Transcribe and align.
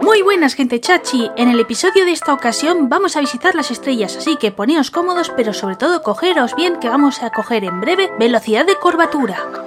Muy 0.00 0.22
buenas 0.22 0.54
gente 0.54 0.80
chachi, 0.80 1.30
en 1.36 1.48
el 1.48 1.60
episodio 1.60 2.04
de 2.04 2.12
esta 2.12 2.32
ocasión 2.32 2.88
vamos 2.88 3.16
a 3.16 3.20
visitar 3.20 3.54
las 3.54 3.70
estrellas, 3.70 4.16
así 4.16 4.36
que 4.36 4.50
poneos 4.50 4.90
cómodos 4.90 5.30
pero 5.36 5.52
sobre 5.52 5.76
todo 5.76 6.02
cogeros 6.02 6.54
bien 6.56 6.80
que 6.80 6.88
vamos 6.88 7.22
a 7.22 7.30
coger 7.30 7.64
en 7.64 7.80
breve 7.80 8.10
velocidad 8.18 8.66
de 8.66 8.76
curvatura. 8.76 9.61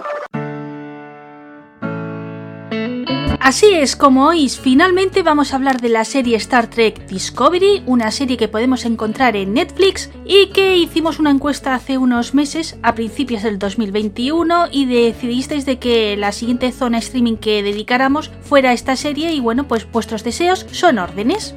Así 3.46 3.68
es, 3.68 3.96
como 3.96 4.26
oís, 4.26 4.60
finalmente 4.60 5.22
vamos 5.22 5.54
a 5.54 5.58
hablar 5.58 5.80
de 5.80 5.90
la 5.90 6.04
serie 6.04 6.36
Star 6.38 6.68
Trek 6.68 7.06
Discovery, 7.06 7.84
una 7.86 8.10
serie 8.10 8.38
que 8.38 8.48
podemos 8.48 8.86
encontrar 8.86 9.36
en 9.36 9.54
Netflix 9.54 10.10
y 10.26 10.48
que 10.48 10.78
hicimos 10.78 11.20
una 11.20 11.30
encuesta 11.30 11.76
hace 11.76 12.00
unos 12.00 12.34
meses, 12.34 12.76
a 12.82 12.96
principios 12.96 13.44
del 13.44 13.60
2021, 13.60 14.70
y 14.72 14.88
decidisteis 14.88 15.64
de 15.68 15.78
que 15.78 16.18
la 16.18 16.32
siguiente 16.32 16.72
zona 16.72 16.98
streaming 16.98 17.36
que 17.36 17.62
dedicáramos 17.62 18.32
fuera 18.42 18.74
esta 18.74 18.96
serie 18.96 19.32
y 19.32 19.42
bueno, 19.42 19.68
pues 19.68 19.86
vuestros 19.92 20.24
deseos 20.24 20.66
son 20.72 20.98
órdenes. 20.98 21.54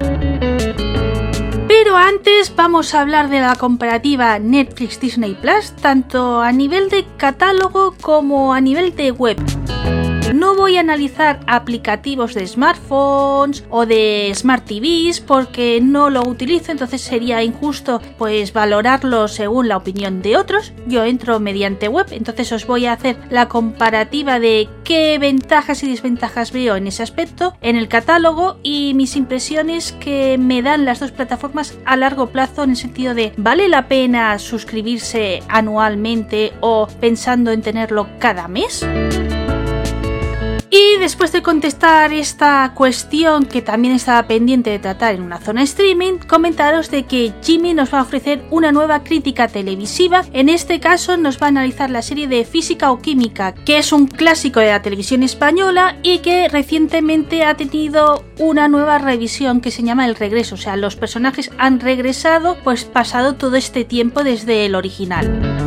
Pero 1.69 1.97
antes 1.97 2.55
vamos 2.55 2.95
a 2.95 3.01
hablar 3.01 3.31
de 3.31 3.41
la 3.41 3.57
comparativa 3.57 4.39
Netflix 4.39 5.01
Disney 5.01 5.39
Plus, 5.41 5.73
tanto 5.81 6.43
a 6.43 6.53
nivel 6.53 6.91
de 6.91 7.07
catálogo 7.17 7.95
como 7.99 8.53
a 8.53 8.61
nivel 8.61 8.95
de 8.95 9.11
web. 9.11 9.39
No 10.49 10.55
voy 10.55 10.79
a 10.79 10.81
analizar 10.81 11.41
aplicativos 11.47 12.33
de 12.33 12.47
smartphones 12.47 13.65
o 13.69 13.85
de 13.85 14.33
smart 14.35 14.65
TVs 14.65 15.21
porque 15.21 15.79
no 15.83 16.09
lo 16.09 16.23
utilizo, 16.23 16.73
entonces 16.73 17.03
sería 17.03 17.43
injusto 17.43 18.01
pues 18.17 18.55
valorarlo 18.55 19.29
según 19.29 19.69
la 19.69 19.77
opinión 19.77 20.23
de 20.23 20.39
otros. 20.39 20.73
Yo 20.87 21.05
entro 21.05 21.39
mediante 21.39 21.89
web, 21.89 22.07
entonces 22.13 22.51
os 22.53 22.67
voy 22.67 22.87
a 22.87 22.95
hacer 22.95 23.19
la 23.29 23.47
comparativa 23.47 24.41
de 24.41 24.71
qué 24.85 25.19
ventajas 25.19 25.83
y 25.83 25.91
desventajas 25.91 26.51
veo 26.51 26.77
en 26.77 26.87
ese 26.87 27.03
aspecto 27.03 27.53
en 27.61 27.77
el 27.77 27.89
catálogo 27.89 28.57
y 28.63 28.95
mis 28.95 29.17
impresiones 29.17 29.93
que 29.93 30.39
me 30.39 30.63
dan 30.63 30.87
las 30.87 30.99
dos 30.99 31.13
plataformas 31.13 31.77
a 31.85 31.95
largo 31.99 32.29
plazo 32.29 32.63
en 32.65 32.71
el 32.71 32.77
sentido 32.77 33.13
de 33.13 33.35
¿vale 33.37 33.69
la 33.69 33.87
pena 33.87 34.39
suscribirse 34.39 35.43
anualmente 35.51 36.55
o 36.61 36.89
pensando 37.01 37.51
en 37.51 37.61
tenerlo 37.61 38.09
cada 38.19 38.49
mes? 38.49 38.87
Y 40.71 40.99
después 41.01 41.33
de 41.33 41.43
contestar 41.43 42.13
esta 42.13 42.73
cuestión 42.75 43.47
que 43.47 43.63
también 43.63 43.95
estaba 43.95 44.29
pendiente 44.29 44.69
de 44.69 44.79
tratar 44.79 45.15
en 45.15 45.23
una 45.23 45.39
zona 45.39 45.63
streaming, 45.63 46.19
comentaros 46.19 46.91
de 46.91 47.05
que 47.05 47.33
Jimmy 47.43 47.73
nos 47.73 47.93
va 47.93 48.01
a 48.01 48.03
ofrecer 48.03 48.45
una 48.51 48.71
nueva 48.71 49.03
crítica 49.03 49.49
televisiva. 49.49 50.25
En 50.35 50.51
este 50.51 50.79
caso 50.79 51.17
nos 51.17 51.41
va 51.41 51.47
a 51.47 51.49
analizar 51.49 51.89
la 51.89 52.03
serie 52.03 52.29
de 52.29 52.45
Física 52.45 52.93
o 52.93 52.99
Química, 52.99 53.55
que 53.55 53.79
es 53.79 53.93
un 53.93 54.07
clásico 54.07 54.61
de 54.61 54.67
la 54.67 54.83
televisión 54.83 55.23
española 55.23 55.97
y 56.03 56.19
que 56.19 56.49
recientemente 56.49 57.45
ha 57.45 57.55
tenido 57.55 58.25
una 58.39 58.69
nueva 58.69 58.99
revisión 58.99 59.63
que 59.63 59.71
se 59.71 59.83
llama 59.83 60.07
El 60.07 60.17
Regreso. 60.17 60.57
O 60.57 60.59
sea, 60.59 60.77
los 60.77 60.97
personajes 60.97 61.51
han 61.57 61.81
regresado 61.81 62.59
pues 62.63 62.85
pasado 62.85 63.37
todo 63.37 63.57
este 63.57 63.85
tiempo 63.85 64.23
desde 64.23 64.67
el 64.67 64.75
original. 64.75 65.59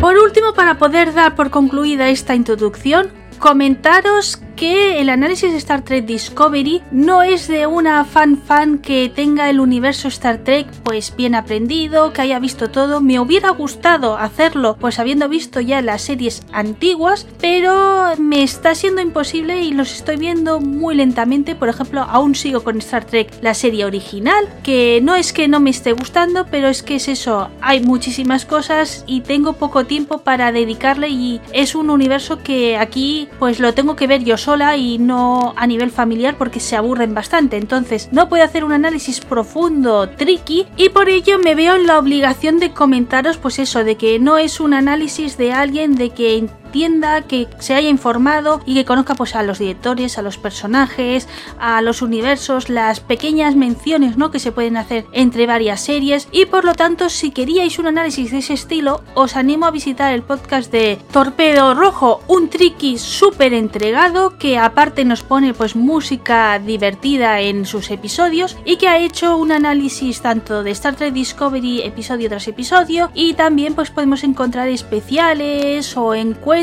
Por 0.00 0.16
último, 0.16 0.54
para 0.54 0.78
poder 0.78 1.12
dar 1.14 1.36
por 1.36 1.50
concluida 1.50 2.08
esta 2.08 2.34
introducción, 2.34 3.10
comentaros 3.38 4.38
que 4.58 5.00
el 5.00 5.08
análisis 5.08 5.52
de 5.52 5.58
Star 5.58 5.82
Trek 5.82 6.04
Discovery 6.04 6.82
no 6.90 7.22
es 7.22 7.46
de 7.46 7.68
una 7.68 8.04
fan 8.04 8.36
fan 8.36 8.78
que 8.78 9.08
tenga 9.08 9.48
el 9.48 9.60
universo 9.60 10.08
Star 10.08 10.38
Trek 10.38 10.66
pues 10.82 11.14
bien 11.16 11.36
aprendido, 11.36 12.12
que 12.12 12.22
haya 12.22 12.40
visto 12.40 12.68
todo. 12.68 13.00
Me 13.00 13.20
hubiera 13.20 13.50
gustado 13.50 14.16
hacerlo 14.16 14.76
pues 14.80 14.98
habiendo 14.98 15.28
visto 15.28 15.60
ya 15.60 15.80
las 15.80 16.02
series 16.02 16.42
antiguas, 16.52 17.28
pero 17.40 18.16
me 18.18 18.42
está 18.42 18.74
siendo 18.74 19.00
imposible 19.00 19.62
y 19.62 19.72
los 19.72 19.92
estoy 19.94 20.16
viendo 20.16 20.58
muy 20.60 20.96
lentamente. 20.96 21.54
Por 21.54 21.68
ejemplo, 21.68 22.02
aún 22.02 22.34
sigo 22.34 22.64
con 22.64 22.78
Star 22.78 23.04
Trek 23.04 23.32
la 23.40 23.54
serie 23.54 23.84
original, 23.84 24.44
que 24.64 24.98
no 25.04 25.14
es 25.14 25.32
que 25.32 25.46
no 25.46 25.60
me 25.60 25.70
esté 25.70 25.92
gustando, 25.92 26.46
pero 26.50 26.66
es 26.66 26.82
que 26.82 26.96
es 26.96 27.06
eso, 27.06 27.48
hay 27.60 27.80
muchísimas 27.80 28.44
cosas 28.44 29.04
y 29.06 29.20
tengo 29.20 29.52
poco 29.52 29.86
tiempo 29.86 30.18
para 30.18 30.50
dedicarle 30.50 31.10
y 31.10 31.40
es 31.52 31.76
un 31.76 31.90
universo 31.90 32.42
que 32.42 32.76
aquí 32.76 33.28
pues 33.38 33.60
lo 33.60 33.72
tengo 33.72 33.94
que 33.94 34.08
ver 34.08 34.24
yo 34.24 34.36
sola 34.48 34.78
y 34.78 34.96
no 34.96 35.52
a 35.58 35.66
nivel 35.66 35.90
familiar 35.90 36.38
porque 36.38 36.58
se 36.58 36.74
aburren 36.74 37.12
bastante. 37.12 37.58
Entonces 37.58 38.08
no 38.12 38.30
puedo 38.30 38.42
hacer 38.42 38.64
un 38.64 38.72
análisis 38.72 39.20
profundo, 39.20 40.08
tricky, 40.08 40.66
y 40.78 40.88
por 40.88 41.10
ello 41.10 41.38
me 41.38 41.54
veo 41.54 41.76
en 41.76 41.86
la 41.86 41.98
obligación 41.98 42.58
de 42.58 42.72
comentaros 42.72 43.36
pues 43.36 43.58
eso, 43.58 43.84
de 43.84 43.98
que 43.98 44.18
no 44.18 44.38
es 44.38 44.58
un 44.58 44.72
análisis 44.72 45.36
de 45.36 45.52
alguien 45.52 45.96
de 45.96 46.08
que 46.08 46.48
entienda, 46.68 47.22
que 47.22 47.48
se 47.60 47.74
haya 47.74 47.88
informado 47.88 48.60
y 48.66 48.74
que 48.74 48.84
conozca 48.84 49.14
pues 49.14 49.34
a 49.34 49.42
los 49.42 49.58
directores, 49.58 50.18
a 50.18 50.22
los 50.22 50.36
personajes, 50.36 51.26
a 51.58 51.80
los 51.80 52.02
universos, 52.02 52.68
las 52.68 53.00
pequeñas 53.00 53.56
menciones 53.56 54.18
¿no? 54.18 54.30
que 54.30 54.38
se 54.38 54.52
pueden 54.52 54.76
hacer 54.76 55.06
entre 55.12 55.46
varias 55.46 55.80
series 55.80 56.28
y 56.30 56.44
por 56.44 56.66
lo 56.66 56.74
tanto 56.74 57.08
si 57.08 57.30
queríais 57.30 57.78
un 57.78 57.86
análisis 57.86 58.32
de 58.32 58.38
ese 58.38 58.52
estilo 58.52 59.02
os 59.14 59.34
animo 59.34 59.64
a 59.64 59.70
visitar 59.70 60.12
el 60.12 60.22
podcast 60.22 60.70
de 60.70 60.98
Torpedo 61.10 61.72
Rojo, 61.72 62.20
un 62.28 62.50
tricky 62.50 62.98
súper 62.98 63.54
entregado 63.54 64.36
que 64.36 64.58
aparte 64.58 65.06
nos 65.06 65.22
pone 65.22 65.54
pues 65.54 65.74
música 65.74 66.58
divertida 66.58 67.40
en 67.40 67.64
sus 67.64 67.90
episodios 67.90 68.58
y 68.66 68.76
que 68.76 68.88
ha 68.88 68.98
hecho 68.98 69.38
un 69.38 69.52
análisis 69.52 70.20
tanto 70.20 70.62
de 70.62 70.72
Star 70.72 70.96
Trek 70.96 71.14
Discovery 71.14 71.80
episodio 71.80 72.28
tras 72.28 72.46
episodio 72.46 73.10
y 73.14 73.32
también 73.32 73.72
pues 73.72 73.90
podemos 73.90 74.22
encontrar 74.22 74.68
especiales 74.68 75.96
o 75.96 76.14
encuentros 76.14 76.57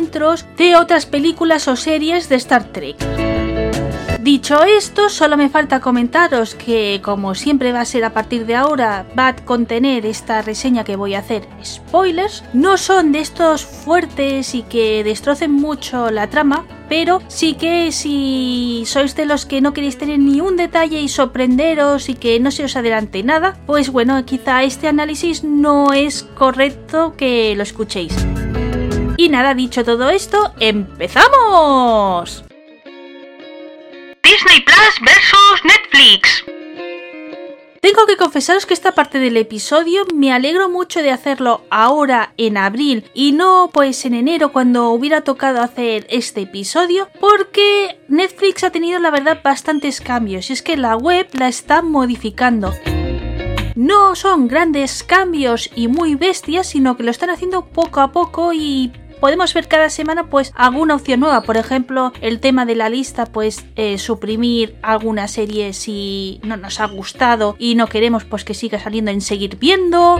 de 0.57 0.75
otras 0.75 1.05
películas 1.05 1.69
o 1.69 1.77
series 1.77 2.27
de 2.27 2.35
Star 2.35 2.65
Trek. 2.65 2.97
Dicho 4.19 4.61
esto, 4.65 5.07
solo 5.07 5.37
me 5.37 5.47
falta 5.47 5.79
comentaros 5.79 6.53
que, 6.53 6.99
como 7.01 7.33
siempre 7.33 7.71
va 7.71 7.79
a 7.79 7.85
ser 7.85 8.03
a 8.03 8.09
partir 8.09 8.45
de 8.45 8.55
ahora, 8.55 9.05
va 9.17 9.27
a 9.29 9.35
contener 9.37 10.05
esta 10.05 10.41
reseña 10.41 10.83
que 10.83 10.97
voy 10.97 11.13
a 11.13 11.19
hacer 11.19 11.47
spoilers. 11.63 12.43
No 12.51 12.75
son 12.75 13.13
de 13.13 13.19
estos 13.19 13.63
fuertes 13.63 14.53
y 14.53 14.63
que 14.63 15.05
destrocen 15.05 15.53
mucho 15.53 16.11
la 16.11 16.29
trama, 16.29 16.65
pero 16.89 17.21
sí 17.29 17.53
que 17.53 17.93
si 17.93 18.83
sois 18.85 19.15
de 19.15 19.25
los 19.25 19.45
que 19.45 19.61
no 19.61 19.71
queréis 19.71 19.97
tener 19.97 20.19
ni 20.19 20.41
un 20.41 20.57
detalle 20.57 20.99
y 20.99 21.07
sorprenderos 21.07 22.09
y 22.09 22.15
que 22.15 22.37
no 22.41 22.51
se 22.51 22.65
os 22.65 22.75
adelante 22.75 23.23
nada, 23.23 23.57
pues 23.65 23.91
bueno, 23.91 24.25
quizá 24.25 24.63
este 24.63 24.89
análisis 24.89 25.45
no 25.45 25.93
es 25.93 26.23
correcto 26.23 27.13
que 27.15 27.55
lo 27.55 27.63
escuchéis. 27.63 28.13
Y 29.25 29.29
nada, 29.29 29.55
dicho 29.55 29.83
todo 29.83 30.11
esto, 30.11 30.53
¡empezamos! 30.59 32.43
Disney 34.21 34.61
Plus 34.61 34.99
versus 35.01 35.61
Netflix. 35.63 36.45
Tengo 37.81 38.05
que 38.05 38.17
confesaros 38.17 38.67
que 38.67 38.75
esta 38.75 38.91
parte 38.91 39.17
del 39.17 39.37
episodio 39.37 40.05
me 40.13 40.31
alegro 40.31 40.69
mucho 40.69 41.01
de 41.01 41.09
hacerlo 41.09 41.65
ahora 41.71 42.33
en 42.37 42.57
abril 42.57 43.09
y 43.15 43.31
no 43.31 43.71
pues 43.73 44.05
en 44.05 44.13
enero 44.13 44.53
cuando 44.53 44.91
hubiera 44.91 45.21
tocado 45.21 45.59
hacer 45.59 46.05
este 46.11 46.41
episodio 46.41 47.09
porque 47.19 47.97
Netflix 48.07 48.63
ha 48.63 48.69
tenido 48.69 48.99
la 48.99 49.09
verdad 49.09 49.39
bastantes 49.43 50.01
cambios 50.01 50.51
y 50.51 50.53
es 50.53 50.61
que 50.61 50.77
la 50.77 50.95
web 50.97 51.27
la 51.33 51.47
está 51.47 51.81
modificando. 51.81 52.73
No 53.73 54.15
son 54.15 54.47
grandes 54.47 55.03
cambios 55.03 55.71
y 55.75 55.87
muy 55.87 56.13
bestias, 56.13 56.67
sino 56.67 56.95
que 56.95 57.03
lo 57.03 57.09
están 57.09 57.31
haciendo 57.31 57.65
poco 57.65 58.01
a 58.01 58.11
poco 58.11 58.53
y 58.53 58.93
podemos 59.19 59.53
ver 59.53 59.67
cada 59.67 59.89
semana 59.89 60.29
pues 60.29 60.51
alguna 60.55 60.95
opción 60.95 61.19
nueva. 61.19 61.41
Por 61.41 61.57
ejemplo 61.57 62.13
el 62.21 62.39
tema 62.39 62.65
de 62.65 62.75
la 62.75 62.89
lista 62.89 63.25
pues 63.25 63.65
eh, 63.75 63.97
suprimir 63.97 64.75
alguna 64.81 65.27
serie 65.27 65.73
si 65.73 66.39
no 66.43 66.57
nos 66.57 66.79
ha 66.79 66.87
gustado 66.87 67.55
y 67.59 67.75
no 67.75 67.87
queremos 67.87 68.25
pues 68.25 68.43
que 68.43 68.53
siga 68.53 68.79
saliendo 68.79 69.11
en 69.11 69.21
seguir 69.21 69.57
viendo 69.57 70.19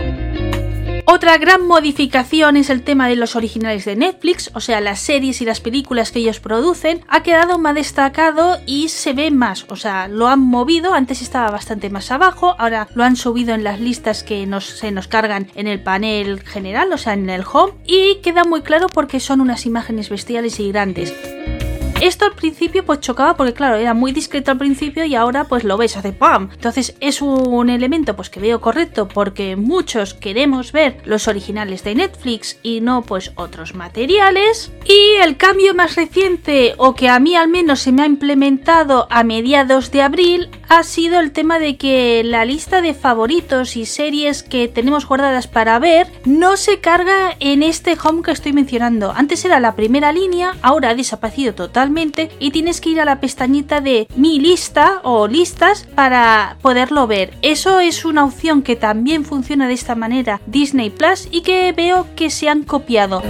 otra 1.06 1.38
gran 1.38 1.66
modificación 1.66 2.56
es 2.56 2.68
el 2.68 2.82
tema 2.82 3.08
de 3.08 3.16
los 3.16 3.36
originales 3.36 3.84
de 3.84 3.94
Netflix, 3.96 4.50
o 4.54 4.60
sea, 4.60 4.80
las 4.80 4.98
series 4.98 5.40
y 5.40 5.44
las 5.44 5.60
películas 5.60 6.10
que 6.10 6.18
ellos 6.18 6.40
producen, 6.40 7.00
ha 7.08 7.22
quedado 7.22 7.58
más 7.58 7.74
destacado 7.76 8.58
y 8.66 8.88
se 8.88 9.12
ve 9.12 9.30
más, 9.30 9.66
o 9.68 9.76
sea, 9.76 10.08
lo 10.08 10.26
han 10.26 10.40
movido, 10.40 10.94
antes 10.94 11.22
estaba 11.22 11.50
bastante 11.50 11.90
más 11.90 12.10
abajo, 12.10 12.56
ahora 12.58 12.88
lo 12.94 13.04
han 13.04 13.16
subido 13.16 13.54
en 13.54 13.64
las 13.64 13.80
listas 13.80 14.24
que 14.24 14.46
nos, 14.46 14.64
se 14.66 14.90
nos 14.90 15.06
cargan 15.08 15.48
en 15.54 15.68
el 15.68 15.80
panel 15.80 16.40
general, 16.40 16.92
o 16.92 16.98
sea, 16.98 17.14
en 17.14 17.30
el 17.30 17.44
home, 17.50 17.74
y 17.86 18.16
queda 18.16 18.44
muy 18.44 18.62
claro 18.62 18.88
porque 18.88 19.20
son 19.20 19.40
unas 19.40 19.64
imágenes 19.64 20.10
bestiales 20.10 20.58
y 20.60 20.72
grandes. 20.72 21.14
Esto 22.06 22.24
al 22.24 22.34
principio 22.34 22.84
pues 22.84 23.00
chocaba 23.00 23.36
porque 23.36 23.52
claro, 23.52 23.74
era 23.74 23.92
muy 23.92 24.12
discreto 24.12 24.52
al 24.52 24.58
principio 24.58 25.04
y 25.04 25.16
ahora 25.16 25.48
pues 25.48 25.64
lo 25.64 25.76
ves, 25.76 25.96
hace 25.96 26.12
¡pam! 26.12 26.50
Entonces 26.52 26.94
es 27.00 27.20
un 27.20 27.68
elemento 27.68 28.14
pues 28.14 28.30
que 28.30 28.38
veo 28.38 28.60
correcto 28.60 29.08
porque 29.08 29.56
muchos 29.56 30.14
queremos 30.14 30.70
ver 30.70 30.98
los 31.04 31.26
originales 31.26 31.82
de 31.82 31.96
Netflix 31.96 32.60
y 32.62 32.80
no 32.80 33.02
pues 33.02 33.32
otros 33.34 33.74
materiales. 33.74 34.70
Y 34.84 35.16
el 35.20 35.36
cambio 35.36 35.74
más 35.74 35.96
reciente 35.96 36.74
o 36.76 36.94
que 36.94 37.08
a 37.08 37.18
mí 37.18 37.34
al 37.34 37.48
menos 37.48 37.80
se 37.80 37.90
me 37.90 38.02
ha 38.02 38.06
implementado 38.06 39.08
a 39.10 39.24
mediados 39.24 39.90
de 39.90 40.02
abril 40.02 40.48
ha 40.68 40.84
sido 40.84 41.18
el 41.18 41.32
tema 41.32 41.58
de 41.58 41.76
que 41.76 42.22
la 42.22 42.44
lista 42.44 42.82
de 42.82 42.94
favoritos 42.94 43.76
y 43.76 43.84
series 43.84 44.44
que 44.44 44.68
tenemos 44.68 45.08
guardadas 45.08 45.48
para 45.48 45.80
ver 45.80 46.06
no 46.24 46.56
se 46.56 46.78
carga 46.78 47.34
en 47.40 47.64
este 47.64 47.96
home 48.00 48.22
que 48.22 48.30
estoy 48.30 48.52
mencionando. 48.52 49.12
Antes 49.12 49.44
era 49.44 49.58
la 49.58 49.74
primera 49.74 50.12
línea, 50.12 50.54
ahora 50.62 50.90
ha 50.90 50.94
desaparecido 50.94 51.54
totalmente 51.54 51.95
y 51.96 52.50
tienes 52.50 52.82
que 52.82 52.90
ir 52.90 53.00
a 53.00 53.06
la 53.06 53.20
pestañita 53.20 53.80
de 53.80 54.06
mi 54.16 54.38
lista 54.38 55.00
o 55.02 55.26
listas 55.28 55.88
para 55.94 56.58
poderlo 56.60 57.06
ver. 57.06 57.32
Eso 57.40 57.80
es 57.80 58.04
una 58.04 58.24
opción 58.24 58.60
que 58.62 58.76
también 58.76 59.24
funciona 59.24 59.66
de 59.66 59.74
esta 59.74 59.94
manera 59.94 60.42
Disney 60.46 60.90
Plus 60.90 61.26
y 61.30 61.40
que 61.40 61.72
veo 61.72 62.06
que 62.14 62.28
se 62.28 62.50
han 62.50 62.64
copiado. 62.64 63.22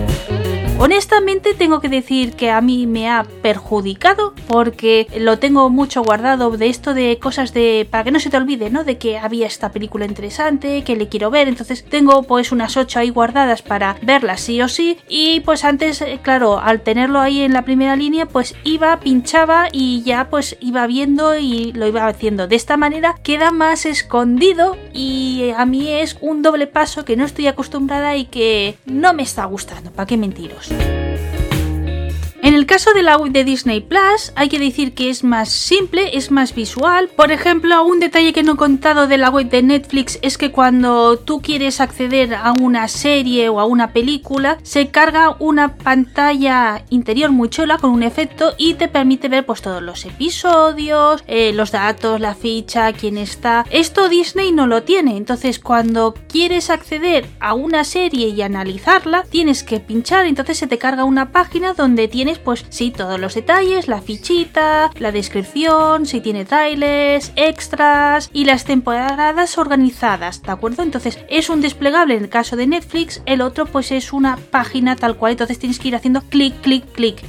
Honestamente 0.78 1.54
tengo 1.54 1.80
que 1.80 1.88
decir 1.88 2.34
que 2.34 2.50
a 2.50 2.60
mí 2.60 2.86
me 2.86 3.08
ha 3.08 3.24
perjudicado 3.40 4.34
porque 4.46 5.06
lo 5.18 5.38
tengo 5.38 5.70
mucho 5.70 6.02
guardado 6.02 6.50
de 6.50 6.68
esto 6.68 6.92
de 6.92 7.18
cosas 7.18 7.54
de 7.54 7.88
para 7.90 8.04
que 8.04 8.10
no 8.10 8.20
se 8.20 8.28
te 8.28 8.36
olvide, 8.36 8.68
¿no? 8.68 8.84
De 8.84 8.98
que 8.98 9.16
había 9.16 9.46
esta 9.46 9.72
película 9.72 10.04
interesante, 10.04 10.84
que 10.84 10.94
le 10.94 11.08
quiero 11.08 11.30
ver, 11.30 11.48
entonces 11.48 11.82
tengo 11.82 12.24
pues 12.24 12.52
unas 12.52 12.76
8 12.76 12.98
ahí 12.98 13.08
guardadas 13.08 13.62
para 13.62 13.96
verlas 14.02 14.42
sí 14.42 14.60
o 14.60 14.68
sí 14.68 14.98
y 15.08 15.40
pues 15.40 15.64
antes, 15.64 16.02
eh, 16.02 16.20
claro, 16.22 16.60
al 16.60 16.82
tenerlo 16.82 17.20
ahí 17.20 17.40
en 17.40 17.54
la 17.54 17.62
primera 17.62 17.96
línea 17.96 18.26
pues 18.26 18.54
iba, 18.62 19.00
pinchaba 19.00 19.68
y 19.72 20.02
ya 20.02 20.28
pues 20.28 20.58
iba 20.60 20.86
viendo 20.86 21.38
y 21.38 21.72
lo 21.72 21.86
iba 21.86 22.06
haciendo. 22.06 22.48
De 22.48 22.56
esta 22.56 22.76
manera 22.76 23.14
queda 23.22 23.50
más 23.50 23.86
escondido 23.86 24.76
y 24.92 25.52
a 25.56 25.64
mí 25.64 25.88
es 25.88 26.18
un 26.20 26.42
doble 26.42 26.66
paso 26.66 27.06
que 27.06 27.16
no 27.16 27.24
estoy 27.24 27.46
acostumbrada 27.46 28.14
y 28.16 28.26
que 28.26 28.76
no 28.84 29.14
me 29.14 29.22
está 29.22 29.46
gustando, 29.46 29.90
¿para 29.90 30.06
qué 30.06 30.18
mentiros? 30.18 30.65
Thanks. 30.68 31.35
En 32.46 32.54
el 32.54 32.64
caso 32.64 32.92
de 32.94 33.02
la 33.02 33.16
web 33.16 33.32
de 33.32 33.42
Disney 33.42 33.80
Plus, 33.80 34.30
hay 34.36 34.48
que 34.48 34.60
decir 34.60 34.94
que 34.94 35.10
es 35.10 35.24
más 35.24 35.48
simple, 35.48 36.16
es 36.16 36.30
más 36.30 36.54
visual. 36.54 37.08
Por 37.08 37.32
ejemplo, 37.32 37.84
un 37.84 37.98
detalle 37.98 38.32
que 38.32 38.44
no 38.44 38.52
he 38.52 38.56
contado 38.56 39.08
de 39.08 39.18
la 39.18 39.30
web 39.30 39.50
de 39.50 39.64
Netflix 39.64 40.20
es 40.22 40.38
que 40.38 40.52
cuando 40.52 41.18
tú 41.18 41.42
quieres 41.42 41.80
acceder 41.80 42.36
a 42.36 42.52
una 42.52 42.86
serie 42.86 43.48
o 43.48 43.58
a 43.58 43.64
una 43.64 43.92
película, 43.92 44.58
se 44.62 44.90
carga 44.90 45.34
una 45.40 45.74
pantalla 45.74 46.84
interior 46.88 47.32
muy 47.32 47.48
chula 47.48 47.78
con 47.78 47.90
un 47.90 48.04
efecto 48.04 48.54
y 48.56 48.74
te 48.74 48.86
permite 48.86 49.28
ver 49.28 49.44
pues 49.44 49.60
todos 49.60 49.82
los 49.82 50.04
episodios, 50.04 51.24
eh, 51.26 51.52
los 51.52 51.72
datos, 51.72 52.20
la 52.20 52.36
ficha, 52.36 52.92
quién 52.92 53.18
está. 53.18 53.66
Esto 53.70 54.08
Disney 54.08 54.52
no 54.52 54.68
lo 54.68 54.84
tiene, 54.84 55.16
entonces 55.16 55.58
cuando 55.58 56.14
quieres 56.28 56.70
acceder 56.70 57.26
a 57.40 57.54
una 57.54 57.82
serie 57.82 58.28
y 58.28 58.40
analizarla, 58.42 59.24
tienes 59.24 59.64
que 59.64 59.80
pinchar, 59.80 60.26
entonces 60.26 60.58
se 60.58 60.68
te 60.68 60.78
carga 60.78 61.02
una 61.02 61.32
página 61.32 61.74
donde 61.74 62.06
tienes 62.06 62.35
pues 62.38 62.64
sí, 62.68 62.90
todos 62.90 63.18
los 63.20 63.34
detalles, 63.34 63.88
la 63.88 64.00
fichita, 64.00 64.90
la 64.98 65.12
descripción, 65.12 66.06
si 66.06 66.20
tiene 66.20 66.44
trailers, 66.44 67.32
extras 67.36 68.30
y 68.32 68.44
las 68.44 68.64
temporadas 68.64 69.58
organizadas, 69.58 70.42
¿de 70.42 70.52
acuerdo? 70.52 70.82
Entonces 70.82 71.18
es 71.28 71.50
un 71.50 71.60
desplegable 71.60 72.14
en 72.14 72.24
el 72.24 72.28
caso 72.28 72.56
de 72.56 72.66
Netflix, 72.66 73.22
el 73.26 73.40
otro 73.40 73.66
pues 73.66 73.92
es 73.92 74.12
una 74.12 74.36
página 74.36 74.96
tal 74.96 75.16
cual, 75.16 75.32
entonces 75.32 75.58
tienes 75.58 75.78
que 75.78 75.88
ir 75.88 75.96
haciendo 75.96 76.22
clic, 76.22 76.60
clic, 76.60 76.84
clic. 76.92 77.22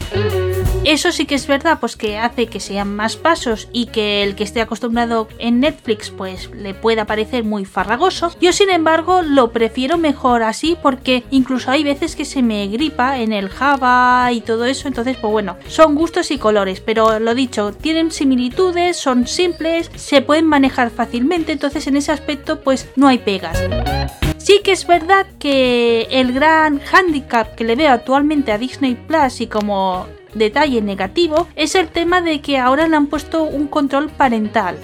Eso 0.84 1.12
sí 1.12 1.26
que 1.26 1.36
es 1.36 1.48
verdad, 1.48 1.82
pues 1.82 1.98
que 1.98 2.18
hace 2.18 2.48
que 2.48 2.62
sean 2.62 2.96
más 2.96 3.18
pasos 3.18 3.68
y 3.74 3.88
que 3.88 4.24
el 4.24 4.36
que 4.36 4.46
esté 4.46 4.62
acostumbrado 4.62 5.28
en 5.38 5.60
Netflix 5.60 6.10
pues 6.10 6.50
le 6.52 6.74
pueda 6.74 7.04
parecer 7.06 7.44
muy 7.44 7.66
farragoso. 7.66 8.32
Yo 8.40 8.54
sin 8.54 8.70
embargo 8.70 9.22
lo 9.22 9.52
prefiero 9.52 9.98
mejor 9.98 10.44
así 10.44 10.78
porque 10.82 11.26
incluso 11.30 11.72
hay 11.72 11.84
veces 11.84 12.16
que 12.16 12.24
se 12.24 12.42
me 12.42 12.66
gripa 12.68 13.20
en 13.20 13.34
el 13.34 13.50
Java 13.50 14.32
y 14.32 14.40
todo 14.40 14.64
eso, 14.64 14.88
entonces 14.98 15.22
pues 15.22 15.32
bueno, 15.32 15.58
son 15.68 15.94
gustos 15.94 16.32
y 16.32 16.40
colores, 16.40 16.82
pero 16.82 17.20
lo 17.20 17.36
dicho, 17.36 17.72
tienen 17.72 18.10
similitudes, 18.10 18.98
son 18.98 19.28
simples, 19.28 19.92
se 19.94 20.24
pueden 20.24 20.48
manejar 20.48 20.90
fácilmente, 20.90 21.52
entonces 21.52 21.86
en 21.86 21.98
ese 21.98 22.12
aspecto 22.12 22.62
pues 22.62 22.90
no 22.96 23.08
hay 23.08 23.20
pegas. 23.20 23.62
Sí 24.40 24.62
que 24.64 24.72
es 24.72 24.88
verdad 24.88 25.28
que 25.38 26.08
el 26.10 26.34
gran 26.34 26.82
handicap 26.92 27.54
que 27.54 27.64
le 27.64 27.76
veo 27.76 27.92
actualmente 27.92 28.52
a 28.52 28.58
Disney 28.58 28.96
Plus 28.96 29.40
y 29.40 29.46
como 29.46 30.08
detalle 30.34 30.82
negativo 30.82 31.48
es 31.56 31.76
el 31.76 31.90
tema 31.90 32.22
de 32.22 32.42
que 32.42 32.58
ahora 32.58 32.88
le 32.88 32.96
han 32.96 33.06
puesto 33.06 33.44
un 33.44 33.68
control 33.68 34.10
parental. 34.10 34.80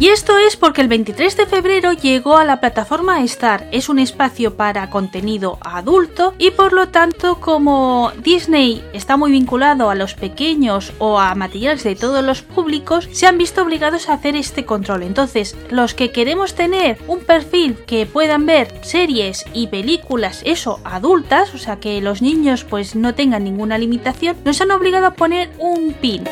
Y 0.00 0.10
esto 0.10 0.38
es 0.38 0.56
porque 0.56 0.80
el 0.80 0.86
23 0.86 1.36
de 1.36 1.46
febrero 1.46 1.92
llegó 1.92 2.36
a 2.36 2.44
la 2.44 2.60
plataforma 2.60 3.20
Star. 3.24 3.66
Es 3.72 3.88
un 3.88 3.98
espacio 3.98 4.56
para 4.56 4.90
contenido 4.90 5.58
adulto 5.60 6.34
y 6.38 6.52
por 6.52 6.72
lo 6.72 6.88
tanto 6.88 7.40
como 7.40 8.12
Disney 8.22 8.84
está 8.92 9.16
muy 9.16 9.32
vinculado 9.32 9.90
a 9.90 9.96
los 9.96 10.14
pequeños 10.14 10.92
o 10.98 11.18
a 11.18 11.34
materiales 11.34 11.82
de 11.82 11.96
todos 11.96 12.24
los 12.24 12.42
públicos, 12.42 13.08
se 13.10 13.26
han 13.26 13.38
visto 13.38 13.60
obligados 13.60 14.08
a 14.08 14.12
hacer 14.12 14.36
este 14.36 14.64
control. 14.64 15.02
Entonces, 15.02 15.56
los 15.68 15.94
que 15.94 16.12
queremos 16.12 16.54
tener 16.54 16.98
un 17.08 17.18
perfil 17.18 17.74
que 17.84 18.06
puedan 18.06 18.46
ver 18.46 18.72
series 18.82 19.44
y 19.52 19.66
películas, 19.66 20.42
eso, 20.44 20.78
adultas, 20.84 21.52
o 21.54 21.58
sea 21.58 21.80
que 21.80 22.00
los 22.00 22.22
niños 22.22 22.62
pues 22.62 22.94
no 22.94 23.16
tengan 23.16 23.42
ninguna 23.42 23.78
limitación, 23.78 24.36
nos 24.44 24.60
han 24.60 24.70
obligado 24.70 25.06
a 25.06 25.14
poner 25.14 25.50
un 25.58 25.92
pin. 25.94 26.22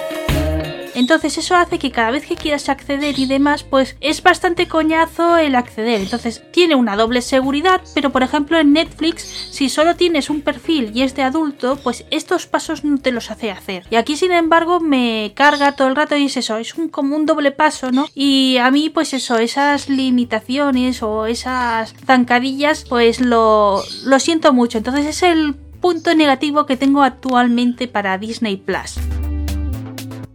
Entonces 0.97 1.37
eso 1.37 1.55
hace 1.55 1.79
que 1.79 1.91
cada 1.91 2.11
vez 2.11 2.25
que 2.25 2.37
quieras 2.37 2.71
acceder 2.71 3.19
y 3.19 3.27
demás, 3.27 3.65
pues 3.65 3.97
es 4.01 4.23
bastante 4.23 4.67
coñazo 4.67 5.37
el 5.37 5.55
acceder. 5.55 6.01
Entonces 6.01 6.43
tiene 6.53 6.75
una 6.75 6.97
doble 6.97 7.21
seguridad, 7.21 7.83
pero 7.95 8.11
por 8.11 8.23
ejemplo 8.23 8.59
en 8.59 8.73
Netflix, 8.73 9.23
si 9.51 9.69
solo 9.69 9.95
tienes 9.95 10.31
un 10.31 10.41
perfil 10.41 10.93
y 10.95 11.03
es 11.03 11.15
de 11.15 11.23
adulto, 11.23 11.77
pues 11.77 12.07
estos 12.11 12.47
pasos 12.47 12.83
no 12.83 12.97
te 12.97 13.13
los 13.13 13.31
hace 13.31 13.51
hacer. 13.51 13.85
Y 13.91 13.97
aquí 13.97 14.17
sin 14.17 14.33
embargo 14.33 14.81
me 14.81 15.33
carga 15.35 15.73
todo 15.73 15.89
el 15.89 15.97
rato 15.97 16.17
y 16.17 16.25
es 16.25 16.37
eso, 16.39 16.57
es 16.57 16.75
un, 16.77 16.89
como 16.89 17.15
un 17.15 17.27
doble 17.27 17.53
paso, 17.53 17.93
¿no? 17.93 18.07
Y 18.15 18.57
a 18.57 18.71
mí 18.71 18.89
pues 18.89 19.13
eso, 19.13 19.37
esas 19.37 19.91
limitaciones 19.91 21.03
o 21.03 21.27
esas 21.27 21.95
zancadillas, 22.07 22.87
pues 22.89 23.21
lo, 23.21 23.83
lo 24.07 24.19
siento 24.19 24.55
mucho. 24.55 24.79
Entonces 24.79 25.05
es 25.05 25.23
el 25.23 25.55
punto 25.83 26.15
negativo 26.15 26.65
que 26.65 26.79
tengo 26.79 27.03
actualmente 27.03 27.87
para 27.87 28.17
Disney 28.17 28.57
Plus. 28.57 28.99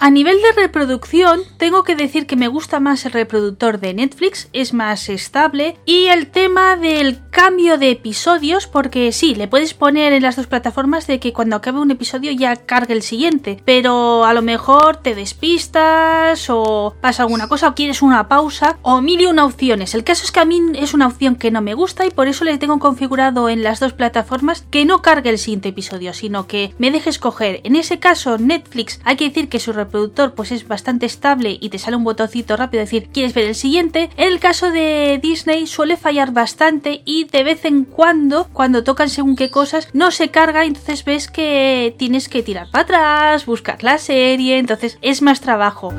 A 0.03 0.09
nivel 0.09 0.41
de 0.41 0.59
reproducción, 0.59 1.41
tengo 1.57 1.83
que 1.83 1.95
decir 1.95 2.25
que 2.25 2.35
me 2.35 2.47
gusta 2.47 2.79
más 2.79 3.05
el 3.05 3.11
reproductor 3.11 3.79
de 3.79 3.93
Netflix, 3.93 4.49
es 4.51 4.73
más 4.73 5.09
estable. 5.09 5.77
Y 5.85 6.07
el 6.07 6.25
tema 6.25 6.75
del 6.75 7.19
cambio 7.29 7.77
de 7.77 7.91
episodios, 7.91 8.65
porque 8.65 9.11
sí, 9.11 9.35
le 9.35 9.47
puedes 9.47 9.75
poner 9.75 10.11
en 10.11 10.23
las 10.23 10.37
dos 10.37 10.47
plataformas 10.47 11.05
de 11.05 11.19
que 11.19 11.33
cuando 11.33 11.55
acabe 11.55 11.79
un 11.79 11.91
episodio 11.91 12.31
ya 12.31 12.55
cargue 12.55 12.95
el 12.95 13.03
siguiente. 13.03 13.61
Pero 13.63 14.25
a 14.25 14.33
lo 14.33 14.41
mejor 14.41 14.97
te 14.97 15.13
despistas 15.13 16.49
o 16.49 16.95
pasa 16.99 17.21
alguna 17.21 17.47
cosa 17.47 17.67
o 17.67 17.75
quieres 17.75 18.01
una 18.01 18.27
pausa 18.27 18.79
o 18.81 19.01
mil 19.01 19.21
y 19.21 19.27
una 19.27 19.45
opciones. 19.45 19.93
El 19.93 20.03
caso 20.03 20.25
es 20.25 20.31
que 20.31 20.39
a 20.39 20.45
mí 20.45 20.59
es 20.73 20.95
una 20.95 21.05
opción 21.05 21.35
que 21.35 21.51
no 21.51 21.61
me 21.61 21.75
gusta 21.75 22.07
y 22.07 22.09
por 22.09 22.27
eso 22.27 22.43
le 22.43 22.57
tengo 22.57 22.79
configurado 22.79 23.49
en 23.49 23.61
las 23.61 23.79
dos 23.79 23.93
plataformas 23.93 24.65
que 24.71 24.83
no 24.83 25.03
cargue 25.03 25.29
el 25.29 25.37
siguiente 25.37 25.69
episodio, 25.69 26.15
sino 26.15 26.47
que 26.47 26.73
me 26.79 26.89
deje 26.89 27.11
escoger. 27.11 27.61
En 27.65 27.75
ese 27.75 27.99
caso, 27.99 28.39
Netflix, 28.39 28.99
hay 29.03 29.15
que 29.15 29.25
decir 29.25 29.47
que 29.47 29.59
su 29.59 29.71
reproductor 29.71 29.90
pues 30.35 30.51
es 30.51 30.67
bastante 30.67 31.05
estable 31.05 31.57
y 31.59 31.69
te 31.69 31.79
sale 31.79 31.97
un 31.97 32.03
botoncito 32.03 32.57
rápido 32.57 32.81
decir 32.81 33.09
quieres 33.11 33.33
ver 33.33 33.45
el 33.45 33.55
siguiente. 33.55 34.09
En 34.17 34.27
el 34.27 34.39
caso 34.39 34.71
de 34.71 35.19
Disney 35.21 35.67
suele 35.67 35.97
fallar 35.97 36.31
bastante 36.31 37.01
y 37.05 37.25
de 37.25 37.43
vez 37.43 37.65
en 37.65 37.85
cuando 37.85 38.47
cuando 38.53 38.83
tocan 38.83 39.09
según 39.09 39.35
qué 39.35 39.49
cosas 39.49 39.87
no 39.93 40.11
se 40.11 40.29
carga 40.29 40.65
entonces 40.65 41.05
ves 41.05 41.29
que 41.29 41.95
tienes 41.97 42.29
que 42.29 42.43
tirar 42.43 42.69
para 42.71 42.83
atrás, 42.83 43.45
buscar 43.45 43.83
la 43.83 43.97
serie, 43.97 44.57
entonces 44.57 44.97
es 45.01 45.21
más 45.21 45.41
trabajo. 45.41 45.93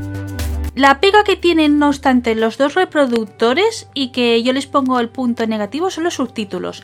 La 0.75 1.01
pega 1.01 1.23
que 1.23 1.37
tienen, 1.37 1.79
no 1.79 1.89
obstante, 1.89 2.35
los 2.35 2.57
dos 2.57 2.75
reproductores 2.75 3.89
y 3.93 4.09
que 4.09 4.43
yo 4.43 4.55
les 4.55 4.67
pongo 4.67 5.01
el 5.01 5.11
punto 5.11 5.47
negativo 5.47 5.91
son 5.91 6.05
los 6.05 6.15
subtítulos. 6.15 6.83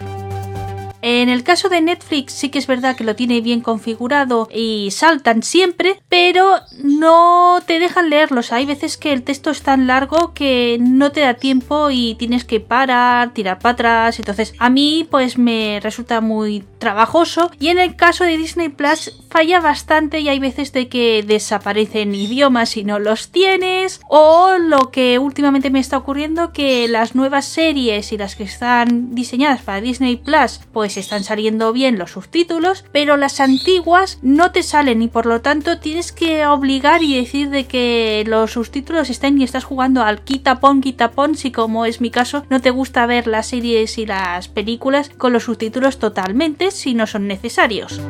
En 1.01 1.29
el 1.29 1.45
caso 1.45 1.69
de 1.69 1.81
Netflix 1.81 2.33
sí 2.33 2.49
que 2.49 2.59
es 2.59 2.67
verdad 2.67 2.97
que 2.97 3.05
lo 3.05 3.15
tiene 3.15 3.41
bien 3.41 3.61
configurado 3.61 4.49
y 4.53 4.91
saltan 4.91 5.43
siempre, 5.43 6.01
pero 6.09 6.57
no 6.83 7.61
te 7.67 7.79
dejan 7.79 8.11
leerlos. 8.11 8.53
Hay 8.53 8.67
veces 8.67 8.97
que 8.97 9.13
el 9.13 9.23
texto 9.23 9.51
es 9.51 9.63
tan 9.63 9.87
largo 9.87 10.33
que 10.35 10.79
no 10.81 11.13
te 11.13 11.21
da 11.21 11.35
tiempo 11.35 11.91
y 11.91 12.17
tienes 12.17 12.45
que 12.45 12.61
parar, 12.61 13.33
tirar 13.33 13.59
para 13.59 13.73
atrás. 13.75 14.19
Entonces 14.19 14.55
a 14.59 14.71
mí 14.71 15.07
pues 15.09 15.39
me 15.39 15.79
resulta 15.83 16.21
muy 16.21 16.65
trabajoso 16.79 17.51
y 17.61 17.69
en 17.69 17.79
el 17.79 17.97
caso 17.97 18.25
de 18.25 18.37
Disney 18.37 18.69
Plus 18.69 19.25
falla 19.31 19.61
bastante 19.61 20.21
y 20.21 20.29
hay 20.29 20.39
veces 20.39 20.73
de 20.73 20.89
que 20.89 21.25
desaparecen 21.27 22.15
idiomas 22.15 22.77
y 22.77 22.85
no 22.85 22.99
los 22.99 23.31
tienes 23.31 24.01
o 24.09 24.57
lo 24.59 24.91
que 24.91 25.19
últimamente 25.19 25.71
me 25.71 25.81
está 25.81 25.99
ocurriendo 25.99 26.53
que 26.53 26.89
las 26.89 27.15
nuevas 27.15 27.45
series 27.45 28.13
y 28.13 28.19
las 28.19 28.37
que 28.37 28.45
están 28.45 29.15
diseñadas 29.15 29.63
para 29.63 29.81
Disney 29.81 30.17
Plus 30.17 30.61
pues 30.73 30.88
están 30.97 31.25
saliendo 31.25 31.73
bien 31.73 31.99
los 31.99 32.13
subtítulos 32.13 32.85
pero 32.93 33.17
las 33.17 33.41
antiguas 33.41 34.19
no 34.23 34.53
te 34.53 34.63
salen 34.63 35.03
y 35.03 35.09
por 35.09 35.27
lo 35.27 35.41
tanto 35.41 35.79
tienes 35.79 36.13
que 36.13 36.47
obligar 36.47 37.03
y 37.03 37.17
decir 37.17 37.51
de 37.51 37.67
que 37.67 38.25
los 38.27 38.53
subtítulos 38.53 39.11
estén 39.11 39.41
y 39.41 39.45
estás 39.45 39.65
jugando 39.65 40.03
al 40.03 40.23
quitapón 40.23 40.81
quitapón 40.81 41.37
si 41.37 41.53
como 41.53 41.85
es 41.85 42.01
mi 42.01 42.11
caso 42.11 42.45
no 42.51 42.61
te 42.61 42.71
gusta 42.71 43.07
ver 43.07 43.27
las 43.27 43.49
series 43.49 43.99
y 43.99 44.07
las 44.07 44.49
películas 44.49 45.11
con 45.17 45.33
los 45.33 45.45
subtítulos 45.45 45.99
totalmente 45.99 46.71
si 46.71 46.95
no 46.95 47.07
son 47.07 47.27
necesarios. 47.27 48.01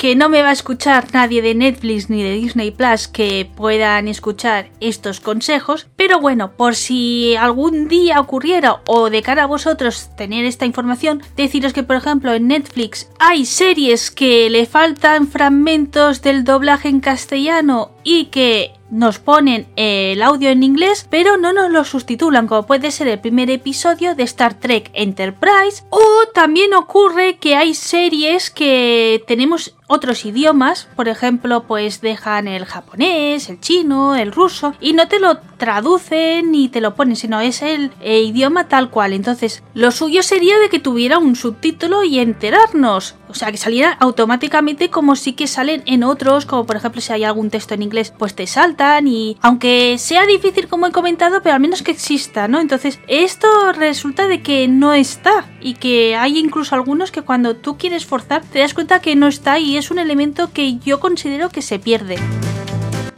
Que 0.00 0.16
no 0.16 0.30
me 0.30 0.40
va 0.40 0.48
a 0.48 0.52
escuchar 0.52 1.08
nadie 1.12 1.42
de 1.42 1.54
Netflix 1.54 2.08
ni 2.08 2.22
de 2.22 2.32
Disney 2.32 2.70
Plus 2.70 3.06
que 3.06 3.46
puedan 3.54 4.08
escuchar 4.08 4.70
estos 4.80 5.20
consejos, 5.20 5.88
pero 5.94 6.18
bueno, 6.20 6.52
por 6.56 6.74
si 6.74 7.36
algún 7.36 7.86
día 7.86 8.18
ocurriera 8.18 8.80
o 8.86 9.10
de 9.10 9.20
cara 9.20 9.42
a 9.42 9.46
vosotros 9.46 10.08
tener 10.16 10.46
esta 10.46 10.64
información, 10.64 11.22
deciros 11.36 11.74
que 11.74 11.82
por 11.82 11.96
ejemplo 11.96 12.32
en 12.32 12.48
Netflix 12.48 13.10
hay 13.18 13.44
series 13.44 14.10
que 14.10 14.48
le 14.48 14.64
faltan 14.64 15.28
fragmentos 15.28 16.22
del 16.22 16.44
doblaje 16.44 16.88
en 16.88 17.00
castellano 17.00 17.90
y 18.02 18.26
que 18.26 18.72
nos 18.90 19.18
ponen 19.18 19.68
el 19.76 20.20
audio 20.22 20.50
en 20.50 20.62
inglés, 20.62 21.06
pero 21.10 21.36
no 21.36 21.52
nos 21.52 21.70
lo 21.70 21.84
sustitulan, 21.84 22.46
como 22.46 22.66
puede 22.66 22.90
ser 22.90 23.06
el 23.08 23.20
primer 23.20 23.50
episodio 23.50 24.14
de 24.14 24.24
Star 24.24 24.54
Trek 24.54 24.90
Enterprise. 24.94 25.84
O 25.90 26.26
también 26.34 26.74
ocurre 26.74 27.36
que 27.36 27.54
hay 27.54 27.74
series 27.74 28.50
que 28.50 29.22
tenemos 29.26 29.76
otros 29.90 30.24
idiomas, 30.24 30.88
por 30.94 31.08
ejemplo, 31.08 31.64
pues 31.64 32.00
dejan 32.00 32.46
el 32.46 32.64
japonés, 32.64 33.48
el 33.48 33.60
chino, 33.60 34.14
el 34.14 34.30
ruso, 34.30 34.72
y 34.80 34.92
no 34.92 35.08
te 35.08 35.18
lo 35.18 35.38
traducen 35.58 36.52
ni 36.52 36.68
te 36.68 36.80
lo 36.80 36.94
ponen, 36.94 37.16
sino 37.16 37.40
es 37.40 37.60
el, 37.60 37.90
idioma 38.00 38.68
tal 38.68 38.90
cual. 38.90 39.12
Entonces, 39.12 39.64
lo 39.74 39.90
suyo 39.90 40.22
sería 40.22 40.58
de 40.58 40.68
que 40.68 40.78
tuviera 40.78 41.18
un 41.18 41.34
subtítulo 41.34 42.04
y 42.04 42.20
enterarnos. 42.20 43.16
O 43.28 43.34
sea, 43.34 43.50
que 43.50 43.58
saliera 43.58 43.92
automáticamente 44.00 44.90
como 44.90 45.16
sí 45.16 45.34
que 45.34 45.46
salen 45.46 45.82
en 45.86 46.02
otros, 46.02 46.46
como 46.46 46.66
por 46.66 46.76
ejemplo 46.76 47.00
si 47.00 47.12
hay 47.12 47.24
algún 47.24 47.50
texto 47.50 47.74
en 47.74 47.82
inglés, 47.82 48.12
pues 48.16 48.34
te 48.34 48.46
saltan 48.46 49.06
y 49.06 49.36
aunque 49.40 49.98
sea 49.98 50.26
difícil 50.26 50.66
como 50.66 50.86
he 50.86 50.92
comentado, 50.92 51.40
pero 51.42 51.54
al 51.54 51.60
menos 51.60 51.82
que 51.82 51.92
exista, 51.92 52.48
¿no? 52.48 52.60
Entonces, 52.60 52.98
esto 53.06 53.48
resulta 53.72 54.26
de 54.26 54.42
que 54.42 54.66
no 54.66 54.94
está 54.94 55.46
y 55.60 55.74
que 55.74 56.16
hay 56.16 56.38
incluso 56.38 56.74
algunos 56.74 57.12
que 57.12 57.22
cuando 57.22 57.56
tú 57.56 57.76
quieres 57.76 58.06
forzar 58.06 58.42
te 58.44 58.60
das 58.60 58.74
cuenta 58.74 59.00
que 59.00 59.14
no 59.14 59.28
está 59.28 59.58
y 59.58 59.76
un 59.90 60.00
elemento 60.00 60.52
que 60.52 60.78
yo 60.78 60.98
considero 60.98 61.48
que 61.48 61.62
se 61.62 61.78
pierde. 61.78 62.16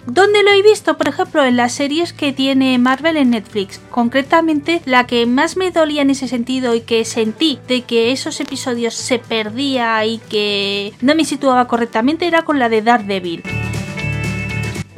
¿Dónde 0.07 0.43
lo 0.43 0.51
he 0.51 0.63
visto? 0.63 0.99
Por 0.99 1.09
ejemplo, 1.09 1.43
en 1.43 1.57
las 1.57 1.73
series 1.73 2.13
que 2.13 2.35
tiene 2.35 2.77
Marvel 2.77 3.17
en 3.17 3.31
Netflix. 3.31 3.81
Concretamente, 3.91 4.83
la 4.85 5.07
que 5.07 5.25
más 5.25 5.57
me 5.57 5.71
dolía 5.71 6.03
en 6.03 6.11
ese 6.11 6.29
sentido 6.29 6.75
y 6.75 6.83
que 6.83 7.07
sentí 7.07 7.59
de 7.67 7.81
que 7.83 8.13
esos 8.13 8.39
episodios 8.39 8.93
se 8.93 9.19
perdía 9.19 10.05
y 10.05 10.19
que 10.19 10.93
no 11.01 11.15
me 11.15 11.25
situaba 11.25 11.67
correctamente 11.67 12.27
era 12.27 12.43
con 12.43 12.59
la 12.59 12.69
de 12.69 12.83
Daredevil. 12.83 13.43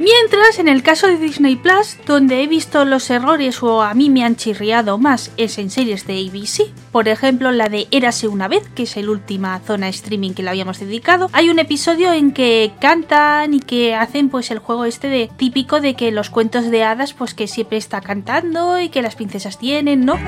Mientras, 0.05 0.59
en 0.59 0.67
el 0.67 0.83
caso 0.83 1.07
de 1.07 1.17
Disney 1.17 1.55
Plus, 1.55 1.97
donde 2.05 2.43
he 2.43 2.47
visto 2.47 2.85
los 2.85 3.09
errores 3.09 3.63
o 3.63 3.81
a 3.81 3.95
mí 3.95 4.11
me 4.11 4.23
han 4.23 4.35
chirriado 4.35 4.99
más 4.99 5.31
es 5.35 5.57
en 5.57 5.71
series 5.71 6.05
de 6.05 6.19
ABC. 6.19 6.71
Por 6.91 7.07
ejemplo, 7.07 7.51
la 7.51 7.69
de 7.69 7.87
Érase 7.89 8.27
una 8.27 8.47
vez, 8.47 8.69
que 8.75 8.83
es 8.83 8.95
la 8.95 9.09
última 9.09 9.59
zona 9.65 9.89
streaming 9.89 10.35
que 10.35 10.43
le 10.43 10.51
habíamos 10.51 10.79
dedicado. 10.79 11.31
Hay 11.33 11.49
un 11.49 11.57
episodio 11.57 12.13
en 12.13 12.33
que 12.33 12.71
cantan 12.79 13.55
y 13.55 13.61
que 13.61 13.95
hacen 13.95 14.29
pues 14.29 14.51
el 14.51 14.59
juego 14.59 14.85
este 14.85 15.07
de 15.07 15.27
típico 15.37 15.81
de 15.81 15.95
que 15.95 16.11
los 16.11 16.29
cuentos 16.29 16.69
de 16.69 16.83
hadas 16.83 17.13
pues 17.13 17.33
que 17.33 17.47
siempre 17.47 17.79
está 17.79 17.99
cantando 18.01 18.79
y 18.79 18.89
que 18.89 19.01
las 19.01 19.15
princesas 19.15 19.57
tienen, 19.57 20.05
¿no? 20.05 20.19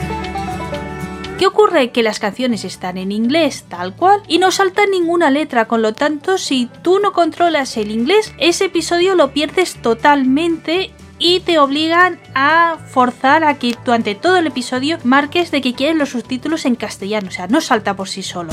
¿Qué 1.37 1.45
ocurre? 1.45 1.91
Que 1.91 2.01
las 2.01 2.19
canciones 2.19 2.65
están 2.65 2.97
en 2.97 3.11
inglés 3.11 3.65
tal 3.69 3.95
cual 3.95 4.23
y 4.27 4.39
no 4.39 4.51
salta 4.51 4.87
ninguna 4.87 5.29
letra, 5.29 5.67
con 5.67 5.83
lo 5.83 5.93
tanto 5.93 6.39
si 6.39 6.67
tú 6.81 6.99
no 6.99 7.13
controlas 7.13 7.77
el 7.77 7.91
inglés, 7.91 8.33
ese 8.39 8.65
episodio 8.65 9.13
lo 9.13 9.31
pierdes 9.33 9.75
totalmente 9.75 10.91
y 11.19 11.41
te 11.41 11.59
obligan 11.59 12.19
a 12.33 12.77
forzar 12.87 13.43
a 13.43 13.59
que 13.59 13.75
durante 13.85 14.15
todo 14.15 14.37
el 14.37 14.47
episodio 14.47 14.97
marques 15.03 15.51
de 15.51 15.61
que 15.61 15.75
quieres 15.75 15.95
los 15.95 16.09
subtítulos 16.09 16.65
en 16.65 16.75
castellano, 16.75 17.27
o 17.27 17.31
sea, 17.31 17.47
no 17.47 17.61
salta 17.61 17.95
por 17.95 18.09
sí 18.09 18.23
solo 18.23 18.51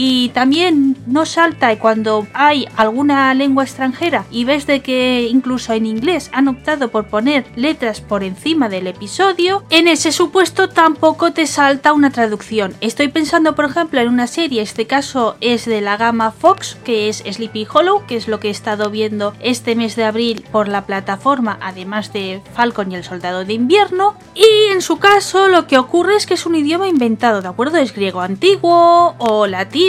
y 0.00 0.28
también 0.28 0.96
no 1.08 1.26
salta 1.26 1.76
cuando 1.76 2.28
hay 2.32 2.68
alguna 2.76 3.34
lengua 3.34 3.64
extranjera 3.64 4.26
y 4.30 4.44
ves 4.44 4.64
de 4.64 4.80
que 4.80 5.26
incluso 5.28 5.72
en 5.72 5.86
inglés 5.86 6.30
han 6.32 6.46
optado 6.46 6.92
por 6.92 7.08
poner 7.08 7.44
letras 7.56 8.00
por 8.00 8.22
encima 8.22 8.68
del 8.68 8.86
episodio, 8.86 9.64
en 9.70 9.88
ese 9.88 10.12
supuesto 10.12 10.68
tampoco 10.68 11.32
te 11.32 11.48
salta 11.48 11.92
una 11.92 12.10
traducción. 12.10 12.74
Estoy 12.80 13.08
pensando 13.08 13.56
por 13.56 13.64
ejemplo 13.64 14.00
en 14.00 14.08
una 14.08 14.28
serie, 14.28 14.62
este 14.62 14.86
caso 14.86 15.36
es 15.40 15.64
de 15.64 15.80
la 15.80 15.96
gama 15.96 16.30
Fox, 16.30 16.76
que 16.84 17.08
es 17.08 17.24
Sleepy 17.28 17.66
Hollow, 17.68 18.06
que 18.06 18.14
es 18.14 18.28
lo 18.28 18.38
que 18.38 18.48
he 18.48 18.52
estado 18.52 18.90
viendo 18.90 19.34
este 19.40 19.74
mes 19.74 19.96
de 19.96 20.04
abril 20.04 20.44
por 20.52 20.68
la 20.68 20.86
plataforma, 20.86 21.58
además 21.60 22.12
de 22.12 22.40
Falcon 22.54 22.92
y 22.92 22.94
el 22.94 23.02
Soldado 23.02 23.44
de 23.44 23.54
Invierno, 23.54 24.14
y 24.36 24.72
en 24.72 24.80
su 24.80 25.00
caso 25.00 25.48
lo 25.48 25.66
que 25.66 25.76
ocurre 25.76 26.14
es 26.14 26.26
que 26.26 26.34
es 26.34 26.46
un 26.46 26.54
idioma 26.54 26.86
inventado, 26.86 27.42
¿de 27.42 27.48
acuerdo? 27.48 27.78
Es 27.78 27.92
griego 27.92 28.20
antiguo 28.20 29.16
o 29.18 29.48
latín 29.48 29.87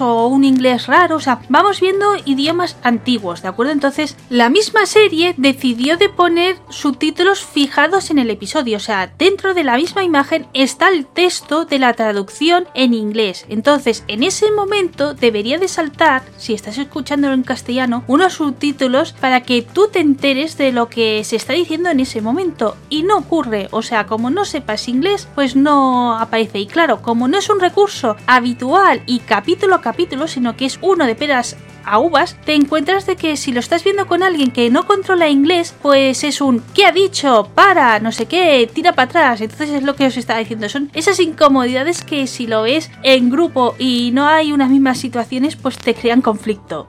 o 0.00 0.28
un 0.28 0.44
inglés 0.44 0.86
raro, 0.86 1.16
o 1.16 1.20
sea, 1.20 1.40
vamos 1.50 1.80
viendo 1.80 2.16
idiomas 2.24 2.76
antiguos, 2.82 3.42
¿de 3.42 3.48
acuerdo? 3.48 3.72
Entonces, 3.72 4.16
la 4.30 4.48
misma 4.48 4.86
serie 4.86 5.34
decidió 5.36 5.98
de 5.98 6.08
poner 6.08 6.56
subtítulos 6.70 7.44
fijados 7.44 8.10
en 8.10 8.18
el 8.18 8.30
episodio, 8.30 8.78
o 8.78 8.80
sea, 8.80 9.12
dentro 9.18 9.52
de 9.52 9.64
la 9.64 9.76
misma 9.76 10.04
imagen 10.04 10.46
está 10.54 10.88
el 10.88 11.04
texto 11.06 11.66
de 11.66 11.78
la 11.78 11.92
traducción 11.92 12.66
en 12.74 12.94
inglés. 12.94 13.44
Entonces, 13.48 14.04
en 14.08 14.22
ese 14.22 14.50
momento 14.52 15.12
debería 15.12 15.58
de 15.58 15.68
saltar, 15.68 16.22
si 16.38 16.54
estás 16.54 16.78
escuchándolo 16.78 17.34
en 17.34 17.42
castellano, 17.42 18.04
unos 18.06 18.34
subtítulos 18.34 19.12
para 19.12 19.42
que 19.42 19.60
tú 19.60 19.88
te 19.92 20.00
enteres 20.00 20.56
de 20.56 20.72
lo 20.72 20.88
que 20.88 21.22
se 21.24 21.36
está 21.36 21.52
diciendo 21.52 21.90
en 21.90 22.00
ese 22.00 22.22
momento. 22.22 22.76
Y 22.88 23.02
no 23.02 23.18
ocurre, 23.18 23.68
o 23.70 23.82
sea, 23.82 24.06
como 24.06 24.30
no 24.30 24.46
sepas 24.46 24.88
inglés, 24.88 25.28
pues 25.34 25.56
no 25.56 26.18
aparece. 26.18 26.58
Y 26.58 26.66
claro, 26.66 27.02
como 27.02 27.28
no 27.28 27.38
es 27.38 27.50
un 27.50 27.60
recurso 27.60 28.16
habitual 28.26 29.02
y 29.06 29.20
capítulo 29.26 29.74
a 29.74 29.80
capítulo, 29.80 30.28
sino 30.28 30.56
que 30.56 30.64
es 30.64 30.78
uno 30.80 31.06
de 31.06 31.14
peras 31.14 31.56
a 31.84 32.00
uvas, 32.00 32.36
te 32.44 32.54
encuentras 32.54 33.06
de 33.06 33.16
que 33.16 33.36
si 33.36 33.52
lo 33.52 33.60
estás 33.60 33.84
viendo 33.84 34.06
con 34.06 34.22
alguien 34.22 34.50
que 34.50 34.70
no 34.70 34.86
controla 34.86 35.28
inglés, 35.28 35.74
pues 35.82 36.24
es 36.24 36.40
un 36.40 36.62
¿qué 36.74 36.84
ha 36.84 36.92
dicho? 36.92 37.48
Para, 37.54 38.00
no 38.00 38.10
sé 38.10 38.26
qué, 38.26 38.68
tira 38.72 38.92
para 38.92 39.06
atrás. 39.06 39.40
Entonces 39.40 39.70
es 39.70 39.82
lo 39.84 39.94
que 39.94 40.06
os 40.06 40.16
estaba 40.16 40.40
diciendo. 40.40 40.68
Son 40.68 40.90
esas 40.94 41.20
incomodidades 41.20 42.02
que 42.02 42.26
si 42.26 42.46
lo 42.46 42.62
ves 42.62 42.90
en 43.02 43.30
grupo 43.30 43.76
y 43.78 44.10
no 44.12 44.26
hay 44.26 44.52
unas 44.52 44.68
mismas 44.68 44.98
situaciones, 44.98 45.54
pues 45.56 45.78
te 45.78 45.94
crean 45.94 46.22
conflicto. 46.22 46.86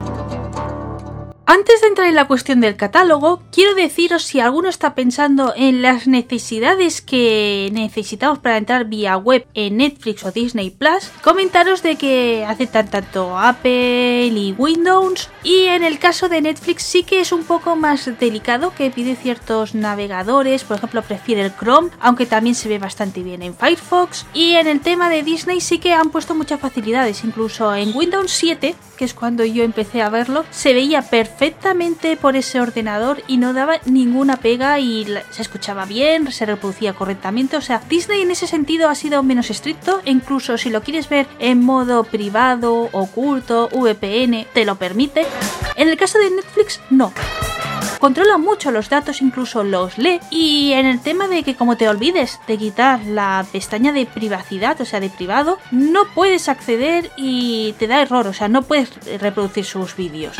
Antes 1.50 1.80
de 1.80 1.86
entrar 1.86 2.08
en 2.08 2.14
la 2.14 2.26
cuestión 2.26 2.60
del 2.60 2.76
catálogo, 2.76 3.42
quiero 3.50 3.74
deciros 3.74 4.22
si 4.22 4.38
alguno 4.38 4.68
está 4.68 4.94
pensando 4.94 5.54
en 5.56 5.80
las 5.80 6.06
necesidades 6.06 7.00
que 7.00 7.70
necesitamos 7.72 8.38
para 8.38 8.58
entrar 8.58 8.84
vía 8.84 9.16
web 9.16 9.46
en 9.54 9.78
Netflix 9.78 10.24
o 10.24 10.30
Disney 10.30 10.68
Plus, 10.68 11.10
comentaros 11.22 11.82
de 11.82 11.96
que 11.96 12.44
aceptan 12.46 12.90
tanto 12.90 13.38
Apple 13.38 14.26
y 14.26 14.54
Windows 14.58 15.30
y 15.42 15.60
en 15.68 15.84
el 15.84 15.98
caso 15.98 16.28
de 16.28 16.42
Netflix 16.42 16.82
sí 16.82 17.02
que 17.02 17.20
es 17.20 17.32
un 17.32 17.44
poco 17.44 17.76
más 17.76 18.10
delicado 18.20 18.74
que 18.74 18.90
pide 18.90 19.16
ciertos 19.16 19.74
navegadores, 19.74 20.64
por 20.64 20.76
ejemplo 20.76 21.00
prefiere 21.00 21.46
el 21.46 21.56
Chrome, 21.56 21.88
aunque 21.98 22.26
también 22.26 22.56
se 22.56 22.68
ve 22.68 22.78
bastante 22.78 23.22
bien 23.22 23.40
en 23.40 23.54
Firefox 23.54 24.26
y 24.34 24.56
en 24.56 24.66
el 24.66 24.82
tema 24.82 25.08
de 25.08 25.22
Disney 25.22 25.62
sí 25.62 25.78
que 25.78 25.94
han 25.94 26.10
puesto 26.10 26.34
muchas 26.34 26.60
facilidades, 26.60 27.24
incluso 27.24 27.74
en 27.74 27.96
Windows 27.96 28.32
7, 28.32 28.74
que 28.98 29.04
es 29.04 29.14
cuando 29.14 29.44
yo 29.44 29.62
empecé 29.62 30.02
a 30.02 30.10
verlo, 30.10 30.44
se 30.50 30.74
veía 30.74 31.02
perfectamente 31.02 32.16
por 32.16 32.36
ese 32.36 32.60
ordenador 32.60 33.22
y 33.28 33.36
no 33.36 33.54
daba 33.54 33.78
ninguna 33.86 34.36
pega 34.36 34.78
y 34.80 35.06
se 35.30 35.42
escuchaba 35.42 35.86
bien, 35.86 36.30
se 36.32 36.44
reproducía 36.44 36.92
correctamente. 36.92 37.56
O 37.56 37.60
sea, 37.60 37.80
Disney 37.88 38.22
en 38.22 38.32
ese 38.32 38.48
sentido 38.48 38.88
ha 38.88 38.94
sido 38.96 39.22
menos 39.22 39.50
estricto, 39.50 40.02
incluso 40.04 40.58
si 40.58 40.68
lo 40.68 40.82
quieres 40.82 41.08
ver 41.08 41.26
en 41.38 41.64
modo 41.64 42.02
privado, 42.04 42.88
oculto, 42.92 43.68
VPN, 43.72 44.46
te 44.52 44.64
lo 44.64 44.74
permite. 44.76 45.24
En 45.76 45.88
el 45.88 45.96
caso 45.96 46.18
de 46.18 46.30
Netflix, 46.30 46.80
no 46.90 47.12
controla 47.98 48.38
mucho 48.38 48.70
los 48.70 48.88
datos, 48.88 49.22
incluso 49.22 49.64
los 49.64 49.98
lee. 49.98 50.20
Y 50.30 50.72
en 50.72 50.86
el 50.86 51.00
tema 51.00 51.28
de 51.28 51.42
que 51.42 51.56
como 51.56 51.76
te 51.76 51.88
olvides 51.88 52.40
de 52.46 52.58
quitar 52.58 53.04
la 53.04 53.44
pestaña 53.50 53.92
de 53.92 54.06
privacidad, 54.06 54.80
o 54.80 54.84
sea, 54.84 55.00
de 55.00 55.10
privado, 55.10 55.58
no 55.70 56.04
puedes 56.14 56.48
acceder 56.48 57.10
y 57.16 57.74
te 57.78 57.86
da 57.86 58.02
error, 58.02 58.26
o 58.26 58.32
sea, 58.32 58.48
no 58.48 58.62
puedes 58.62 58.90
reproducir 59.20 59.64
sus 59.64 59.96
vídeos. 59.96 60.36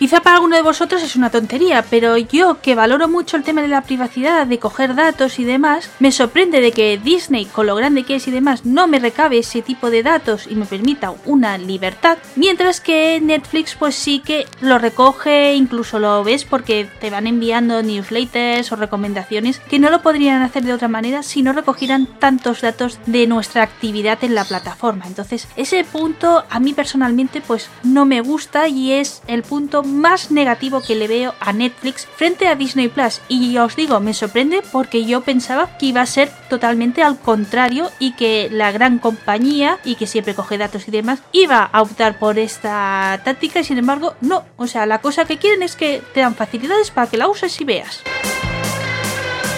Quizá 0.00 0.22
para 0.22 0.36
alguno 0.36 0.56
de 0.56 0.62
vosotros 0.62 1.02
es 1.02 1.14
una 1.14 1.28
tontería, 1.28 1.84
pero 1.90 2.16
yo 2.16 2.62
que 2.62 2.74
valoro 2.74 3.06
mucho 3.06 3.36
el 3.36 3.42
tema 3.42 3.60
de 3.60 3.68
la 3.68 3.82
privacidad, 3.82 4.46
de 4.46 4.58
coger 4.58 4.94
datos 4.94 5.38
y 5.38 5.44
demás, 5.44 5.90
me 5.98 6.10
sorprende 6.10 6.62
de 6.62 6.72
que 6.72 6.96
Disney, 6.96 7.44
con 7.44 7.66
lo 7.66 7.74
grande 7.74 8.04
que 8.04 8.14
es 8.14 8.26
y 8.26 8.30
demás, 8.30 8.64
no 8.64 8.86
me 8.86 8.98
recabe 8.98 9.36
ese 9.36 9.60
tipo 9.60 9.90
de 9.90 10.02
datos 10.02 10.46
y 10.48 10.54
me 10.54 10.64
permita 10.64 11.12
una 11.26 11.58
libertad, 11.58 12.16
mientras 12.34 12.80
que 12.80 13.20
Netflix 13.20 13.74
pues 13.74 13.94
sí 13.94 14.20
que 14.20 14.46
lo 14.62 14.78
recoge, 14.78 15.54
incluso 15.54 15.98
lo 15.98 16.24
ves 16.24 16.46
porque 16.46 16.88
te 16.98 17.10
van 17.10 17.26
enviando 17.26 17.82
newsletters 17.82 18.72
o 18.72 18.76
recomendaciones 18.76 19.58
que 19.58 19.78
no 19.78 19.90
lo 19.90 20.00
podrían 20.00 20.40
hacer 20.40 20.64
de 20.64 20.72
otra 20.72 20.88
manera 20.88 21.22
si 21.22 21.42
no 21.42 21.52
recogieran 21.52 22.06
tantos 22.06 22.62
datos 22.62 22.98
de 23.04 23.26
nuestra 23.26 23.64
actividad 23.64 24.24
en 24.24 24.34
la 24.34 24.46
plataforma. 24.46 25.04
Entonces, 25.06 25.46
ese 25.56 25.84
punto 25.84 26.42
a 26.48 26.58
mí 26.58 26.72
personalmente 26.72 27.42
pues 27.42 27.68
no 27.82 28.06
me 28.06 28.22
gusta 28.22 28.66
y 28.66 28.92
es 28.92 29.20
el 29.26 29.42
punto 29.42 29.82
más 29.90 30.30
negativo 30.30 30.80
que 30.80 30.94
le 30.94 31.08
veo 31.08 31.34
a 31.40 31.52
Netflix 31.52 32.06
frente 32.16 32.48
a 32.48 32.54
Disney 32.54 32.88
Plus. 32.88 33.20
Y 33.28 33.56
os 33.58 33.76
digo, 33.76 34.00
me 34.00 34.14
sorprende 34.14 34.62
porque 34.72 35.04
yo 35.04 35.20
pensaba 35.22 35.76
que 35.78 35.86
iba 35.86 36.00
a 36.00 36.06
ser 36.06 36.30
totalmente 36.48 37.02
al 37.02 37.18
contrario 37.18 37.90
y 37.98 38.12
que 38.12 38.48
la 38.50 38.72
gran 38.72 38.98
compañía 38.98 39.78
y 39.84 39.96
que 39.96 40.06
siempre 40.06 40.34
coge 40.34 40.58
datos 40.58 40.88
y 40.88 40.90
demás 40.90 41.20
iba 41.32 41.62
a 41.62 41.82
optar 41.82 42.18
por 42.18 42.38
esta 42.38 43.20
táctica 43.24 43.60
y 43.60 43.64
sin 43.64 43.78
embargo 43.78 44.14
no. 44.20 44.44
O 44.56 44.66
sea, 44.66 44.86
la 44.86 45.00
cosa 45.00 45.24
que 45.24 45.38
quieren 45.38 45.62
es 45.62 45.76
que 45.76 46.02
te 46.14 46.20
dan 46.20 46.34
facilidades 46.34 46.90
para 46.90 47.08
que 47.08 47.16
la 47.16 47.28
uses 47.28 47.60
y 47.60 47.64
veas. 47.64 48.02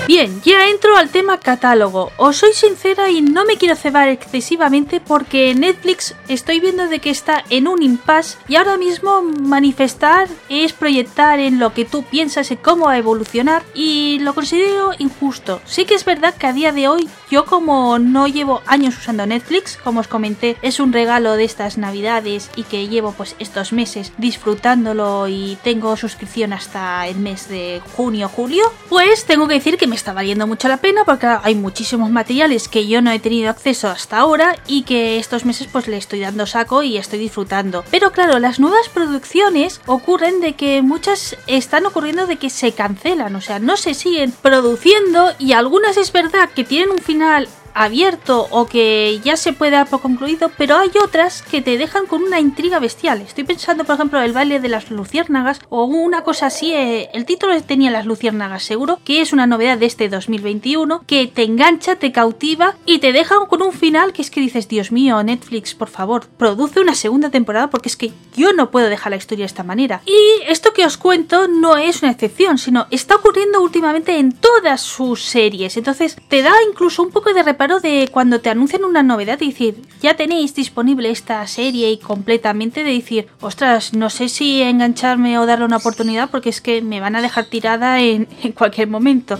Bien, 0.08 0.42
ya 0.42 0.68
entro 0.68 0.96
al 0.96 1.10
tema 1.10 1.38
catálogo. 1.38 2.10
Os 2.16 2.38
soy 2.38 2.52
sincera 2.54 3.08
y 3.08 3.22
no 3.22 3.44
me 3.44 3.56
quiero 3.56 3.76
cebar 3.76 4.08
excesivamente 4.08 5.00
porque 5.00 5.54
Netflix 5.54 6.16
estoy 6.26 6.58
viendo 6.58 6.88
de 6.88 6.98
que 6.98 7.10
está 7.10 7.44
en 7.50 7.68
un 7.68 7.82
impasse 7.82 8.36
y 8.48 8.56
ahora 8.56 8.76
mismo 8.76 9.22
manifestar 9.22 10.28
es 10.48 10.72
proyectar 10.72 11.38
en 11.38 11.60
lo 11.60 11.72
que 11.72 11.84
tú 11.84 12.02
piensas 12.02 12.50
y 12.50 12.56
cómo 12.56 12.86
va 12.86 12.94
a 12.94 12.98
evolucionar 12.98 13.62
y 13.74 14.18
lo 14.20 14.34
considero 14.34 14.90
injusto. 14.98 15.62
Sí 15.66 15.84
que 15.84 15.94
es 15.94 16.04
verdad 16.04 16.34
que 16.34 16.48
a 16.48 16.52
día 16.52 16.72
de 16.72 16.88
hoy 16.88 17.08
yo 17.30 17.44
como 17.44 18.00
no 18.00 18.26
llevo 18.26 18.60
años 18.66 18.98
usando 18.98 19.24
Netflix, 19.24 19.78
como 19.82 20.00
os 20.00 20.08
comenté, 20.08 20.56
es 20.62 20.80
un 20.80 20.92
regalo 20.92 21.34
de 21.34 21.44
estas 21.44 21.78
navidades 21.78 22.50
y 22.56 22.64
que 22.64 22.88
llevo 22.88 23.12
pues 23.12 23.36
estos 23.38 23.72
meses 23.72 24.12
disfrutándolo 24.18 25.28
y 25.28 25.56
tengo 25.62 25.96
suscripción 25.96 26.52
hasta 26.52 27.06
el 27.06 27.16
mes 27.16 27.48
de 27.48 27.80
junio, 27.96 28.28
julio, 28.28 28.64
pues 28.88 29.24
tengo 29.26 29.46
que 29.46 29.54
decir 29.54 29.78
que 29.78 29.91
me 29.92 29.96
está 29.96 30.14
valiendo 30.14 30.46
mucho 30.46 30.68
la 30.68 30.78
pena 30.78 31.04
porque 31.04 31.26
hay 31.26 31.54
muchísimos 31.54 32.10
materiales 32.10 32.66
que 32.66 32.86
yo 32.86 33.02
no 33.02 33.10
he 33.10 33.18
tenido 33.18 33.50
acceso 33.50 33.88
hasta 33.88 34.16
ahora 34.16 34.56
y 34.66 34.84
que 34.84 35.18
estos 35.18 35.44
meses 35.44 35.68
pues 35.70 35.86
le 35.86 35.98
estoy 35.98 36.20
dando 36.20 36.46
saco 36.46 36.82
y 36.82 36.96
estoy 36.96 37.18
disfrutando. 37.18 37.84
Pero 37.90 38.10
claro, 38.10 38.38
las 38.38 38.58
nuevas 38.58 38.88
producciones 38.88 39.82
ocurren 39.84 40.40
de 40.40 40.54
que 40.54 40.80
muchas 40.80 41.36
están 41.46 41.84
ocurriendo 41.84 42.26
de 42.26 42.36
que 42.36 42.48
se 42.48 42.72
cancelan, 42.72 43.36
o 43.36 43.42
sea, 43.42 43.58
no 43.58 43.76
se 43.76 43.92
siguen 43.92 44.32
produciendo 44.32 45.32
y 45.38 45.52
algunas 45.52 45.98
es 45.98 46.10
verdad 46.10 46.48
que 46.48 46.64
tienen 46.64 46.90
un 46.90 46.98
final 46.98 47.46
abierto 47.74 48.46
o 48.50 48.66
que 48.66 49.20
ya 49.24 49.36
se 49.36 49.52
puede 49.52 49.72
dar 49.72 49.88
por 49.88 50.00
concluido, 50.00 50.50
pero 50.56 50.76
hay 50.76 50.90
otras 51.02 51.42
que 51.42 51.62
te 51.62 51.78
dejan 51.78 52.06
con 52.06 52.22
una 52.22 52.40
intriga 52.40 52.78
bestial. 52.78 53.20
Estoy 53.20 53.44
pensando, 53.44 53.84
por 53.84 53.94
ejemplo, 53.94 54.20
el 54.20 54.32
baile 54.32 54.60
de 54.60 54.68
las 54.68 54.90
luciérnagas 54.90 55.60
o 55.68 55.84
una 55.84 56.22
cosa 56.22 56.46
así. 56.46 56.72
Eh, 56.72 57.10
el 57.12 57.24
título 57.24 57.60
tenía 57.62 57.90
las 57.90 58.06
luciérnagas 58.06 58.64
seguro, 58.64 58.98
que 59.04 59.20
es 59.20 59.32
una 59.32 59.46
novedad 59.46 59.78
de 59.78 59.86
este 59.86 60.08
2021 60.08 61.04
que 61.06 61.26
te 61.26 61.44
engancha, 61.44 61.96
te 61.96 62.12
cautiva 62.12 62.76
y 62.86 62.98
te 62.98 63.12
dejan 63.12 63.46
con 63.46 63.62
un 63.62 63.72
final 63.72 64.12
que 64.12 64.22
es 64.22 64.30
que 64.30 64.40
dices, 64.40 64.68
Dios 64.68 64.92
mío, 64.92 65.22
Netflix, 65.22 65.74
por 65.74 65.88
favor, 65.88 66.26
produce 66.26 66.80
una 66.80 66.94
segunda 66.94 67.30
temporada 67.30 67.70
porque 67.70 67.88
es 67.88 67.96
que 67.96 68.12
yo 68.36 68.52
no 68.52 68.70
puedo 68.70 68.88
dejar 68.88 69.10
la 69.10 69.16
historia 69.16 69.44
de 69.44 69.46
esta 69.46 69.62
manera. 69.62 70.02
Y 70.06 70.42
esto 70.46 70.72
que 70.72 70.84
os 70.84 70.96
cuento 70.96 71.48
no 71.48 71.76
es 71.76 72.02
una 72.02 72.12
excepción, 72.12 72.58
sino 72.58 72.86
está 72.90 73.16
ocurriendo 73.16 73.60
últimamente 73.60 74.18
en 74.18 74.32
todas 74.32 74.80
sus 74.80 75.22
series. 75.22 75.76
Entonces 75.76 76.16
te 76.28 76.42
da 76.42 76.52
incluso 76.68 77.02
un 77.02 77.10
poco 77.10 77.32
de 77.32 77.42
de 77.68 78.08
cuando 78.10 78.40
te 78.40 78.50
anuncian 78.50 78.84
una 78.84 79.02
novedad 79.02 79.40
y 79.40 79.50
decir, 79.50 79.82
ya 80.00 80.14
tenéis 80.14 80.54
disponible 80.54 81.10
esta 81.10 81.46
serie 81.46 81.90
y 81.90 81.98
completamente 81.98 82.82
de 82.82 82.92
decir, 82.92 83.28
ostras, 83.40 83.92
no 83.94 84.10
sé 84.10 84.28
si 84.28 84.62
engancharme 84.62 85.38
o 85.38 85.46
darle 85.46 85.64
una 85.64 85.76
oportunidad 85.76 86.30
porque 86.30 86.50
es 86.50 86.60
que 86.60 86.82
me 86.82 87.00
van 87.00 87.16
a 87.16 87.22
dejar 87.22 87.44
tirada 87.44 88.00
en, 88.00 88.28
en 88.42 88.52
cualquier 88.52 88.88
momento. 88.88 89.38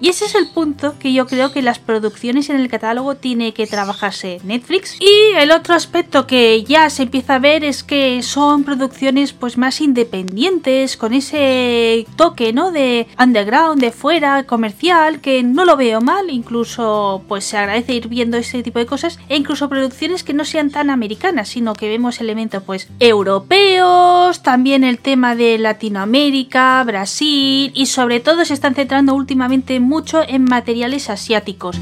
Y 0.00 0.08
ese 0.08 0.26
es 0.26 0.34
el 0.34 0.48
punto 0.48 0.94
que 0.98 1.12
yo 1.12 1.26
creo 1.26 1.52
que 1.52 1.62
las 1.62 1.78
producciones 1.78 2.50
en 2.50 2.56
el 2.56 2.68
catálogo 2.68 3.14
tiene 3.16 3.54
que 3.54 3.66
trabajarse 3.66 4.40
Netflix. 4.44 4.96
Y 5.00 5.36
el 5.36 5.50
otro 5.50 5.74
aspecto 5.74 6.26
que 6.26 6.62
ya 6.64 6.90
se 6.90 7.04
empieza 7.04 7.36
a 7.36 7.38
ver 7.38 7.64
es 7.64 7.82
que 7.82 8.22
son 8.22 8.64
producciones 8.64 9.32
pues 9.32 9.56
más 9.58 9.80
independientes, 9.80 10.96
con 10.96 11.12
ese 11.12 12.06
toque, 12.16 12.52
¿no? 12.52 12.70
De 12.70 13.06
underground, 13.18 13.80
de 13.80 13.92
fuera, 13.92 14.44
comercial, 14.44 15.20
que 15.20 15.42
no 15.42 15.64
lo 15.64 15.76
veo 15.76 16.00
mal, 16.00 16.30
incluso 16.30 17.22
pues 17.28 17.44
se 17.44 17.56
agradece 17.56 17.94
ir 17.94 18.08
viendo 18.08 18.36
ese 18.36 18.62
tipo 18.62 18.78
de 18.78 18.86
cosas, 18.86 19.18
e 19.28 19.36
incluso 19.36 19.68
producciones 19.68 20.24
que 20.24 20.34
no 20.34 20.44
sean 20.44 20.70
tan 20.70 20.90
americanas, 20.90 21.48
sino 21.48 21.74
que 21.74 21.88
vemos 21.88 22.20
elementos 22.20 22.62
pues 22.62 22.88
europeos, 23.00 24.42
también 24.42 24.84
el 24.84 24.98
tema 24.98 25.34
de 25.34 25.58
Latinoamérica, 25.58 26.82
Brasil, 26.84 27.72
y 27.74 27.86
sobre 27.86 28.20
todo 28.20 28.44
se 28.44 28.54
están 28.54 28.74
centrando 28.74 29.14
últimamente 29.14 29.80
mucho 29.84 30.22
en 30.26 30.44
materiales 30.44 31.10
asiáticos. 31.10 31.76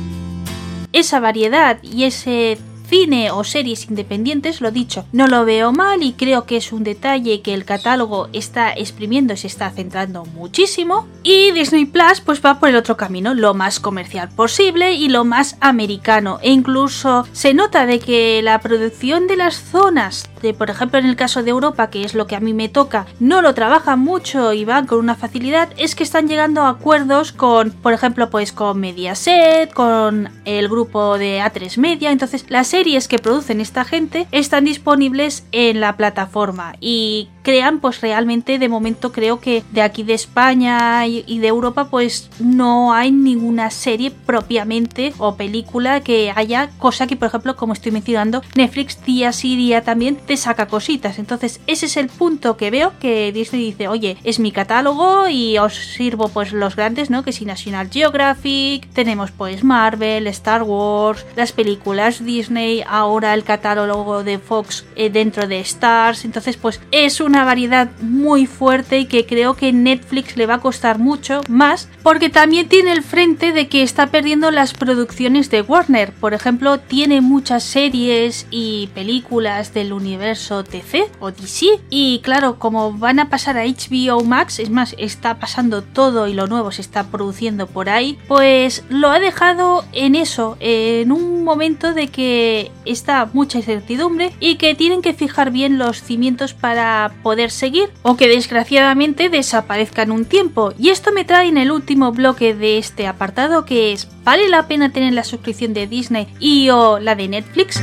Esa 0.93 1.21
variedad 1.21 1.79
y 1.83 2.05
ese 2.05 2.59
cine 2.93 3.31
o 3.31 3.43
series 3.43 3.89
independientes, 3.89 4.61
lo 4.61 4.71
dicho, 4.71 5.07
no 5.13 5.27
lo 5.27 5.47
veo 5.47 5.73
mal 5.73 6.03
y 6.03 6.13
creo 6.13 6.45
que 6.45 6.59
es 6.59 6.73
un 6.73 6.85
detalle 6.85 7.41
que 7.41 7.55
el 7.55 7.65
catálogo 7.65 8.29
está 8.35 8.71
exprimiendo 8.71 9.33
y 9.33 9.39
se 9.39 9.47
está 9.47 9.71
centrando 9.71 10.27
muchísimo. 10.27 11.09
Y 11.23 11.53
Disney 11.53 11.87
Plus 11.87 12.21
pues 12.21 12.45
va 12.45 12.61
por 12.61 12.69
el 12.69 12.77
otro 12.77 12.99
camino, 12.99 13.33
lo 13.33 13.55
más 13.55 13.81
comercial 13.81 14.29
posible 14.29 14.93
y 14.93 15.09
lo 15.09 15.25
más 15.25 15.57
americano. 15.61 16.39
E 16.43 16.51
incluso 16.51 17.27
se 17.33 17.55
nota 17.55 17.87
de 17.87 17.99
que 17.99 18.43
la 18.43 18.61
producción 18.61 19.27
de 19.27 19.37
las 19.37 19.55
zonas 19.55 20.29
de, 20.43 20.53
por 20.53 20.69
ejemplo, 20.69 20.99
en 20.99 21.07
el 21.07 21.17
caso 21.17 21.43
de 21.43 21.51
Europa, 21.51 21.89
que 21.89 22.05
es 22.05 22.15
lo 22.15 22.27
que 22.27 22.37
a 22.37 22.41
mí 22.41 22.53
me 22.53 22.69
toca, 22.69 23.07
no 23.21 23.41
lo 23.41 23.55
trabajan 23.55 24.01
mucho 24.01 24.53
y 24.53 24.65
van 24.65 24.87
con 24.87 24.99
una 24.99 25.15
facilidad, 25.15 25.71
es 25.77 25.95
que 25.95 26.03
están 26.03 26.29
llegando 26.29 26.63
a 26.63 26.71
acuerdos 26.71 27.33
con, 27.33 27.71
por 27.71 27.93
ejemplo, 27.93 28.29
pues 28.29 28.53
con 28.53 28.81
Mediaset, 28.81 29.73
con 29.73 30.31
el 30.45 30.69
grupo 30.69 31.17
de 31.17 31.41
A3 31.41 31.79
Media. 31.79 32.11
Entonces, 32.11 32.45
las 32.49 32.75
series 32.83 33.07
que 33.07 33.21
producen 33.21 33.61
esta 33.61 33.85
gente 33.85 34.27
están 34.33 34.65
disponibles 34.65 35.45
en 35.53 35.79
la 35.79 35.97
plataforma. 35.97 36.75
Y 36.81 37.29
crean 37.43 37.81
pues 37.81 38.01
realmente 38.01 38.59
de 38.59 38.69
momento 38.69 39.13
creo 39.13 39.41
que 39.41 39.63
de 39.73 39.83
aquí 39.83 40.03
de 40.03 40.15
España 40.15 41.07
y 41.07 41.39
de 41.39 41.49
Europa 41.49 41.89
pues 41.91 42.31
no 42.39 42.93
hay 42.93 43.11
ninguna 43.11 43.71
serie 43.71 44.11
propiamente 44.11 45.13
o 45.19 45.37
película 45.37 46.01
que 46.01 46.33
haya 46.35 46.71
cosa 46.79 47.07
que 47.07 47.17
por 47.17 47.29
ejemplo 47.29 47.57
como 47.57 47.73
estoy 47.73 47.93
mencionando 47.93 48.43
Netflix 48.55 49.05
día 49.05 49.33
sí 49.33 49.57
día 49.57 49.83
también 49.83 50.17
te 50.17 50.37
saca 50.37 50.67
cositas. 50.67 51.19
Entonces 51.19 51.61
ese 51.67 51.87
es 51.87 51.97
el 51.97 52.09
punto 52.09 52.57
que 52.57 52.71
veo 52.71 52.93
que 53.01 53.33
Disney 53.33 53.65
dice 53.65 53.89
oye 53.89 54.17
es 54.25 54.39
mi 54.39 54.53
catálogo 54.53 55.29
y 55.29 55.59
os 55.59 55.75
sirvo 55.75 56.29
pues 56.29 56.53
los 56.53 56.77
grandes 56.77 57.11
no 57.11 57.25
que 57.25 57.33
si 57.33 57.45
National 57.45 57.91
Geographic 57.91 58.89
tenemos 58.93 59.31
pues 59.31 59.65
Marvel 59.65 60.27
Star 60.29 60.63
Wars 60.63 61.27
las 61.37 61.53
películas 61.53 62.25
Disney 62.25 62.85
ahora 62.87 63.35
el 63.35 63.45
catálogo 63.45 64.23
de 64.25 64.39
Fox 64.39 64.85
eh, 64.97 65.11
dentro 65.11 65.47
de 65.47 65.61
Stars 65.61 66.25
entonces 66.25 66.57
pues 66.57 66.81
es 66.91 67.21
un 67.21 67.32
una 67.33 67.45
variedad 67.45 67.89
muy 68.03 68.45
fuerte 68.45 68.99
y 68.99 69.07
que 69.07 69.25
creo 69.25 69.55
que 69.55 69.73
Netflix 69.73 70.37
le 70.37 70.45
va 70.45 70.57
a 70.57 70.61
costar 70.61 70.99
mucho 70.99 71.41
más 71.49 71.89
porque 72.03 72.29
también 72.29 72.69
tiene 72.69 72.93
el 72.93 73.03
frente 73.03 73.53
de 73.53 73.69
que 73.69 73.83
está 73.83 74.09
perdiendo 74.09 74.51
las 74.51 74.75
producciones 74.75 75.49
de 75.49 75.63
Warner. 75.63 76.13
Por 76.13 76.35
ejemplo, 76.35 76.79
tiene 76.79 77.23
muchas 77.23 77.65
series 77.65 78.47
y 78.51 78.89
películas 78.89 79.73
del 79.73 79.95
universo 79.95 80.63
TC 80.63 81.11
o 81.21 81.31
DC 81.31 81.81
y 81.89 82.21
claro, 82.23 82.59
como 82.59 82.93
van 82.93 83.19
a 83.19 83.31
pasar 83.31 83.57
a 83.57 83.65
HBO 83.65 84.23
Max, 84.25 84.59
es 84.59 84.69
más, 84.69 84.95
está 84.99 85.39
pasando 85.39 85.81
todo 85.81 86.29
y 86.29 86.35
lo 86.35 86.49
nuevo 86.49 86.71
se 86.71 86.83
está 86.83 87.05
produciendo 87.05 87.67
por 87.67 87.89
ahí, 87.89 88.19
pues 88.29 88.85
lo 88.91 89.09
ha 89.09 89.21
dejado 89.21 89.87
en 89.93 90.17
eso, 90.17 90.59
en 90.61 91.11
un 91.13 91.45
momento 91.45 91.95
de 91.95 92.09
que 92.09 92.71
está 92.85 93.31
mucha 93.33 93.57
incertidumbre 93.57 94.33
y 94.39 94.57
que 94.57 94.75
tienen 94.75 95.01
que 95.01 95.15
fijar 95.15 95.51
bien 95.51 95.79
los 95.79 96.03
cimientos 96.03 96.53
para 96.53 97.13
poder 97.23 97.51
seguir 97.51 97.91
o 98.03 98.17
que 98.17 98.29
desgraciadamente 98.29 99.29
desaparezcan 99.29 100.11
un 100.11 100.25
tiempo. 100.25 100.73
Y 100.79 100.91
esto 100.91 101.13
me 101.13 101.25
trae 101.25 101.49
en 101.49 101.59
el 101.59 101.71
último 101.71 102.13
bloque 102.13 102.55
de 102.55 102.79
este 102.79 103.07
apartado 103.07 103.65
que 103.65 103.93
es 103.93 104.09
¿vale 104.25 104.49
la 104.49 104.69
pena 104.69 104.93
tener 104.93 105.13
la 105.13 105.25
suscripción 105.25 105.75
de 105.75 105.87
Disney 105.87 106.29
y 106.39 106.71
o 106.71 106.99
la 106.99 107.15
de 107.15 107.29
Netflix? 107.29 107.83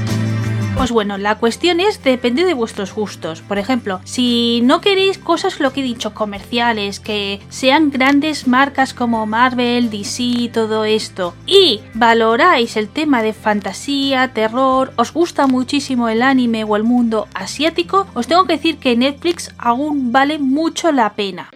Pues 0.79 0.93
bueno, 0.93 1.17
la 1.17 1.35
cuestión 1.35 1.81
es 1.81 2.01
depende 2.01 2.45
de 2.45 2.53
vuestros 2.53 2.93
gustos. 2.93 3.41
Por 3.41 3.57
ejemplo, 3.57 3.99
si 4.05 4.61
no 4.63 4.79
queréis 4.79 5.17
cosas 5.17 5.59
lo 5.59 5.73
que 5.73 5.81
he 5.81 5.83
dicho 5.83 6.13
comerciales, 6.13 7.01
que 7.01 7.41
sean 7.49 7.91
grandes 7.91 8.47
marcas 8.47 8.93
como 8.93 9.25
Marvel, 9.25 9.89
DC 9.89 10.23
y 10.23 10.47
todo 10.47 10.85
esto, 10.85 11.33
y 11.45 11.81
valoráis 11.93 12.77
el 12.77 12.87
tema 12.87 13.21
de 13.21 13.33
fantasía, 13.33 14.29
terror, 14.29 14.93
os 14.95 15.11
gusta 15.11 15.47
muchísimo 15.47 16.07
el 16.07 16.21
anime 16.21 16.63
o 16.63 16.77
el 16.77 16.85
mundo 16.85 17.27
asiático, 17.33 18.07
os 18.13 18.27
tengo 18.27 18.45
que 18.45 18.53
decir 18.53 18.77
que 18.77 18.95
Netflix 18.95 19.53
aún 19.57 20.13
vale 20.13 20.39
mucho 20.39 20.93
la 20.93 21.09
pena. 21.11 21.49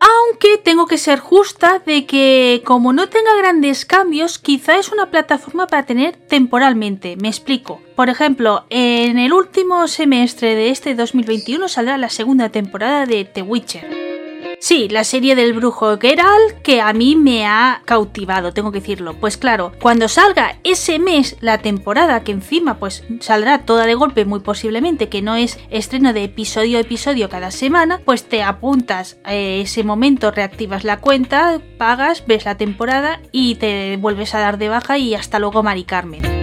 Aunque 0.00 0.56
tengo 0.56 0.86
que 0.86 0.96
ser 0.96 1.18
justa 1.18 1.82
de 1.84 2.06
que 2.06 2.62
como 2.64 2.92
no 2.92 3.08
tenga 3.08 3.36
grandes 3.36 3.84
cambios, 3.84 4.38
quizá 4.38 4.78
es 4.78 4.90
una 4.90 5.10
plataforma 5.10 5.66
para 5.66 5.84
tener 5.84 6.16
temporalmente. 6.16 7.16
Me 7.16 7.28
explico. 7.28 7.80
Por 7.96 8.08
ejemplo, 8.08 8.64
en 8.70 9.18
el 9.18 9.32
último 9.34 9.86
semestre 9.88 10.54
de 10.54 10.70
este 10.70 10.94
2021 10.94 11.68
saldrá 11.68 11.98
la 11.98 12.08
segunda 12.08 12.48
temporada 12.48 13.04
de 13.04 13.26
The 13.26 13.42
Witcher. 13.42 14.19
Sí, 14.62 14.90
la 14.90 15.04
serie 15.04 15.36
del 15.36 15.54
brujo 15.54 15.98
Geralt 15.98 16.60
que 16.62 16.82
a 16.82 16.92
mí 16.92 17.16
me 17.16 17.46
ha 17.46 17.80
cautivado, 17.86 18.52
tengo 18.52 18.70
que 18.70 18.80
decirlo. 18.80 19.14
Pues 19.14 19.38
claro, 19.38 19.72
cuando 19.80 20.06
salga 20.06 20.58
ese 20.64 20.98
mes 20.98 21.38
la 21.40 21.58
temporada, 21.58 22.22
que 22.24 22.32
encima 22.32 22.78
pues 22.78 23.02
saldrá 23.20 23.64
toda 23.64 23.86
de 23.86 23.94
golpe 23.94 24.26
muy 24.26 24.40
posiblemente, 24.40 25.08
que 25.08 25.22
no 25.22 25.34
es 25.34 25.58
estreno 25.70 26.12
de 26.12 26.24
episodio 26.24 26.76
a 26.76 26.82
episodio 26.82 27.30
cada 27.30 27.52
semana, 27.52 28.02
pues 28.04 28.28
te 28.28 28.42
apuntas 28.42 29.18
a 29.24 29.34
ese 29.34 29.82
momento, 29.82 30.30
reactivas 30.30 30.84
la 30.84 31.00
cuenta, 31.00 31.62
pagas, 31.78 32.26
ves 32.26 32.44
la 32.44 32.58
temporada 32.58 33.22
y 33.32 33.54
te 33.54 33.96
vuelves 33.96 34.34
a 34.34 34.40
dar 34.40 34.58
de 34.58 34.68
baja 34.68 34.98
y 34.98 35.14
hasta 35.14 35.38
luego 35.38 35.62
Mari 35.62 35.84
Carmen. 35.84 36.39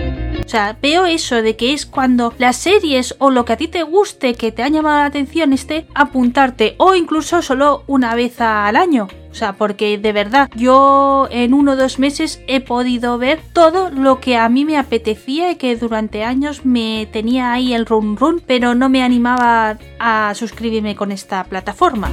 O 0.48 0.50
sea, 0.50 0.78
veo 0.82 1.06
eso 1.06 1.42
de 1.42 1.58
que 1.58 1.74
es 1.74 1.86
cuando 1.86 2.34
las 2.38 2.56
series 2.56 3.16
o 3.20 3.32
lo 3.32 3.44
que 3.44 3.52
a 3.52 3.58
ti 3.58 3.68
te 3.68 3.84
guste, 3.84 4.34
que 4.34 4.54
te 4.54 4.64
ha 4.64 4.70
llamado 4.70 5.00
la 5.00 5.06
atención, 5.06 5.52
esté 5.52 5.88
apuntarte 5.94 6.76
o 6.78 6.96
incluso 6.96 7.42
solo 7.42 7.84
una 7.86 8.16
vez 8.16 8.40
al 8.40 8.78
año. 8.78 9.10
O 9.30 9.36
sea, 9.36 9.58
porque 9.58 9.98
de 9.98 10.14
verdad 10.14 10.50
yo 10.56 11.28
en 11.32 11.54
uno 11.54 11.74
o 11.74 11.76
dos 11.76 12.00
meses 12.00 12.42
he 12.48 12.62
podido 12.62 13.18
ver 13.18 13.42
todo 13.52 13.90
lo 13.90 14.22
que 14.22 14.38
a 14.38 14.48
mí 14.48 14.64
me 14.64 14.78
apetecía 14.78 15.52
y 15.52 15.56
que 15.56 15.76
durante 15.76 16.24
años 16.24 16.66
me 16.66 17.10
tenía 17.12 17.52
ahí 17.52 17.74
el 17.74 17.86
run 17.86 18.16
run, 18.16 18.42
pero 18.48 18.74
no 18.74 18.88
me 18.88 19.04
animaba 19.04 19.78
a 20.00 20.34
suscribirme 20.34 20.96
con 20.96 21.12
esta 21.12 21.44
plataforma. 21.44 22.10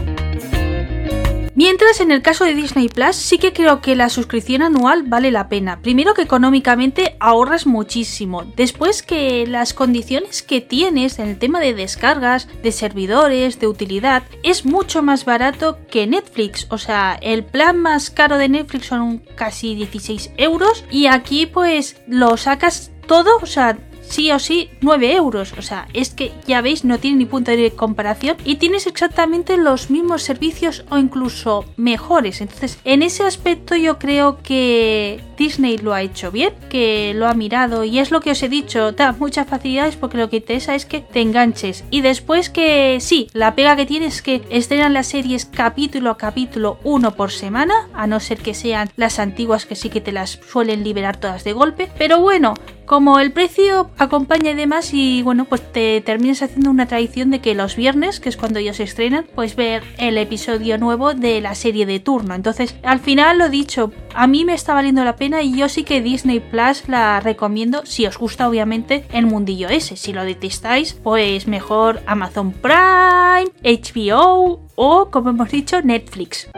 Mientras 1.56 2.00
en 2.00 2.10
el 2.10 2.20
caso 2.20 2.44
de 2.44 2.54
Disney 2.54 2.88
Plus 2.88 3.14
sí 3.14 3.38
que 3.38 3.52
creo 3.52 3.80
que 3.80 3.94
la 3.94 4.08
suscripción 4.08 4.62
anual 4.62 5.04
vale 5.04 5.30
la 5.30 5.48
pena. 5.48 5.80
Primero 5.82 6.12
que 6.12 6.22
económicamente 6.22 7.16
ahorras 7.20 7.64
muchísimo. 7.66 8.44
Después 8.56 9.02
que 9.02 9.46
las 9.46 9.72
condiciones 9.72 10.42
que 10.42 10.60
tienes 10.60 11.20
en 11.20 11.28
el 11.28 11.38
tema 11.38 11.60
de 11.60 11.72
descargas, 11.72 12.48
de 12.62 12.72
servidores, 12.72 13.60
de 13.60 13.68
utilidad, 13.68 14.24
es 14.42 14.64
mucho 14.64 15.02
más 15.02 15.24
barato 15.24 15.78
que 15.88 16.08
Netflix. 16.08 16.66
O 16.70 16.78
sea, 16.78 17.16
el 17.22 17.44
plan 17.44 17.78
más 17.78 18.10
caro 18.10 18.36
de 18.36 18.48
Netflix 18.48 18.86
son 18.86 19.18
casi 19.36 19.76
16 19.76 20.32
euros 20.36 20.84
y 20.90 21.06
aquí 21.06 21.46
pues 21.46 22.00
lo 22.08 22.36
sacas 22.36 22.90
todo, 23.06 23.38
o 23.40 23.46
sea, 23.46 23.78
sí 24.08 24.30
o 24.30 24.38
sí 24.38 24.70
9 24.80 25.14
euros. 25.14 25.54
O 25.58 25.62
sea, 25.62 25.88
es 25.92 26.10
que 26.10 26.32
ya 26.46 26.60
veis, 26.60 26.84
no 26.84 26.98
tiene 26.98 27.18
ni 27.18 27.26
punto 27.26 27.50
de 27.50 27.70
comparación 27.70 28.36
y 28.44 28.56
tienes 28.56 28.86
exactamente 28.86 29.56
los 29.56 29.90
mismos 29.90 30.22
servicios 30.22 30.84
o 30.90 30.98
incluso 30.98 31.64
mejores. 31.76 32.40
Entonces, 32.40 32.78
en 32.84 33.02
ese 33.02 33.24
aspecto 33.24 33.76
yo 33.76 33.98
creo 33.98 34.38
que 34.42 35.20
Disney 35.36 35.78
lo 35.78 35.94
ha 35.94 36.02
hecho 36.02 36.30
bien, 36.30 36.52
que 36.68 37.12
lo 37.14 37.26
ha 37.26 37.34
mirado 37.34 37.84
y 37.84 37.98
es 37.98 38.10
lo 38.10 38.20
que 38.20 38.30
os 38.30 38.42
he 38.42 38.48
dicho, 38.48 38.92
da 38.92 39.12
muchas 39.12 39.48
facilidades 39.48 39.96
porque 39.96 40.18
lo 40.18 40.30
que 40.30 40.36
interesa 40.36 40.74
es 40.74 40.86
que 40.86 41.00
te 41.00 41.20
enganches. 41.20 41.84
Y 41.90 42.00
después 42.00 42.50
que 42.50 42.98
sí, 43.00 43.28
la 43.32 43.54
pega 43.54 43.76
que 43.76 43.86
tienes 43.86 44.16
es 44.16 44.22
que 44.22 44.42
estrenan 44.50 44.94
las 44.94 45.08
series 45.08 45.46
capítulo 45.46 46.10
a 46.10 46.18
capítulo 46.18 46.78
uno 46.84 47.14
por 47.14 47.30
semana, 47.30 47.88
a 47.94 48.06
no 48.06 48.20
ser 48.20 48.38
que 48.38 48.54
sean 48.54 48.90
las 48.96 49.18
antiguas 49.18 49.66
que 49.66 49.76
sí 49.76 49.90
que 49.90 50.00
te 50.00 50.12
las 50.12 50.40
suelen 50.50 50.84
liberar 50.84 51.16
todas 51.16 51.44
de 51.44 51.52
golpe. 51.52 51.90
Pero 51.98 52.20
bueno, 52.20 52.54
como 52.86 53.18
el 53.18 53.32
precio 53.32 53.90
acompaña 53.98 54.50
y 54.50 54.54
demás 54.54 54.92
y 54.92 55.22
bueno 55.22 55.44
pues 55.46 55.72
te 55.72 56.00
terminas 56.00 56.42
haciendo 56.42 56.70
una 56.70 56.86
tradición 56.86 57.30
de 57.30 57.40
que 57.40 57.54
los 57.54 57.76
viernes 57.76 58.20
que 58.20 58.28
es 58.28 58.36
cuando 58.36 58.58
ellos 58.58 58.80
estrenan 58.80 59.26
pues 59.34 59.56
ver 59.56 59.82
el 59.98 60.18
episodio 60.18 60.78
nuevo 60.78 61.14
de 61.14 61.40
la 61.40 61.54
serie 61.54 61.86
de 61.86 62.00
turno. 62.00 62.34
Entonces 62.34 62.76
al 62.82 63.00
final 63.00 63.38
lo 63.38 63.48
dicho 63.48 63.92
a 64.14 64.26
mí 64.26 64.44
me 64.44 64.54
está 64.54 64.74
valiendo 64.74 65.04
la 65.04 65.16
pena 65.16 65.42
y 65.42 65.56
yo 65.56 65.68
sí 65.68 65.84
que 65.84 66.02
Disney 66.02 66.40
Plus 66.40 66.88
la 66.88 67.20
recomiendo 67.20 67.84
si 67.86 68.06
os 68.06 68.18
gusta 68.18 68.48
obviamente 68.48 69.04
el 69.12 69.26
mundillo 69.26 69.68
ese. 69.68 69.96
Si 69.96 70.12
lo 70.12 70.24
detestáis 70.24 70.94
pues 70.94 71.46
mejor 71.46 72.00
Amazon 72.06 72.52
Prime 72.52 73.50
HBO 73.62 74.60
o 74.74 75.10
como 75.10 75.30
hemos 75.30 75.50
dicho 75.50 75.80
Netflix 75.82 76.48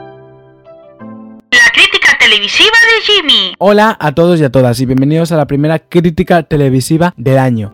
televisiva 2.29 2.71
de 2.71 3.13
Jimmy. 3.13 3.55
Hola 3.59 3.97
a 4.01 4.13
todos 4.13 4.41
y 4.41 4.45
a 4.45 4.51
todas 4.51 4.81
y 4.81 4.87
bienvenidos 4.87 5.31
a 5.31 5.37
la 5.37 5.47
primera 5.47 5.79
crítica 5.79 6.43
televisiva 6.43 7.15
del 7.17 7.39
año. 7.39 7.73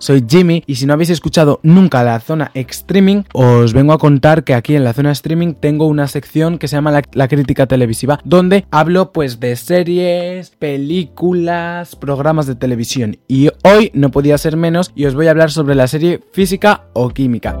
Soy 0.00 0.22
Jimmy 0.28 0.62
y 0.66 0.74
si 0.74 0.84
no 0.84 0.92
habéis 0.92 1.08
escuchado 1.08 1.58
nunca 1.62 2.04
la 2.04 2.20
zona 2.20 2.50
streaming, 2.52 3.22
os 3.32 3.72
vengo 3.72 3.94
a 3.94 3.98
contar 3.98 4.44
que 4.44 4.52
aquí 4.52 4.76
en 4.76 4.84
la 4.84 4.92
zona 4.92 5.12
streaming 5.12 5.54
tengo 5.54 5.86
una 5.86 6.06
sección 6.06 6.58
que 6.58 6.68
se 6.68 6.76
llama 6.76 7.00
la, 7.10 7.28
crítica 7.28 7.66
televisiva, 7.66 8.20
donde 8.24 8.66
hablo 8.70 9.10
pues 9.10 9.40
de 9.40 9.56
series, 9.56 10.50
películas, 10.50 11.96
programas 11.96 12.46
de 12.46 12.56
televisión. 12.56 13.16
Y 13.26 13.48
hoy 13.64 13.90
no 13.94 14.10
podía 14.10 14.36
ser 14.36 14.58
menos 14.58 14.92
y 14.94 15.06
os 15.06 15.14
voy 15.14 15.28
a 15.28 15.30
hablar 15.30 15.50
sobre 15.50 15.74
la 15.74 15.88
serie 15.88 16.20
física 16.32 16.84
o 16.92 17.08
química. 17.08 17.58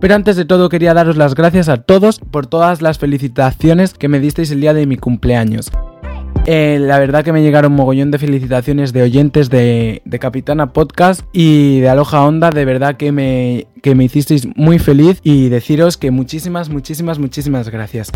Pero 0.00 0.14
antes 0.14 0.36
de 0.36 0.44
todo 0.44 0.68
quería 0.68 0.94
daros 0.94 1.16
las 1.16 1.34
gracias 1.34 1.68
a 1.68 1.78
todos 1.78 2.18
por 2.18 2.46
todas 2.46 2.82
las 2.82 2.98
felicitaciones 2.98 3.94
que 3.94 4.08
me 4.08 4.20
disteis 4.20 4.50
el 4.50 4.60
día 4.60 4.74
de 4.74 4.86
mi 4.86 4.96
cumpleaños. 4.96 5.70
Eh, 6.48 6.78
la 6.80 7.00
verdad 7.00 7.24
que 7.24 7.32
me 7.32 7.42
llegaron 7.42 7.72
mogollón 7.72 8.12
de 8.12 8.18
felicitaciones 8.18 8.92
de 8.92 9.02
oyentes 9.02 9.50
de, 9.50 10.00
Capitana 10.20 10.72
Podcast 10.72 11.22
y 11.32 11.80
de 11.80 11.88
Aloja 11.88 12.22
Onda, 12.22 12.50
de 12.50 12.64
verdad 12.64 12.96
que 12.96 13.10
me, 13.10 13.66
que 13.82 13.96
me 13.96 14.04
hicisteis 14.04 14.46
muy 14.54 14.78
feliz 14.78 15.20
y 15.24 15.48
deciros 15.48 15.96
que 15.96 16.12
muchísimas, 16.12 16.68
muchísimas, 16.68 17.18
muchísimas 17.18 17.68
gracias. 17.68 18.12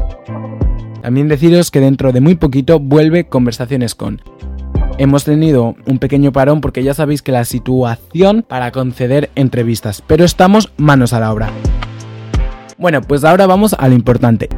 También 1.03 1.27
deciros 1.27 1.73
que 1.73 1.81
dentro 1.81 2.13
de 2.13 2.21
muy 2.21 2.37
poquito 2.37 2.79
vuelve 2.79 3.25
Conversaciones 3.25 3.97
con. 3.97 4.21
Hemos 5.01 5.25
tenido 5.25 5.77
un 5.87 5.99
pequeño 5.99 6.31
parón 6.31 6.61
porque 6.61 6.83
ya 6.83 6.93
sabéis 6.93 7.23
que 7.23 7.33
la 7.33 7.47
situación 7.47 8.45
para 8.47 8.71
conceder 8.71 9.31
entrevistas, 9.35 10.03
pero 10.07 10.27
estamos 10.27 10.73
manos 10.77 11.15
a 11.15 11.21
la 11.21 11.33
obra. 11.33 11.49
Bueno, 12.77 13.01
pues 13.01 13.25
ahora 13.25 13.47
vamos 13.47 13.75
a 13.79 13.89
lo 13.89 13.95
importante. 13.95 14.51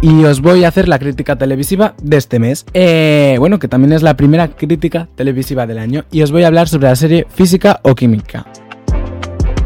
Y 0.00 0.22
os 0.22 0.40
voy 0.40 0.62
a 0.62 0.68
hacer 0.68 0.86
la 0.86 1.00
crítica 1.00 1.34
televisiva 1.34 1.94
de 2.00 2.16
este 2.16 2.38
mes. 2.38 2.64
Eh, 2.74 3.34
bueno, 3.40 3.58
que 3.58 3.66
también 3.66 3.92
es 3.92 4.04
la 4.04 4.16
primera 4.16 4.46
crítica 4.46 5.08
televisiva 5.16 5.66
del 5.66 5.78
año. 5.78 6.04
Y 6.12 6.22
os 6.22 6.30
voy 6.30 6.44
a 6.44 6.46
hablar 6.46 6.68
sobre 6.68 6.86
la 6.86 6.94
serie 6.94 7.26
Física 7.28 7.80
o 7.82 7.96
Química. 7.96 8.46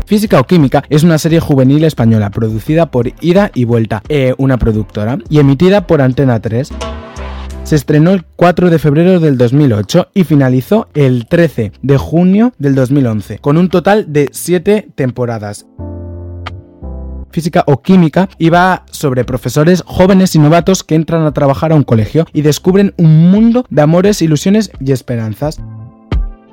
Física 0.07 0.41
o 0.41 0.45
Química 0.45 0.83
es 0.89 1.03
una 1.03 1.19
serie 1.19 1.41
juvenil 1.41 1.85
española 1.85 2.31
producida 2.31 2.87
por 2.91 3.13
Ida 3.21 3.51
y 3.53 3.65
Vuelta, 3.65 4.03
eh, 4.09 4.33
una 4.39 4.57
productora, 4.57 5.19
y 5.29 5.41
emitida 5.41 5.87
por 5.87 6.01
Antena 6.01 6.41
3 6.41 6.73
se 7.67 7.75
estrenó 7.75 8.13
el 8.13 8.25
4 8.25 8.71
de 8.71 8.79
febrero 8.79 9.19
del 9.19 9.37
2008 9.37 10.11
y 10.15 10.23
finalizó 10.23 10.87
el 10.95 11.27
13 11.27 11.73
de 11.83 11.99
junio 11.99 12.53
del 12.59 12.77
2011, 12.77 13.41
con 13.41 13.57
un 13.59 13.69
total 13.69 14.13
de 14.13 14.29
7 14.31 14.91
temporadas 14.95 15.67
física 17.33 17.65
o 17.67 17.83
química 17.83 18.31
iba 18.39 18.85
sobre 18.91 19.25
profesores 19.25 19.83
jóvenes 19.85 20.35
y 20.37 20.39
novatos 20.39 20.85
que 20.85 20.95
entran 20.95 21.27
a 21.27 21.35
trabajar 21.35 21.73
a 21.73 21.75
un 21.75 21.83
colegio 21.83 22.25
y 22.33 22.41
descubren 22.41 22.95
un 22.97 23.31
mundo 23.31 23.67
de 23.69 23.83
amores, 23.83 24.23
ilusiones 24.23 24.71
y 24.81 24.93
esperanzas. 24.93 25.61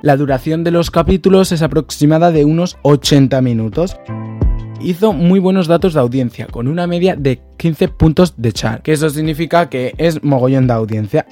La 0.01 0.17
duración 0.17 0.65
de 0.65 0.71
los 0.71 0.91
capítulos 0.91 1.53
es 1.53 1.61
aproximada 1.61 2.31
de 2.31 2.43
unos 2.43 2.77
80 2.81 3.39
minutos 3.41 3.95
hizo 4.83 5.13
muy 5.13 5.39
buenos 5.39 5.67
datos 5.67 5.93
de 5.93 5.99
audiencia, 5.99 6.47
con 6.47 6.67
una 6.67 6.87
media 6.87 7.15
de 7.15 7.41
15 7.57 7.87
puntos 7.87 8.33
de 8.37 8.51
char, 8.51 8.81
que 8.81 8.93
eso 8.93 9.09
significa 9.09 9.69
que 9.69 9.93
es 9.97 10.23
mogollón 10.23 10.67
de 10.67 10.73
audiencia. 10.73 11.25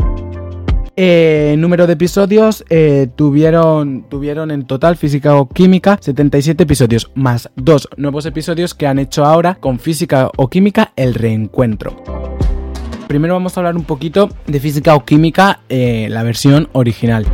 Eh, 0.98 1.56
número 1.58 1.88
de 1.88 1.94
episodios 1.94 2.66
eh, 2.70 3.08
tuvieron, 3.16 4.06
tuvieron 4.10 4.52
en 4.52 4.66
total 4.66 4.98
física 4.98 5.36
o 5.36 5.48
química 5.48 5.98
77 6.02 6.64
episodios, 6.64 7.12
más 7.16 7.50
dos 7.56 7.88
nuevos 7.96 8.26
episodios 8.26 8.74
que 8.74 8.88
han 8.88 9.00
hecho 9.00 9.24
ahora 9.24 9.56
con 9.56 9.80
física 9.80 10.30
o 10.36 10.50
química 10.50 10.92
el 10.98 11.14
reencuentro. 11.14 11.96
Primero 13.08 13.34
vamos 13.34 13.56
a 13.56 13.62
hablar 13.62 13.78
un 13.78 13.86
poquito 13.86 14.30
de 14.48 14.60
física 14.60 14.94
o 14.96 15.06
química, 15.06 15.62
eh, 15.70 16.08
la 16.10 16.24
versión 16.24 16.70
original 16.74 17.26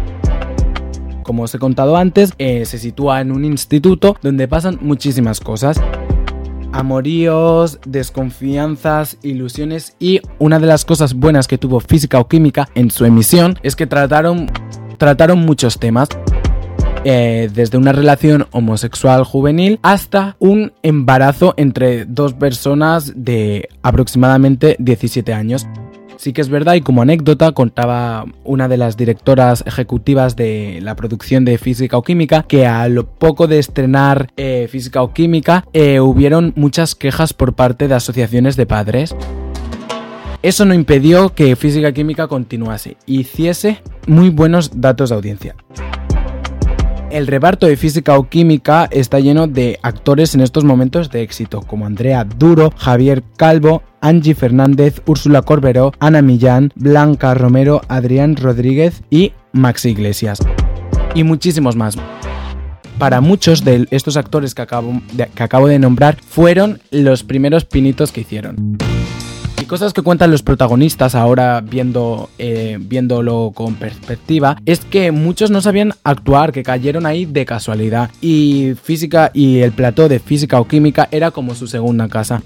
como 1.24 1.44
os 1.44 1.54
he 1.54 1.60
contado 1.60 1.98
antes, 1.98 2.34
se 2.38 2.66
sitúa 2.66 3.20
en 3.20 3.34
un 3.34 3.44
instituto 3.44 4.16
donde 4.22 4.48
pasan 4.48 4.78
muchísimas 4.80 5.42
cosas 5.42 5.78
amoríos, 6.78 7.80
desconfianzas, 7.86 9.18
ilusiones 9.24 9.96
y 10.00 10.22
una 10.38 10.60
de 10.60 10.68
las 10.68 10.86
cosas 10.86 11.16
buenas 11.16 11.48
que 11.48 11.58
tuvo 11.58 11.80
física 11.80 12.20
o 12.20 12.28
química 12.28 12.70
en 12.76 12.92
su 12.92 13.04
emisión 13.04 13.58
es 13.64 13.76
que 13.76 13.88
trataron, 13.88 14.50
trataron 14.98 15.40
muchos 15.40 15.80
temas. 15.80 16.10
Eh, 17.04 17.50
desde 17.54 17.78
una 17.78 17.94
relación 17.94 18.48
homosexual 18.52 19.24
juvenil 19.24 19.80
hasta 19.82 20.36
un 20.40 20.74
embarazo 20.84 21.54
entre 21.56 22.06
dos 22.06 22.34
personas 22.34 23.14
de 23.16 23.70
aproximadamente 23.82 24.76
17 24.80 25.34
años. 25.34 25.68
Sí 26.18 26.34
que 26.34 26.42
es 26.42 26.50
verdad 26.50 26.74
y 26.74 26.82
como 26.82 27.04
anécdota 27.04 27.52
contaba 27.52 28.26
una 28.44 28.68
de 28.68 28.78
las 28.78 28.98
directoras 28.98 29.64
ejecutivas 29.68 30.36
de 30.36 30.80
la 30.82 30.96
producción 30.96 31.46
de 31.46 31.58
Física 31.60 31.98
o 31.98 32.02
Química 32.02 32.44
que 32.44 32.66
a 32.66 32.88
lo 32.90 33.06
poco 33.06 33.48
de 33.48 33.60
estrenar 33.60 34.32
eh, 34.36 34.68
Física 34.70 35.04
o 35.04 35.14
Química 35.14 35.66
eh, 35.74 36.00
hubieron 36.00 36.54
muchas 36.56 36.96
quejas 36.96 37.34
por 37.34 37.54
parte 37.54 37.88
de 37.88 37.94
asociaciones 37.94 38.56
de 38.56 38.66
padres. 38.66 39.16
Eso 40.42 40.66
no 40.66 40.74
impidió 40.74 41.34
que 41.34 41.56
Física 41.56 41.92
Química 41.92 42.28
continuase 42.28 42.98
y 43.06 43.22
hiciese 43.22 43.82
muy 44.08 44.30
buenos 44.30 44.82
datos 44.82 45.10
de 45.10 45.16
audiencia. 45.16 45.56
El 47.10 47.26
reparto 47.26 47.68
de 47.68 47.78
física 47.78 48.18
o 48.18 48.28
química 48.28 48.90
está 48.92 49.20
lleno 49.20 49.48
de 49.48 49.80
actores 49.82 50.36
en 50.36 50.42
estos 50.42 50.66
momentos 50.66 51.10
de 51.10 51.22
éxito, 51.22 51.62
como 51.62 51.86
Andrea 51.86 52.26
Duro, 52.26 52.74
Javier 52.76 53.24
Calvo, 53.38 53.82
Angie 54.02 54.36
Fernández, 54.36 55.02
Úrsula 55.06 55.42
Corberó, 55.42 55.94
Ana 56.00 56.22
Millán, 56.22 56.74
Blanca 56.76 57.34
Romero, 57.34 57.80
Adrián 57.88 58.36
Rodríguez 58.36 59.04
y 59.10 59.32
Max 59.54 59.86
Iglesias. 59.86 60.40
Y 61.16 61.24
muchísimos 61.24 61.78
más. 61.78 61.96
Para 63.00 63.22
muchos 63.22 63.64
de 63.64 63.88
estos 63.92 64.18
actores 64.18 64.54
que 64.54 64.64
acabo 64.64 65.02
que 65.34 65.44
acabo 65.44 65.68
de 65.68 65.80
nombrar 65.80 66.18
fueron 66.22 66.82
los 66.92 67.24
primeros 67.24 67.64
pinitos 67.64 68.12
que 68.12 68.22
hicieron 68.22 68.78
cosas 69.68 69.94
que 69.94 70.02
cuentan 70.02 70.32
los 70.32 70.42
protagonistas 70.44 71.14
ahora 71.14 71.62
viendo, 71.62 72.30
eh, 72.40 72.78
viéndolo 72.80 73.52
con 73.54 73.76
perspectiva 73.76 74.58
es 74.66 74.80
que 74.80 75.12
muchos 75.12 75.52
no 75.52 75.62
sabían 75.62 75.94
actuar, 76.04 76.52
que 76.52 76.64
cayeron 76.64 77.06
ahí 77.06 77.26
de 77.26 77.46
casualidad 77.46 78.10
y 78.22 78.74
física 78.82 79.32
y 79.34 79.60
el 79.60 79.74
plató 79.74 80.08
de 80.08 80.20
física 80.20 80.60
o 80.60 80.68
química 80.68 81.08
era 81.12 81.32
como 81.32 81.54
su 81.54 81.68
segunda 81.68 82.08
casa. 82.08 82.42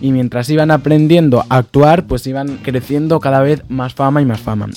Y 0.00 0.12
mientras 0.12 0.48
iban 0.50 0.70
aprendiendo 0.70 1.44
a 1.48 1.58
actuar, 1.58 2.06
pues 2.06 2.26
iban 2.26 2.58
creciendo 2.62 3.20
cada 3.20 3.40
vez 3.40 3.62
más 3.68 3.94
fama 3.94 4.22
y 4.22 4.24
más 4.24 4.40
fama. 4.40 4.68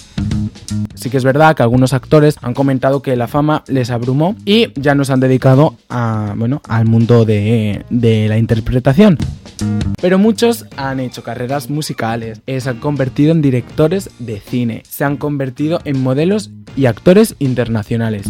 Sí 0.95 1.10
que 1.10 1.17
es 1.17 1.23
verdad 1.23 1.55
que 1.55 1.63
algunos 1.63 1.93
actores 1.93 2.36
han 2.41 2.53
comentado 2.53 3.01
que 3.01 3.15
la 3.15 3.27
fama 3.27 3.63
les 3.67 3.89
abrumó 3.89 4.36
y 4.45 4.67
ya 4.75 4.95
nos 4.95 5.10
han 5.10 5.21
dedicado 5.21 5.75
a, 5.88 6.34
bueno, 6.36 6.62
al 6.67 6.86
mundo 6.86 7.25
de, 7.25 7.86
de 7.89 8.27
la 8.27 8.38
interpretación. 8.38 9.17
Pero 10.01 10.17
muchos 10.17 10.65
han 10.77 10.99
hecho 10.99 11.23
carreras 11.23 11.69
musicales, 11.69 12.41
eh, 12.47 12.62
se 12.62 12.69
han 12.69 12.79
convertido 12.79 13.32
en 13.32 13.41
directores 13.41 14.10
de 14.19 14.39
cine, 14.39 14.84
se 14.88 15.03
han 15.03 15.17
convertido 15.17 15.79
en 15.84 16.01
modelos 16.01 16.51
y 16.75 16.86
actores 16.86 17.36
internacionales. 17.39 18.29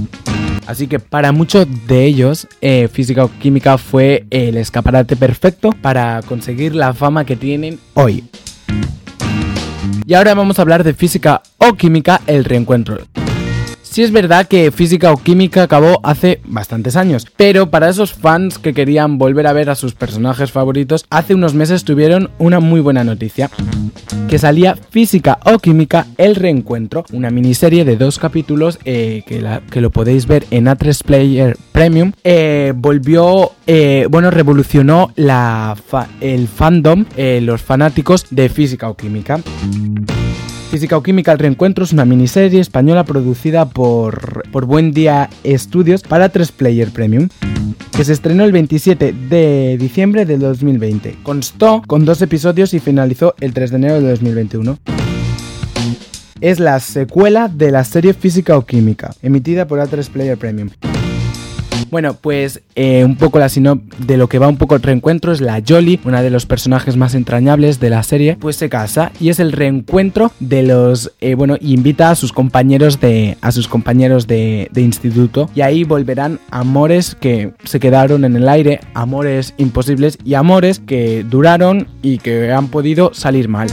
Así 0.70 0.86
que 0.86 1.00
para 1.00 1.32
muchos 1.32 1.66
de 1.88 2.06
ellos, 2.06 2.48
eh, 2.62 2.88
física 2.94 3.26
o 3.26 3.32
química 3.40 3.80
fue 3.80 4.28
el 4.30 4.56
escaparate 4.56 5.16
perfecto 5.16 5.72
para 5.72 6.22
conseguir 6.22 6.76
la 6.76 6.94
fama 6.94 7.26
que 7.26 7.36
tienen 7.36 7.80
hoy. 7.96 8.24
Y 10.06 10.14
ahora 10.14 10.36
vamos 10.36 10.60
a 10.60 10.62
hablar 10.62 10.84
de 10.84 10.94
física 10.94 11.42
o 11.58 11.74
química, 11.74 12.22
el 12.28 12.46
reencuentro. 12.46 13.00
Sí 13.90 14.04
es 14.04 14.12
verdad 14.12 14.48
que 14.48 14.72
Física 14.72 15.12
o 15.12 15.18
Química 15.18 15.64
acabó 15.64 16.00
hace 16.04 16.42
bastantes 16.46 16.96
años, 16.96 17.26
pero 17.36 17.72
para 17.72 17.90
esos 17.90 18.14
fans 18.14 18.60
que 18.60 18.76
querían 18.76 19.18
volver 19.18 19.48
a 19.48 19.54
ver 19.54 19.72
a 19.72 19.76
sus 19.76 19.96
personajes 19.96 20.52
favoritos, 20.52 21.06
hace 21.10 21.34
unos 21.34 21.56
meses 21.56 21.84
tuvieron 21.86 22.30
una 22.38 22.60
muy 22.60 22.82
buena 22.82 23.04
noticia. 23.04 23.50
Que 24.30 24.38
salía 24.38 24.76
Física 24.76 25.40
o 25.44 25.58
Química 25.58 26.06
El 26.20 26.36
Reencuentro, 26.36 27.04
una 27.12 27.32
miniserie 27.32 27.84
de 27.84 27.98
dos 27.98 28.20
capítulos 28.20 28.78
eh, 28.86 29.24
que, 29.26 29.82
lo 29.82 29.90
podéis 29.90 30.28
ver 30.28 30.46
en 30.52 30.66
A3 30.66 31.04
Player 31.04 31.58
Premium. 31.72 32.12
Eh, 32.24 32.74
volvió, 32.76 33.54
eh, 33.66 34.06
bueno, 34.08 34.30
revolucionó 34.30 35.12
el 35.16 36.48
fandom, 36.48 37.06
los 37.18 37.62
fanáticos 37.64 38.28
de 38.30 38.50
Física 38.50 38.88
o 38.88 38.96
Química. 38.96 39.40
Física 40.70 40.98
o 40.98 41.04
Química 41.04 41.32
El 41.32 41.40
Reencuentro 41.40 41.84
es 41.84 41.94
una 41.94 42.06
miniserie 42.06 42.60
española 42.60 43.04
producida 43.04 43.70
por, 43.70 44.44
por 44.52 44.66
Buen 44.66 44.92
Día 44.92 45.30
Studios 45.46 46.04
para 46.04 46.30
3 46.30 46.52
Player 46.52 46.92
Premium 46.92 47.28
que 47.92 48.06
se 48.06 48.14
estrenó 48.14 48.44
el 48.44 48.52
27 48.52 49.14
de 49.14 49.78
diciembre 49.80 50.26
de 50.26 50.38
2020. 50.38 51.18
Constó 51.24 51.82
con 51.86 52.06
dos 52.06 52.22
episodios 52.22 52.74
y 52.74 52.80
finalizó 52.80 53.34
el 53.40 53.54
3 53.54 53.72
de 53.72 53.76
enero 53.78 54.02
de 54.02 54.10
2021 54.10 54.78
es 56.42 56.60
la 56.60 56.80
secuela 56.80 57.50
de 57.50 57.72
la 57.72 57.84
serie 57.84 58.14
Física 58.14 58.58
o 58.58 58.66
Química, 58.66 59.14
emitida 59.22 59.68
por 59.68 59.80
A3 59.80 60.08
Player 60.10 60.38
Premium. 60.38 60.70
Bueno, 61.92 62.14
pues 62.14 62.62
eh, 62.76 63.04
un 63.04 63.16
poco 63.16 63.40
la 63.40 63.50
sino 63.50 63.82
de 63.98 64.18
lo 64.18 64.30
que 64.30 64.38
va 64.38 64.48
un 64.48 64.58
poco 64.58 64.76
el 64.76 64.82
reencuentro 64.82 65.32
es 65.32 65.42
la 65.42 65.62
Jolly, 65.68 66.00
una 66.04 66.22
de 66.22 66.30
los 66.30 66.46
personajes 66.46 66.98
más 66.98 67.16
entrañables 67.16 67.80
de 67.80 67.90
la 67.90 68.04
serie, 68.04 68.38
pues 68.40 68.58
se 68.58 68.70
casa 68.70 69.12
y 69.20 69.30
es 69.30 69.40
el 69.40 69.52
reencuentro 69.52 70.32
de 70.40 70.64
los, 70.64 71.12
eh, 71.20 71.34
bueno, 71.34 71.58
invita 71.62 72.12
a 72.12 72.16
sus 72.16 72.32
compañeros 72.32 73.00
de, 73.00 73.38
a 73.42 73.52
sus 73.52 73.68
compañeros 73.68 74.28
de 74.28 74.70
instituto 74.76 75.50
y 75.56 75.62
ahí 75.62 75.84
volverán 75.84 76.40
amores 76.52 77.16
que 77.20 77.54
se 77.64 77.80
quedaron 77.80 78.24
en 78.24 78.36
el 78.36 78.48
aire, 78.48 78.82
amores 78.94 79.54
imposibles 79.58 80.18
y 80.24 80.36
amores 80.36 80.80
que 80.80 81.24
duraron 81.24 81.88
y 82.02 82.20
que 82.20 82.52
han 82.52 82.68
podido 82.68 83.14
salir 83.14 83.50
mal 83.50 83.70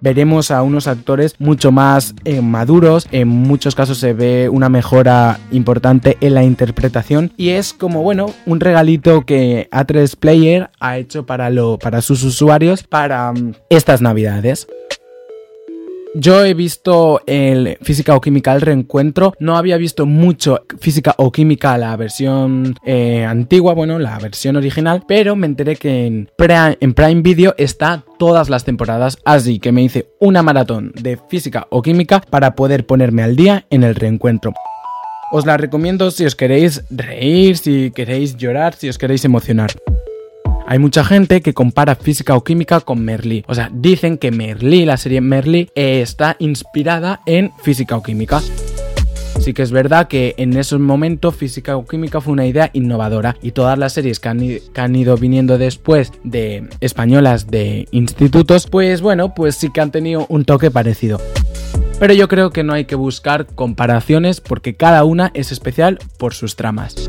veremos 0.00 0.50
a 0.50 0.62
unos 0.62 0.86
actores 0.86 1.34
mucho 1.38 1.72
más 1.72 2.14
eh, 2.24 2.40
maduros, 2.40 3.06
en 3.12 3.28
muchos 3.28 3.74
casos 3.74 3.98
se 3.98 4.12
ve 4.12 4.48
una 4.48 4.68
mejora 4.68 5.38
importante 5.50 6.16
en 6.20 6.34
la 6.34 6.44
interpretación 6.44 7.32
y 7.36 7.50
es 7.50 7.72
como 7.72 8.02
bueno, 8.02 8.32
un 8.46 8.60
regalito 8.60 9.24
que 9.24 9.68
A3 9.70 10.16
Player 10.16 10.70
ha 10.80 10.98
hecho 10.98 11.26
para, 11.26 11.50
lo, 11.50 11.78
para 11.78 12.02
sus 12.02 12.22
usuarios 12.22 12.82
para 12.82 13.32
mm, 13.32 13.54
estas 13.70 14.00
navidades. 14.00 14.66
Yo 16.14 16.44
he 16.44 16.54
visto 16.54 17.20
el 17.26 17.76
Física 17.82 18.16
o 18.16 18.20
Química 18.20 18.54
el 18.54 18.62
reencuentro, 18.62 19.34
no 19.38 19.56
había 19.56 19.76
visto 19.76 20.06
mucho 20.06 20.64
Física 20.80 21.14
o 21.18 21.30
Química 21.30 21.76
la 21.76 21.94
versión 21.96 22.74
eh, 22.84 23.24
antigua, 23.24 23.74
bueno, 23.74 23.98
la 23.98 24.18
versión 24.18 24.56
original, 24.56 25.04
pero 25.06 25.36
me 25.36 25.46
enteré 25.46 25.76
que 25.76 26.06
en, 26.06 26.30
en 26.38 26.94
Prime 26.94 27.22
Video 27.22 27.54
está 27.58 28.04
todas 28.18 28.48
las 28.48 28.64
temporadas, 28.64 29.18
así 29.24 29.58
que 29.58 29.70
me 29.70 29.82
hice 29.82 30.08
una 30.18 30.42
maratón 30.42 30.92
de 30.94 31.18
Física 31.28 31.66
o 31.70 31.82
Química 31.82 32.20
para 32.20 32.54
poder 32.54 32.86
ponerme 32.86 33.22
al 33.22 33.36
día 33.36 33.66
en 33.68 33.84
el 33.84 33.94
reencuentro. 33.94 34.54
Os 35.30 35.44
la 35.44 35.58
recomiendo 35.58 36.10
si 36.10 36.24
os 36.24 36.34
queréis 36.34 36.84
reír, 36.88 37.58
si 37.58 37.90
queréis 37.90 38.38
llorar, 38.38 38.74
si 38.74 38.88
os 38.88 38.96
queréis 38.96 39.26
emocionar. 39.26 39.72
Hay 40.70 40.78
mucha 40.78 41.02
gente 41.02 41.40
que 41.40 41.54
compara 41.54 41.94
física 41.94 42.36
o 42.36 42.44
química 42.44 42.80
con 42.80 43.02
Merlí. 43.02 43.42
O 43.48 43.54
sea, 43.54 43.70
dicen 43.72 44.18
que 44.18 44.30
Merlí, 44.30 44.84
la 44.84 44.98
serie 44.98 45.22
Merlí, 45.22 45.70
está 45.74 46.36
inspirada 46.40 47.22
en 47.24 47.52
física 47.62 47.96
o 47.96 48.02
química. 48.02 48.42
Sí 49.40 49.54
que 49.54 49.62
es 49.62 49.70
verdad 49.70 50.08
que 50.08 50.34
en 50.36 50.54
esos 50.58 50.78
momentos 50.78 51.34
física 51.34 51.74
o 51.78 51.86
química 51.86 52.20
fue 52.20 52.34
una 52.34 52.44
idea 52.44 52.68
innovadora 52.74 53.34
y 53.40 53.52
todas 53.52 53.78
las 53.78 53.94
series 53.94 54.20
que 54.20 54.28
han, 54.28 54.40
que 54.40 54.80
han, 54.80 54.94
ido 54.94 55.16
viniendo 55.16 55.56
después 55.56 56.12
de 56.22 56.68
españolas 56.80 57.46
de 57.46 57.88
institutos, 57.90 58.66
pues 58.66 59.00
bueno, 59.00 59.34
pues 59.34 59.54
sí 59.54 59.70
que 59.72 59.80
han 59.80 59.90
tenido 59.90 60.26
un 60.28 60.44
toque 60.44 60.70
parecido. 60.70 61.18
Pero 61.98 62.12
yo 62.12 62.28
creo 62.28 62.50
que 62.50 62.62
no 62.62 62.74
hay 62.74 62.84
que 62.84 62.94
buscar 62.94 63.46
comparaciones 63.46 64.42
porque 64.42 64.74
cada 64.74 65.04
una 65.04 65.30
es 65.32 65.50
especial 65.50 65.98
por 66.18 66.34
sus 66.34 66.56
tramas. 66.56 67.08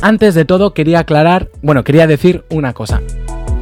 Antes 0.00 0.34
de 0.34 0.44
todo 0.44 0.74
quería 0.74 1.00
aclarar, 1.00 1.50
bueno, 1.62 1.84
quería 1.84 2.06
decir 2.06 2.44
una 2.50 2.72
cosa. 2.72 3.00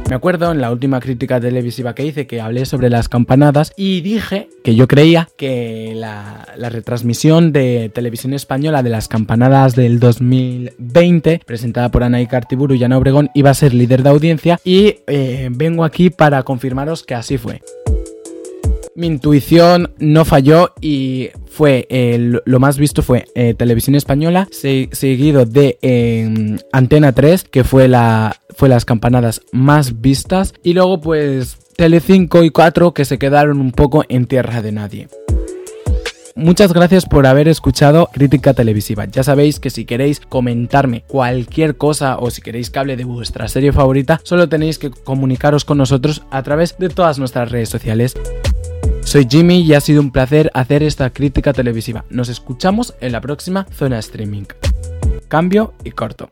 Me 0.09 0.15
acuerdo 0.15 0.51
en 0.51 0.61
la 0.61 0.71
última 0.71 0.99
crítica 0.99 1.39
televisiva 1.39 1.95
que 1.95 2.05
hice 2.05 2.27
que 2.27 2.41
hablé 2.41 2.65
sobre 2.65 2.89
las 2.89 3.09
campanadas 3.09 3.73
y 3.75 4.01
dije 4.01 4.49
que 4.63 4.75
yo 4.75 4.87
creía 4.87 5.29
que 5.37 5.93
la, 5.95 6.45
retransmisión 6.69 7.51
de 7.51 7.89
televisión 7.93 8.33
española 8.33 8.83
de 8.83 8.89
las 8.89 9.07
campanadas 9.07 9.75
del 9.75 9.99
2020, 9.99 11.41
presentada 11.45 11.89
por 11.89 12.03
Ana 12.03 12.23
Cartiburu 12.27 12.75
y 12.75 12.83
Ana 12.83 12.97
Obregón, 12.97 13.31
iba 13.33 13.49
a 13.49 13.55
ser 13.55 13.73
líder 13.73 14.03
de 14.03 14.09
audiencia 14.09 14.59
y 14.63 14.97
eh, 15.07 15.49
vengo 15.51 15.83
aquí 15.83 16.09
para 16.09 16.43
confirmaros 16.43 17.03
que 17.03 17.15
así 17.15 17.37
fue. 17.37 17.61
Mi 18.95 19.07
intuición 19.07 19.91
no 19.97 20.23
falló 20.23 20.73
y 20.79 21.29
fue 21.47 21.87
lo 22.45 22.59
más 22.59 22.77
visto 22.77 23.01
fue 23.01 23.25
eh, 23.33 23.55
Televisión 23.55 23.95
Española, 23.95 24.47
seguido 24.51 25.45
de 25.45 25.79
em, 25.81 26.59
Antena 26.71 27.11
3, 27.11 27.45
que 27.45 27.63
fue, 27.63 27.89
fue 28.55 28.69
las 28.69 28.85
campanadas 28.85 29.41
más 29.51 30.01
vistas, 30.01 30.53
y 30.63 30.73
luego 30.73 31.01
pues 31.01 31.57
Tele5 31.75 32.45
y 32.45 32.51
4 32.51 32.93
que 32.93 33.05
se 33.05 33.17
quedaron 33.17 33.59
un 33.59 33.71
poco 33.71 34.03
en 34.09 34.27
tierra 34.27 34.61
de 34.61 34.71
nadie. 34.71 35.07
Muchas 36.35 36.73
gracias 36.73 37.05
por 37.05 37.27
haber 37.27 37.47
escuchado 37.47 38.09
Crítica 38.11 38.55
Televisiva. 38.55 39.05
Ya 39.05 39.23
sabéis 39.23 39.59
que 39.59 39.69
si 39.69 39.85
queréis 39.85 40.19
comentarme 40.19 41.03
cualquier 41.07 41.77
cosa 41.77 42.17
o 42.17 42.31
si 42.31 42.41
queréis 42.41 42.71
que 42.71 42.79
hable 42.79 42.97
de 42.97 43.05
vuestra 43.05 43.47
serie 43.47 43.71
favorita, 43.71 44.19
solo 44.23 44.49
tenéis 44.49 44.79
que 44.79 44.89
comunicaros 44.89 45.63
con 45.63 45.77
nosotros 45.77 46.23
a 46.31 46.41
través 46.41 46.75
de 46.79 46.89
todas 46.89 47.19
nuestras 47.19 47.51
redes 47.51 47.69
sociales. 47.69 48.15
Soy 49.13 49.27
Jimmy 49.29 49.61
y 49.61 49.75
ha 49.75 49.79
sido 49.79 50.01
un 50.01 50.09
placer 50.09 50.49
hacer 50.55 50.81
esta 50.81 51.11
crítica 51.11 51.53
televisiva. 51.53 52.03
Nos 52.09 52.29
escuchamos 52.29 52.95
en 52.99 53.11
la 53.11 53.21
próxima 53.21 53.67
zona 53.71 53.99
streaming. 53.99 54.45
Cambio 55.27 55.75
y 55.83 55.91
corto. 55.91 56.31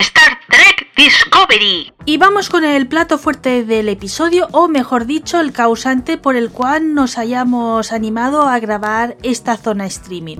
Star 0.00 0.40
Trek 0.48 0.92
Discovery. 0.96 1.92
Y 2.04 2.16
vamos 2.16 2.48
con 2.48 2.64
el 2.64 2.88
plato 2.88 3.16
fuerte 3.16 3.64
del 3.64 3.88
episodio, 3.88 4.48
o 4.50 4.66
mejor 4.66 5.06
dicho, 5.06 5.38
el 5.38 5.52
causante 5.52 6.18
por 6.18 6.34
el 6.34 6.50
cual 6.50 6.94
nos 6.94 7.16
hayamos 7.16 7.92
animado 7.92 8.42
a 8.42 8.58
grabar 8.58 9.16
esta 9.22 9.56
zona 9.56 9.86
streaming. 9.86 10.38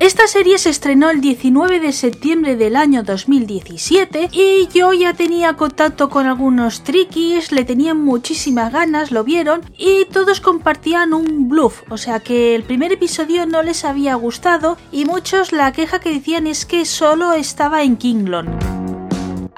Esta 0.00 0.28
serie 0.28 0.58
se 0.58 0.70
estrenó 0.70 1.10
el 1.10 1.20
19 1.20 1.80
de 1.80 1.92
septiembre 1.92 2.54
del 2.54 2.76
año 2.76 3.02
2017 3.02 4.28
y 4.30 4.68
yo 4.72 4.92
ya 4.92 5.12
tenía 5.12 5.54
contacto 5.54 6.08
con 6.08 6.26
algunos 6.26 6.84
trikis, 6.84 7.50
le 7.50 7.64
tenían 7.64 8.00
muchísimas 8.04 8.72
ganas, 8.72 9.10
lo 9.10 9.24
vieron 9.24 9.62
y 9.76 10.04
todos 10.04 10.40
compartían 10.40 11.14
un 11.14 11.48
bluff, 11.48 11.82
o 11.90 11.96
sea 11.96 12.20
que 12.20 12.54
el 12.54 12.62
primer 12.62 12.92
episodio 12.92 13.44
no 13.44 13.64
les 13.64 13.84
había 13.84 14.14
gustado 14.14 14.78
y 14.92 15.04
muchos 15.04 15.50
la 15.50 15.72
queja 15.72 15.98
que 15.98 16.14
decían 16.14 16.46
es 16.46 16.64
que 16.64 16.84
solo 16.84 17.32
estaba 17.32 17.82
en 17.82 17.96
Kinglon. 17.96 18.77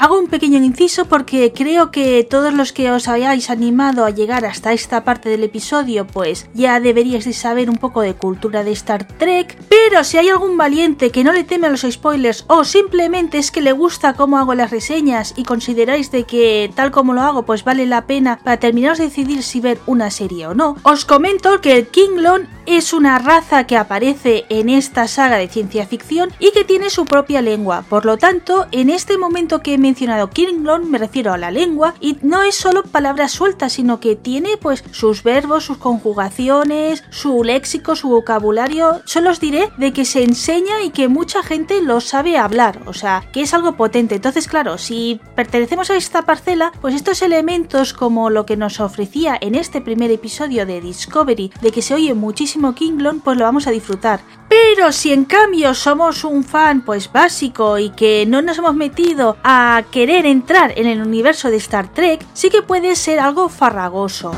Hago 0.00 0.18
un 0.18 0.28
pequeño 0.28 0.56
inciso 0.64 1.04
porque 1.04 1.52
creo 1.54 1.90
que 1.90 2.24
todos 2.24 2.54
los 2.54 2.72
que 2.72 2.90
os 2.90 3.06
hayáis 3.06 3.50
animado 3.50 4.06
a 4.06 4.10
llegar 4.10 4.46
hasta 4.46 4.72
esta 4.72 5.04
parte 5.04 5.28
del 5.28 5.44
episodio, 5.44 6.06
pues 6.06 6.48
ya 6.54 6.80
deberíais 6.80 7.26
de 7.26 7.34
saber 7.34 7.68
un 7.68 7.76
poco 7.76 8.00
de 8.00 8.14
cultura 8.14 8.64
de 8.64 8.72
Star 8.72 9.06
Trek. 9.06 9.58
Pero 9.68 10.02
si 10.02 10.16
hay 10.16 10.30
algún 10.30 10.56
valiente 10.56 11.10
que 11.10 11.22
no 11.22 11.34
le 11.34 11.44
teme 11.44 11.66
a 11.66 11.70
los 11.70 11.82
spoilers 11.82 12.46
o 12.48 12.64
simplemente 12.64 13.36
es 13.36 13.50
que 13.50 13.60
le 13.60 13.72
gusta 13.72 14.14
cómo 14.14 14.38
hago 14.38 14.54
las 14.54 14.70
reseñas 14.70 15.34
y 15.36 15.42
consideráis 15.44 16.10
de 16.10 16.24
que 16.24 16.72
tal 16.74 16.92
como 16.92 17.12
lo 17.12 17.20
hago, 17.20 17.42
pues 17.44 17.62
vale 17.62 17.84
la 17.84 18.06
pena 18.06 18.40
para 18.42 18.56
terminaros 18.56 18.96
de 18.96 19.04
decidir 19.04 19.42
si 19.42 19.60
ver 19.60 19.80
una 19.84 20.10
serie 20.10 20.46
o 20.46 20.54
no, 20.54 20.76
os 20.82 21.04
comento 21.04 21.60
que 21.60 21.76
el 21.76 21.88
Kinglon 21.88 22.48
es 22.64 22.92
una 22.92 23.18
raza 23.18 23.66
que 23.66 23.76
aparece 23.76 24.44
en 24.48 24.70
esta 24.70 25.08
saga 25.08 25.36
de 25.36 25.48
ciencia 25.48 25.86
ficción 25.86 26.30
y 26.38 26.52
que 26.52 26.64
tiene 26.64 26.88
su 26.88 27.04
propia 27.04 27.42
lengua. 27.42 27.84
Por 27.88 28.06
lo 28.06 28.16
tanto, 28.16 28.66
en 28.70 28.90
este 28.90 29.18
momento 29.18 29.60
que 29.60 29.76
me 29.76 29.89
mencionado 29.90 30.30
Klingon 30.30 30.88
me 30.88 30.98
refiero 30.98 31.32
a 31.32 31.38
la 31.38 31.50
lengua 31.50 31.94
y 32.00 32.16
no 32.22 32.42
es 32.42 32.54
solo 32.54 32.84
palabras 32.84 33.32
sueltas, 33.32 33.72
sino 33.72 33.98
que 33.98 34.14
tiene 34.14 34.50
pues 34.56 34.84
sus 34.92 35.24
verbos, 35.24 35.64
sus 35.64 35.78
conjugaciones, 35.78 37.02
su 37.10 37.42
léxico, 37.42 37.96
su 37.96 38.08
vocabulario. 38.08 39.02
Solo 39.04 39.30
os 39.30 39.40
diré 39.40 39.72
de 39.78 39.92
que 39.92 40.04
se 40.04 40.22
enseña 40.22 40.82
y 40.84 40.90
que 40.90 41.08
mucha 41.08 41.42
gente 41.42 41.82
lo 41.82 42.00
sabe 42.00 42.38
hablar, 42.38 42.82
o 42.86 42.92
sea, 42.92 43.28
que 43.32 43.42
es 43.42 43.52
algo 43.52 43.76
potente. 43.76 44.14
Entonces, 44.14 44.46
claro, 44.46 44.78
si 44.78 45.20
pertenecemos 45.34 45.90
a 45.90 45.96
esta 45.96 46.22
parcela, 46.22 46.70
pues 46.80 46.94
estos 46.94 47.20
elementos 47.22 47.92
como 47.92 48.30
lo 48.30 48.46
que 48.46 48.56
nos 48.56 48.78
ofrecía 48.78 49.36
en 49.40 49.56
este 49.56 49.80
primer 49.80 50.12
episodio 50.12 50.66
de 50.66 50.80
Discovery, 50.80 51.52
de 51.60 51.72
que 51.72 51.82
se 51.82 51.94
oye 51.94 52.14
muchísimo 52.14 52.76
Klingon, 52.76 53.20
pues 53.20 53.36
lo 53.36 53.44
vamos 53.44 53.66
a 53.66 53.72
disfrutar. 53.72 54.20
Pero 54.48 54.92
si 54.92 55.12
en 55.12 55.24
cambio 55.24 55.74
somos 55.74 56.24
un 56.24 56.42
fan 56.42 56.84
pues 56.84 57.10
básico 57.10 57.78
y 57.78 57.90
que 57.90 58.24
no 58.26 58.42
nos 58.42 58.58
hemos 58.58 58.74
metido 58.74 59.36
a 59.44 59.79
querer 59.82 60.26
entrar 60.26 60.72
en 60.76 60.86
el 60.86 61.00
universo 61.02 61.50
de 61.50 61.56
Star 61.56 61.92
Trek, 61.92 62.24
sí 62.32 62.50
que 62.50 62.62
puede 62.62 62.96
ser 62.96 63.20
algo 63.20 63.48
farragoso. 63.48 64.32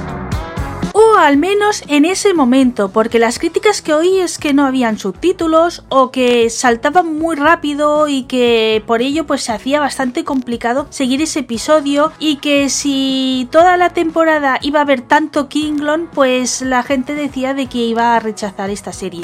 O 0.94 1.16
al 1.16 1.38
menos 1.38 1.82
en 1.88 2.04
ese 2.04 2.34
momento, 2.34 2.90
porque 2.90 3.18
las 3.18 3.38
críticas 3.38 3.80
que 3.80 3.94
oí 3.94 4.18
es 4.18 4.38
que 4.38 4.52
no 4.52 4.66
habían 4.66 4.98
subtítulos 4.98 5.84
o 5.88 6.10
que 6.10 6.50
saltaban 6.50 7.18
muy 7.18 7.34
rápido 7.34 8.08
y 8.08 8.24
que 8.24 8.82
por 8.86 9.00
ello 9.00 9.26
pues 9.26 9.42
se 9.42 9.52
hacía 9.52 9.80
bastante 9.80 10.24
complicado 10.24 10.86
seguir 10.90 11.22
ese 11.22 11.40
episodio 11.40 12.12
y 12.18 12.36
que 12.36 12.68
si 12.68 13.48
toda 13.50 13.78
la 13.78 13.90
temporada 13.90 14.58
iba 14.60 14.80
a 14.80 14.82
haber 14.82 15.00
tanto 15.00 15.48
Kinglon, 15.48 16.10
pues 16.12 16.60
la 16.60 16.82
gente 16.82 17.14
decía 17.14 17.54
de 17.54 17.66
que 17.66 17.78
iba 17.78 18.14
a 18.14 18.20
rechazar 18.20 18.68
esta 18.68 18.92
serie. 18.92 19.22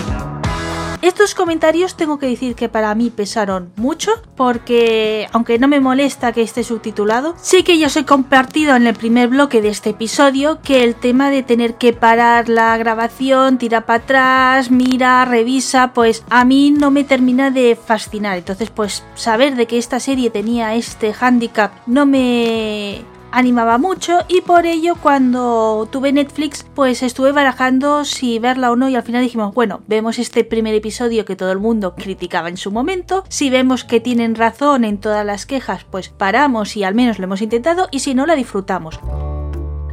Estos 1.01 1.37
comentarios 1.37 1.95
tengo 1.95 2.19
que 2.19 2.27
decir 2.27 2.57
que 2.57 2.69
para 2.69 2.93
mí 2.97 3.11
pesaron 3.11 3.71
mucho 3.77 4.11
porque 4.37 5.29
aunque 5.33 5.59
no 5.59 5.69
me 5.69 5.79
molesta 5.79 6.33
que 6.33 6.43
esté 6.43 6.65
subtitulado, 6.65 7.35
sí 7.41 7.63
que 7.63 7.79
yo 7.79 7.87
os 7.87 7.97
he 7.97 8.05
compartido 8.05 8.75
en 8.75 8.87
el 8.87 8.95
primer 8.95 9.29
bloque 9.29 9.63
de 9.63 9.69
este 9.69 9.91
episodio 9.91 10.61
que 10.61 10.83
el 10.83 10.97
tema 10.97 11.31
de 11.31 11.45
tener 11.45 11.77
que 11.77 11.93
parar 11.93 12.49
la 12.49 12.77
grabación, 12.77 13.59
tira 13.59 13.87
para 13.87 14.03
atrás, 14.03 14.71
mira, 14.73 15.25
revisa, 15.25 15.93
pues 15.95 16.25
a 16.31 16.45
mí 16.45 16.73
no 16.73 16.91
me 16.91 17.05
termina 17.05 17.53
de 17.53 17.77
fascinar. 17.77 18.37
Entonces 18.37 18.71
pues 18.71 19.05
saber 19.15 19.55
de 19.55 19.67
que 19.67 19.79
esta 19.79 20.01
serie 20.01 20.31
tenía 20.31 20.75
este 20.75 21.15
handicap 21.19 21.71
no 21.87 22.07
me 22.07 23.05
animaba 23.31 23.79
mucho 23.79 24.21
y 24.29 24.41
por 24.41 24.67
ello 24.67 24.95
cuando 25.01 25.89
tuve 25.91 26.13
Netflix 26.13 26.65
pues 26.75 27.03
estuve 27.03 27.33
barajando 27.33 28.05
si 28.05 28.39
verla 28.39 28.71
o 28.71 28.77
no 28.77 28.89
y 28.89 28.97
al 28.97 29.03
final 29.03 29.23
dijimos 29.23 29.55
bueno 29.55 29.81
vemos 29.87 30.19
este 30.19 30.45
primer 30.45 30.75
episodio 30.75 31.25
que 31.25 31.37
todo 31.37 31.53
el 31.53 31.59
mundo 31.59 31.95
criticaba 31.95 32.49
en 32.49 32.57
su 32.57 32.71
momento 32.71 33.25
si 33.29 33.51
vemos 33.51 33.85
que 33.85 34.01
tienen 34.01 34.35
razón 34.35 34.85
en 34.85 34.99
todas 34.99 35.25
las 35.25 35.47
quejas 35.47 35.85
pues 35.85 36.09
paramos 36.09 36.77
y 36.77 36.85
al 36.85 36.95
menos 36.95 37.19
lo 37.19 37.25
hemos 37.25 37.43
intentado 37.43 37.89
y 37.91 38.01
si 38.01 38.15
no 38.15 38.27
la 38.27 38.35
disfrutamos 38.35 39.01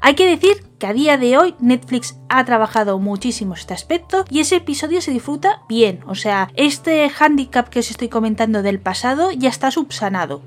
hay 0.02 0.13
que 0.13 0.28
decir 0.28 0.63
que 0.78 0.86
a 0.86 0.93
día 0.93 1.17
de 1.17 1.36
hoy 1.36 1.56
Netflix 1.60 2.19
ha 2.30 2.45
trabajado 2.45 3.00
muchísimo 3.00 3.56
este 3.56 3.74
aspecto 3.74 4.24
y 4.30 4.39
ese 4.39 4.58
episodio 4.58 5.02
se 5.02 5.10
disfruta 5.10 5.63
bien, 5.67 6.02
o 6.06 6.13
sea, 6.13 6.52
este 6.54 7.10
handicap 7.10 7.69
que 7.69 7.80
os 7.80 7.89
estoy 7.89 8.10
comentando 8.10 8.62
del 8.62 8.80
pasado 8.80 9.32
ya 9.32 9.50
está 9.50 9.71
subsanado. 9.71 10.43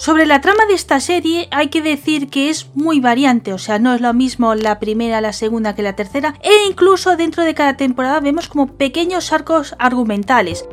Sobre 0.00 0.24
la 0.24 0.40
trama 0.40 0.64
de 0.64 0.72
esta 0.72 0.98
serie 0.98 1.46
hay 1.50 1.68
que 1.68 1.82
decir 1.82 2.30
que 2.30 2.48
es 2.48 2.68
muy 2.72 3.00
variante, 3.00 3.52
o 3.52 3.58
sea, 3.58 3.78
no 3.78 3.92
es 3.92 4.00
lo 4.00 4.14
mismo 4.14 4.54
la 4.54 4.80
primera, 4.80 5.20
la 5.20 5.34
segunda 5.34 5.74
que 5.74 5.82
la 5.82 5.94
tercera, 5.94 6.36
e 6.40 6.66
incluso 6.66 7.18
dentro 7.18 7.44
de 7.44 7.52
cada 7.52 7.76
temporada 7.76 8.18
vemos 8.20 8.48
como 8.48 8.78
pequeños 8.78 9.30
arcos 9.30 9.76
argumentales. 9.78 10.64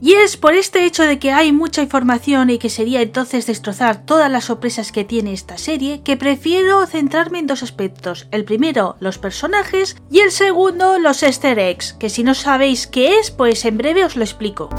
Y 0.00 0.12
es 0.12 0.36
por 0.36 0.54
este 0.54 0.84
hecho 0.84 1.02
de 1.02 1.18
que 1.18 1.32
hay 1.32 1.50
mucha 1.50 1.82
información 1.82 2.48
y 2.48 2.58
que 2.58 2.70
sería 2.70 3.02
entonces 3.02 3.44
destrozar 3.44 4.06
todas 4.06 4.30
las 4.30 4.44
sorpresas 4.44 4.92
que 4.92 5.02
tiene 5.02 5.32
esta 5.32 5.58
serie, 5.58 6.02
que 6.04 6.16
prefiero 6.16 6.86
centrarme 6.86 7.40
en 7.40 7.48
dos 7.48 7.64
aspectos. 7.64 8.28
El 8.30 8.44
primero, 8.44 8.94
los 9.00 9.18
personajes, 9.18 9.96
y 10.12 10.20
el 10.20 10.30
segundo, 10.30 11.00
los 11.00 11.24
easter 11.24 11.58
eggs, 11.58 11.94
que 11.94 12.08
si 12.08 12.22
no 12.22 12.34
sabéis 12.34 12.86
qué 12.86 13.18
es, 13.18 13.32
pues 13.32 13.64
en 13.64 13.78
breve 13.78 14.04
os 14.04 14.14
lo 14.14 14.22
explico. 14.22 14.70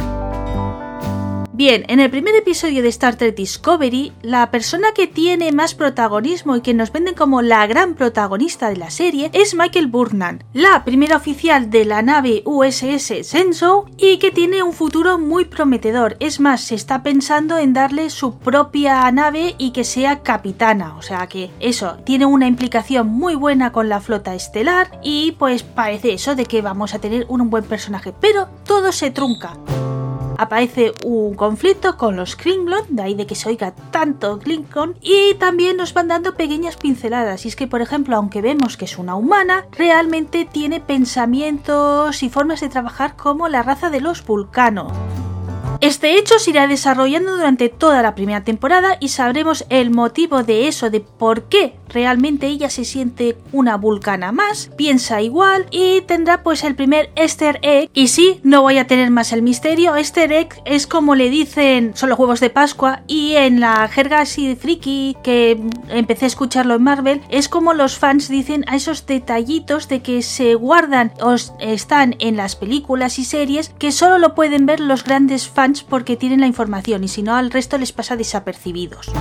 Bien, 1.64 1.86
en 1.90 2.00
el 2.00 2.10
primer 2.10 2.34
episodio 2.34 2.82
de 2.82 2.90
Star 2.90 3.18
Trek 3.18 3.36
Discovery, 3.36 4.14
la 4.24 4.50
persona 4.50 4.94
que 4.96 5.06
tiene 5.06 5.52
más 5.52 5.76
protagonismo 5.76 6.56
y 6.56 6.62
que 6.62 6.74
nos 6.74 6.92
venden 6.92 7.14
como 7.14 7.44
la 7.44 7.68
gran 7.68 7.94
protagonista 7.94 8.70
de 8.70 8.78
la 8.78 8.90
serie 8.90 9.30
es 9.32 9.54
Michael 9.54 9.86
Burnham, 9.86 10.40
la 10.54 10.84
primera 10.84 11.18
oficial 11.18 11.70
de 11.70 11.86
la 11.86 12.02
nave 12.02 12.42
USS 12.46 13.28
Senso 13.28 13.86
y 13.96 14.18
que 14.18 14.32
tiene 14.32 14.64
un 14.64 14.74
futuro 14.74 15.20
muy 15.20 15.46
prometedor. 15.46 16.18
Es 16.20 16.40
más, 16.40 16.62
se 16.62 16.74
está 16.74 17.04
pensando 17.04 17.60
en 17.60 17.74
darle 17.74 18.10
su 18.10 18.40
propia 18.40 19.12
nave 19.12 19.54
y 19.60 19.70
que 19.70 19.84
sea 19.84 20.24
capitana, 20.24 20.98
o 20.98 21.04
sea 21.04 21.28
que 21.28 21.52
eso 21.60 21.98
tiene 22.04 22.26
una 22.26 22.48
implicación 22.48 23.06
muy 23.06 23.36
buena 23.36 23.72
con 23.72 23.88
la 23.88 24.02
flota 24.02 24.34
estelar 24.34 25.00
y 25.04 25.34
pues 25.34 25.62
parece 25.62 26.14
eso 26.14 26.34
de 26.34 26.46
que 26.46 26.64
vamos 26.64 26.96
a 26.96 27.00
tener 27.00 27.28
un 27.30 27.52
buen 27.52 27.66
personaje, 27.66 28.16
pero 28.20 28.48
todo 28.66 28.92
se 28.92 29.12
trunca 29.12 29.54
aparece 30.42 30.94
un 31.06 31.36
conflicto 31.36 31.98
con 31.98 32.16
los 32.16 32.36
Klingon, 32.36 32.84
de 32.90 33.04
ahí 33.04 33.14
de 33.14 33.28
que 33.28 33.36
se 33.36 33.48
oiga 33.48 33.76
tanto 33.92 34.40
Klingon, 34.40 34.96
y 35.00 35.36
también 35.36 35.78
nos 35.78 35.94
van 35.94 36.08
dando 36.08 36.34
pequeñas 36.34 36.78
pinceladas. 36.78 37.46
Y 37.46 37.50
es 37.50 37.56
que, 37.56 37.68
por 37.68 37.82
ejemplo, 37.82 38.16
aunque 38.16 38.42
vemos 38.42 38.76
que 38.76 38.86
es 38.86 38.98
una 38.98 39.16
humana, 39.16 39.66
realmente 39.72 40.46
tiene 40.52 40.80
pensamientos 40.80 42.24
y 42.24 42.30
formas 42.30 42.60
de 42.60 42.70
trabajar 42.70 43.16
como 43.16 43.50
la 43.50 43.62
raza 43.62 43.92
de 43.92 44.02
los 44.02 44.26
vulcanos. 44.26 44.92
Este 45.82 46.20
hecho 46.20 46.38
se 46.38 46.52
irá 46.52 46.68
desarrollando 46.68 47.36
durante 47.36 47.68
toda 47.68 48.04
la 48.04 48.14
primera 48.14 48.44
temporada 48.44 48.98
y 49.00 49.08
sabremos 49.08 49.66
el 49.70 49.90
motivo 49.90 50.44
de 50.44 50.68
eso, 50.68 50.92
de 50.92 51.00
por 51.00 51.46
qué 51.46 51.74
realmente 51.90 52.46
ella 52.46 52.70
se 52.70 52.86
siente 52.86 53.36
una 53.52 53.78
vulcana 53.78 54.32
más, 54.32 54.70
piensa 54.78 55.24
igual 55.24 55.66
y 55.72 56.02
tendrá 56.02 56.44
pues 56.44 56.64
el 56.64 56.76
primer 56.76 57.10
easter 57.16 57.58
egg. 57.64 57.90
Y 57.96 58.10
sí, 58.10 58.40
no 58.44 58.62
voy 58.62 58.78
a 58.78 58.86
tener 58.86 59.10
más 59.10 59.34
el 59.34 59.42
misterio, 59.42 59.96
easter 59.96 60.32
egg 60.32 60.62
es 60.66 60.86
como 60.86 61.16
le 61.16 61.32
dicen, 61.32 61.94
son 61.96 62.10
los 62.10 62.20
huevos 62.20 62.42
de 62.42 62.52
Pascua 62.52 63.02
y 63.08 63.34
en 63.38 63.60
la 63.60 63.88
jerga 63.88 64.22
así 64.22 64.56
friki 64.56 65.18
que 65.24 65.60
empecé 65.90 66.26
a 66.26 66.28
escucharlo 66.28 66.76
en 66.76 66.84
Marvel, 66.84 67.22
es 67.30 67.50
como 67.50 67.74
los 67.74 67.98
fans 67.98 68.30
dicen 68.30 68.66
a 68.68 68.76
esos 68.76 69.08
detallitos 69.08 69.88
de 69.88 70.04
que 70.04 70.22
se 70.22 70.54
guardan 70.54 71.12
o 71.24 71.34
están 71.60 72.16
en 72.20 72.38
las 72.38 72.56
películas 72.56 73.18
y 73.18 73.26
series 73.26 73.70
que 73.80 73.92
solo 73.92 74.20
lo 74.20 74.36
pueden 74.36 74.68
ver 74.68 74.80
los 74.80 75.04
grandes 75.04 75.48
fans 75.48 75.71
porque 75.88 76.18
tienen 76.18 76.42
la 76.42 76.48
información 76.48 77.04
y 77.04 77.08
si 77.08 77.22
no 77.22 77.36
al 77.36 77.52
resto 77.52 77.78
les 77.78 77.92
pasa 77.92 78.16
desapercibidos. 78.16 79.12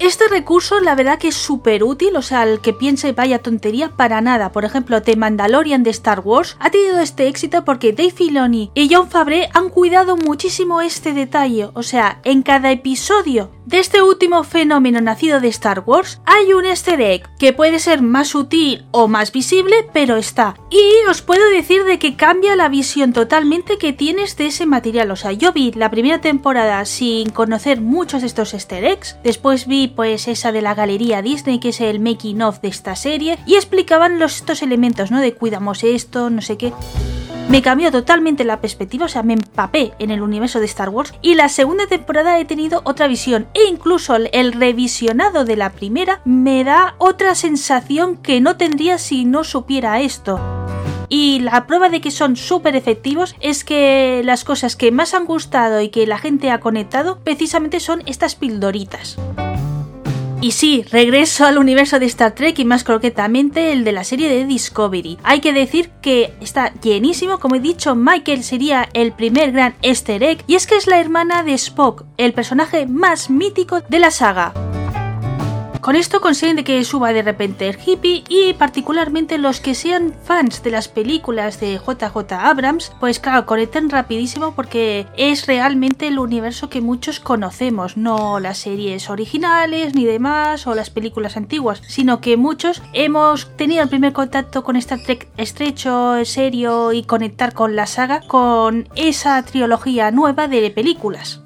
Este 0.00 0.28
recurso 0.28 0.80
la 0.80 0.94
verdad 0.94 1.18
que 1.18 1.28
es 1.28 1.34
súper 1.34 1.82
útil, 1.82 2.16
o 2.16 2.22
sea, 2.22 2.42
el 2.42 2.60
que 2.60 2.72
piense 2.72 3.12
vaya 3.12 3.38
tontería 3.38 3.90
para 3.90 4.20
nada. 4.20 4.52
Por 4.52 4.64
ejemplo, 4.64 5.00
The 5.00 5.16
Mandalorian 5.16 5.82
de 5.82 5.90
Star 5.90 6.20
Wars 6.20 6.56
ha 6.60 6.70
tenido 6.70 6.98
este 7.00 7.28
éxito 7.28 7.64
porque 7.64 7.92
Dave 7.92 8.10
Filoni 8.10 8.70
y 8.74 8.92
John 8.92 9.08
Favreau 9.08 9.48
han 9.54 9.70
cuidado 9.70 10.16
muchísimo 10.16 10.80
este 10.80 11.14
detalle, 11.14 11.70
o 11.74 11.82
sea, 11.82 12.20
en 12.24 12.42
cada 12.42 12.70
episodio 12.70 13.50
de 13.66 13.78
este 13.78 14.02
último 14.02 14.44
fenómeno 14.44 15.00
nacido 15.00 15.40
de 15.40 15.48
Star 15.48 15.82
Wars 15.86 16.20
hay 16.26 16.52
un 16.52 16.64
easter 16.64 17.00
egg 17.00 17.28
que 17.38 17.52
puede 17.52 17.78
ser 17.78 18.02
más 18.02 18.28
sutil 18.28 18.84
o 18.90 19.08
más 19.08 19.32
visible, 19.32 19.74
pero 19.92 20.16
está. 20.16 20.56
Y 20.70 21.08
os 21.08 21.22
puedo 21.22 21.48
decir 21.48 21.84
de 21.84 21.98
que 21.98 22.16
cambia 22.16 22.56
la 22.56 22.68
visión 22.68 23.12
totalmente 23.12 23.78
que 23.78 23.92
tienes 23.92 24.36
de 24.36 24.46
ese 24.46 24.66
material. 24.66 25.10
O 25.10 25.16
sea, 25.16 25.32
yo 25.32 25.52
vi 25.52 25.72
la 25.72 25.90
primera 25.90 26.20
temporada 26.20 26.84
sin 26.84 27.30
conocer 27.30 27.80
muchos 27.80 28.20
de 28.20 28.26
estos 28.26 28.54
easter 28.54 28.84
eggs. 28.84 29.16
Después 29.22 29.66
vi 29.66 29.88
pues 29.88 30.28
esa 30.28 30.52
de 30.52 30.62
la 30.62 30.74
galería 30.74 31.22
Disney, 31.22 31.58
que 31.58 31.70
es 31.70 31.80
el 31.80 32.00
making 32.00 32.42
of 32.42 32.60
de 32.60 32.68
esta 32.68 32.96
serie, 32.96 33.38
y 33.46 33.54
explicaban 33.54 34.18
los, 34.18 34.36
estos 34.36 34.62
elementos, 34.62 35.10
¿no? 35.10 35.20
De 35.20 35.34
cuidamos 35.34 35.84
esto, 35.84 36.30
no 36.30 36.42
sé 36.42 36.58
qué. 36.58 36.72
Me 37.54 37.62
cambió 37.62 37.92
totalmente 37.92 38.42
la 38.42 38.60
perspectiva, 38.60 39.06
o 39.06 39.08
sea, 39.08 39.22
me 39.22 39.34
empapé 39.34 39.92
en 40.00 40.10
el 40.10 40.22
universo 40.22 40.58
de 40.58 40.66
Star 40.66 40.88
Wars 40.88 41.14
y 41.22 41.34
la 41.36 41.48
segunda 41.48 41.86
temporada 41.86 42.36
he 42.40 42.44
tenido 42.44 42.80
otra 42.82 43.06
visión 43.06 43.46
e 43.54 43.68
incluso 43.68 44.16
el 44.16 44.52
revisionado 44.54 45.44
de 45.44 45.54
la 45.54 45.70
primera 45.70 46.20
me 46.24 46.64
da 46.64 46.96
otra 46.98 47.36
sensación 47.36 48.16
que 48.16 48.40
no 48.40 48.56
tendría 48.56 48.98
si 48.98 49.24
no 49.24 49.44
supiera 49.44 50.00
esto. 50.00 50.40
Y 51.08 51.38
la 51.38 51.64
prueba 51.68 51.90
de 51.90 52.00
que 52.00 52.10
son 52.10 52.34
súper 52.34 52.74
efectivos 52.74 53.36
es 53.38 53.62
que 53.62 54.22
las 54.24 54.42
cosas 54.42 54.74
que 54.74 54.90
más 54.90 55.14
han 55.14 55.24
gustado 55.24 55.80
y 55.80 55.90
que 55.90 56.08
la 56.08 56.18
gente 56.18 56.50
ha 56.50 56.58
conectado 56.58 57.20
precisamente 57.22 57.78
son 57.78 58.02
estas 58.06 58.34
pildoritas. 58.34 59.16
Y 60.44 60.50
sí, 60.50 60.84
regreso 60.90 61.46
al 61.46 61.56
universo 61.56 61.98
de 61.98 62.04
Star 62.04 62.34
Trek 62.34 62.58
y 62.58 62.66
más 62.66 62.84
croquetamente 62.84 63.72
el 63.72 63.82
de 63.82 63.92
la 63.92 64.04
serie 64.04 64.28
de 64.28 64.44
Discovery. 64.44 65.16
Hay 65.22 65.40
que 65.40 65.54
decir 65.54 65.88
que 66.02 66.34
está 66.42 66.70
llenísimo, 66.82 67.40
como 67.40 67.54
he 67.54 67.60
dicho, 67.60 67.94
Michael 67.94 68.44
sería 68.44 68.86
el 68.92 69.12
primer 69.12 69.52
gran 69.52 69.74
easter 69.80 70.22
egg 70.22 70.44
y 70.46 70.56
es 70.56 70.66
que 70.66 70.76
es 70.76 70.86
la 70.86 71.00
hermana 71.00 71.44
de 71.44 71.54
Spock, 71.54 72.04
el 72.18 72.34
personaje 72.34 72.84
más 72.86 73.30
mítico 73.30 73.80
de 73.88 73.98
la 73.98 74.10
saga. 74.10 74.52
Con 75.84 75.96
esto 75.96 76.22
consiguen 76.22 76.56
de 76.56 76.64
que 76.64 76.82
suba 76.82 77.12
de 77.12 77.20
repente 77.20 77.68
el 77.68 77.76
hippie 77.78 78.24
y 78.30 78.54
particularmente 78.54 79.36
los 79.36 79.60
que 79.60 79.74
sean 79.74 80.14
fans 80.24 80.62
de 80.62 80.70
las 80.70 80.88
películas 80.88 81.60
de 81.60 81.74
JJ 81.74 82.32
Abrams, 82.32 82.92
pues 83.00 83.20
claro, 83.20 83.44
conecten 83.44 83.90
rapidísimo 83.90 84.54
porque 84.54 85.06
es 85.18 85.46
realmente 85.46 86.08
el 86.08 86.18
universo 86.18 86.70
que 86.70 86.80
muchos 86.80 87.20
conocemos, 87.20 87.98
no 87.98 88.40
las 88.40 88.56
series 88.56 89.10
originales 89.10 89.94
ni 89.94 90.06
demás 90.06 90.66
o 90.66 90.74
las 90.74 90.88
películas 90.88 91.36
antiguas, 91.36 91.82
sino 91.86 92.22
que 92.22 92.38
muchos 92.38 92.80
hemos 92.94 93.54
tenido 93.58 93.82
el 93.82 93.90
primer 93.90 94.14
contacto 94.14 94.64
con 94.64 94.76
Star 94.76 95.00
Trek 95.00 95.28
estrecho, 95.36 96.24
serio 96.24 96.94
y 96.94 97.02
conectar 97.02 97.52
con 97.52 97.76
la 97.76 97.86
saga 97.86 98.22
con 98.26 98.88
esa 98.94 99.42
trilogía 99.42 100.10
nueva 100.10 100.48
de 100.48 100.70
películas. 100.70 101.42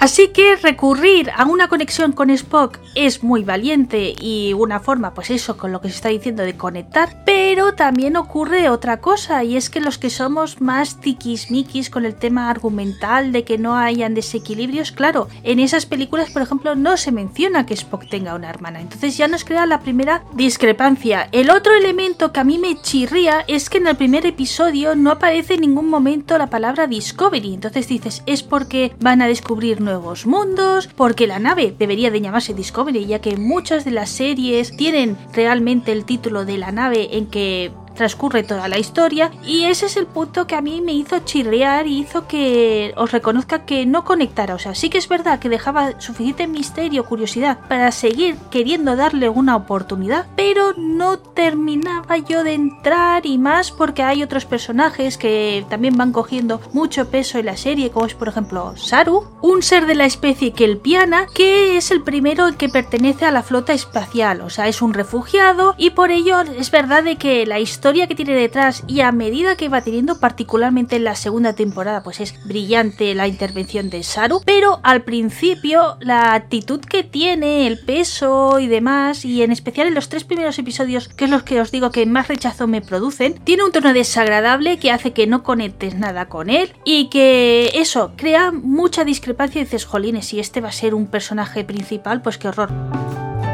Así 0.00 0.28
que 0.28 0.56
recurrir 0.56 1.30
a 1.36 1.44
una 1.44 1.68
conexión 1.68 2.12
con 2.12 2.30
Spock 2.30 2.78
es 2.94 3.22
muy 3.22 3.44
valiente 3.44 4.14
y 4.18 4.54
una 4.54 4.80
forma, 4.80 5.12
pues 5.12 5.28
eso, 5.28 5.58
con 5.58 5.72
lo 5.72 5.82
que 5.82 5.90
se 5.90 5.96
está 5.96 6.08
diciendo 6.08 6.42
de 6.42 6.56
conectar, 6.56 7.22
pero 7.26 7.74
también 7.74 8.16
ocurre 8.16 8.70
otra 8.70 9.02
cosa 9.02 9.44
y 9.44 9.58
es 9.58 9.68
que 9.68 9.82
los 9.82 9.98
que 9.98 10.08
somos 10.08 10.62
más 10.62 11.02
tiquismiquis 11.02 11.90
con 11.90 12.06
el 12.06 12.14
tema 12.14 12.48
argumental 12.48 13.30
de 13.30 13.44
que 13.44 13.58
no 13.58 13.76
hayan 13.76 14.14
desequilibrios, 14.14 14.90
claro, 14.90 15.28
en 15.42 15.60
esas 15.60 15.84
películas, 15.84 16.30
por 16.30 16.40
ejemplo, 16.40 16.74
no 16.74 16.96
se 16.96 17.12
menciona 17.12 17.66
que 17.66 17.74
Spock 17.74 18.08
tenga 18.08 18.34
una 18.34 18.48
hermana, 18.48 18.80
entonces 18.80 19.18
ya 19.18 19.28
nos 19.28 19.44
crea 19.44 19.66
la 19.66 19.80
primera 19.80 20.24
discrepancia. 20.32 21.28
El 21.30 21.50
otro 21.50 21.74
elemento 21.74 22.32
que 22.32 22.40
a 22.40 22.44
mí 22.44 22.56
me 22.56 22.80
chirría 22.80 23.44
es 23.48 23.68
que 23.68 23.76
en 23.76 23.86
el 23.86 23.96
primer 23.98 24.24
episodio 24.24 24.96
no 24.96 25.10
aparece 25.10 25.54
en 25.54 25.60
ningún 25.60 25.90
momento 25.90 26.38
la 26.38 26.48
palabra 26.48 26.86
Discovery, 26.86 27.52
entonces 27.52 27.86
dices, 27.86 28.22
es 28.24 28.42
porque 28.42 28.94
van 28.98 29.20
a 29.20 29.26
descubrir 29.26 29.82
nuevos 29.90 30.24
mundos, 30.24 30.86
porque 30.86 31.26
la 31.26 31.40
nave 31.40 31.74
debería 31.76 32.12
de 32.12 32.20
llamarse 32.20 32.54
Discovery, 32.54 33.06
ya 33.06 33.20
que 33.20 33.36
muchas 33.36 33.84
de 33.84 33.90
las 33.90 34.08
series 34.10 34.76
tienen 34.76 35.16
realmente 35.32 35.90
el 35.90 36.04
título 36.04 36.44
de 36.44 36.58
la 36.58 36.70
nave 36.70 37.16
en 37.16 37.26
que 37.26 37.72
transcurre 38.00 38.44
toda 38.44 38.66
la 38.66 38.78
historia 38.78 39.30
y 39.44 39.64
ese 39.64 39.84
es 39.84 39.98
el 39.98 40.06
punto 40.06 40.46
que 40.46 40.54
a 40.54 40.62
mí 40.62 40.80
me 40.80 40.94
hizo 40.94 41.18
chirriar 41.18 41.86
y 41.86 41.98
hizo 41.98 42.26
que 42.26 42.94
os 42.96 43.12
reconozca 43.12 43.66
que 43.66 43.84
no 43.84 44.06
conectara. 44.06 44.54
O 44.54 44.58
sea, 44.58 44.74
sí 44.74 44.88
que 44.88 44.96
es 44.96 45.06
verdad 45.06 45.38
que 45.38 45.50
dejaba 45.50 46.00
suficiente 46.00 46.46
misterio, 46.46 47.04
curiosidad 47.04 47.58
para 47.68 47.92
seguir 47.92 48.36
queriendo 48.50 48.96
darle 48.96 49.28
una 49.28 49.54
oportunidad, 49.54 50.28
pero 50.34 50.72
no 50.78 51.18
terminaba 51.18 52.16
yo 52.16 52.42
de 52.42 52.54
entrar 52.54 53.26
y 53.26 53.36
más 53.36 53.70
porque 53.70 54.02
hay 54.02 54.22
otros 54.22 54.46
personajes 54.46 55.18
que 55.18 55.66
también 55.68 55.94
van 55.98 56.12
cogiendo 56.12 56.62
mucho 56.72 57.10
peso 57.10 57.38
en 57.38 57.44
la 57.44 57.58
serie, 57.58 57.90
como 57.90 58.06
es 58.06 58.14
por 58.14 58.28
ejemplo 58.28 58.78
Saru, 58.78 59.26
un 59.42 59.60
ser 59.60 59.84
de 59.84 59.94
la 59.94 60.06
especie 60.06 60.54
Kelpiana 60.54 61.26
que 61.34 61.76
es 61.76 61.90
el 61.90 62.02
primero 62.02 62.56
que 62.56 62.70
pertenece 62.70 63.26
a 63.26 63.30
la 63.30 63.42
flota 63.42 63.74
espacial, 63.74 64.40
o 64.40 64.48
sea, 64.48 64.68
es 64.68 64.80
un 64.80 64.94
refugiado 64.94 65.74
y 65.76 65.90
por 65.90 66.10
ello 66.10 66.40
es 66.40 66.70
verdad 66.70 67.04
de 67.04 67.16
que 67.16 67.44
la 67.44 67.60
historia 67.60 67.89
historia 67.90 68.06
que 68.06 68.14
tiene 68.14 68.34
detrás 68.34 68.84
y 68.86 69.00
a 69.00 69.10
medida 69.10 69.56
que 69.56 69.68
va 69.68 69.80
teniendo, 69.80 70.20
particularmente 70.20 70.94
en 70.94 71.02
la 71.02 71.16
segunda 71.16 71.54
temporada, 71.54 72.04
pues 72.04 72.20
es 72.20 72.36
brillante 72.44 73.16
la 73.16 73.26
intervención 73.26 73.90
de 73.90 74.04
Saru, 74.04 74.42
pero 74.44 74.78
al 74.84 75.02
principio 75.02 75.96
la 75.98 76.34
actitud 76.34 76.78
que 76.78 77.02
tiene, 77.02 77.66
el 77.66 77.80
peso 77.80 78.60
y 78.60 78.68
demás, 78.68 79.24
y 79.24 79.42
en 79.42 79.50
especial 79.50 79.88
en 79.88 79.94
los 79.94 80.08
tres 80.08 80.22
primeros 80.22 80.56
episodios, 80.60 81.08
que 81.08 81.24
es 81.24 81.30
los 81.32 81.42
que 81.42 81.60
os 81.60 81.72
digo 81.72 81.90
que 81.90 82.06
más 82.06 82.28
rechazo 82.28 82.68
me 82.68 82.80
producen, 82.80 83.34
tiene 83.42 83.64
un 83.64 83.72
tono 83.72 83.92
desagradable 83.92 84.78
que 84.78 84.92
hace 84.92 85.12
que 85.12 85.26
no 85.26 85.42
conectes 85.42 85.96
nada 85.96 86.26
con 86.26 86.48
él 86.48 86.72
y 86.84 87.08
que 87.08 87.72
eso 87.74 88.12
crea 88.14 88.52
mucha 88.52 89.02
discrepancia 89.02 89.60
y 89.60 89.64
dices, 89.64 89.84
jolines, 89.84 90.26
si 90.26 90.38
este 90.38 90.60
va 90.60 90.68
a 90.68 90.72
ser 90.72 90.94
un 90.94 91.08
personaje 91.08 91.64
principal, 91.64 92.22
pues 92.22 92.38
qué 92.38 92.46
horror. 92.46 92.70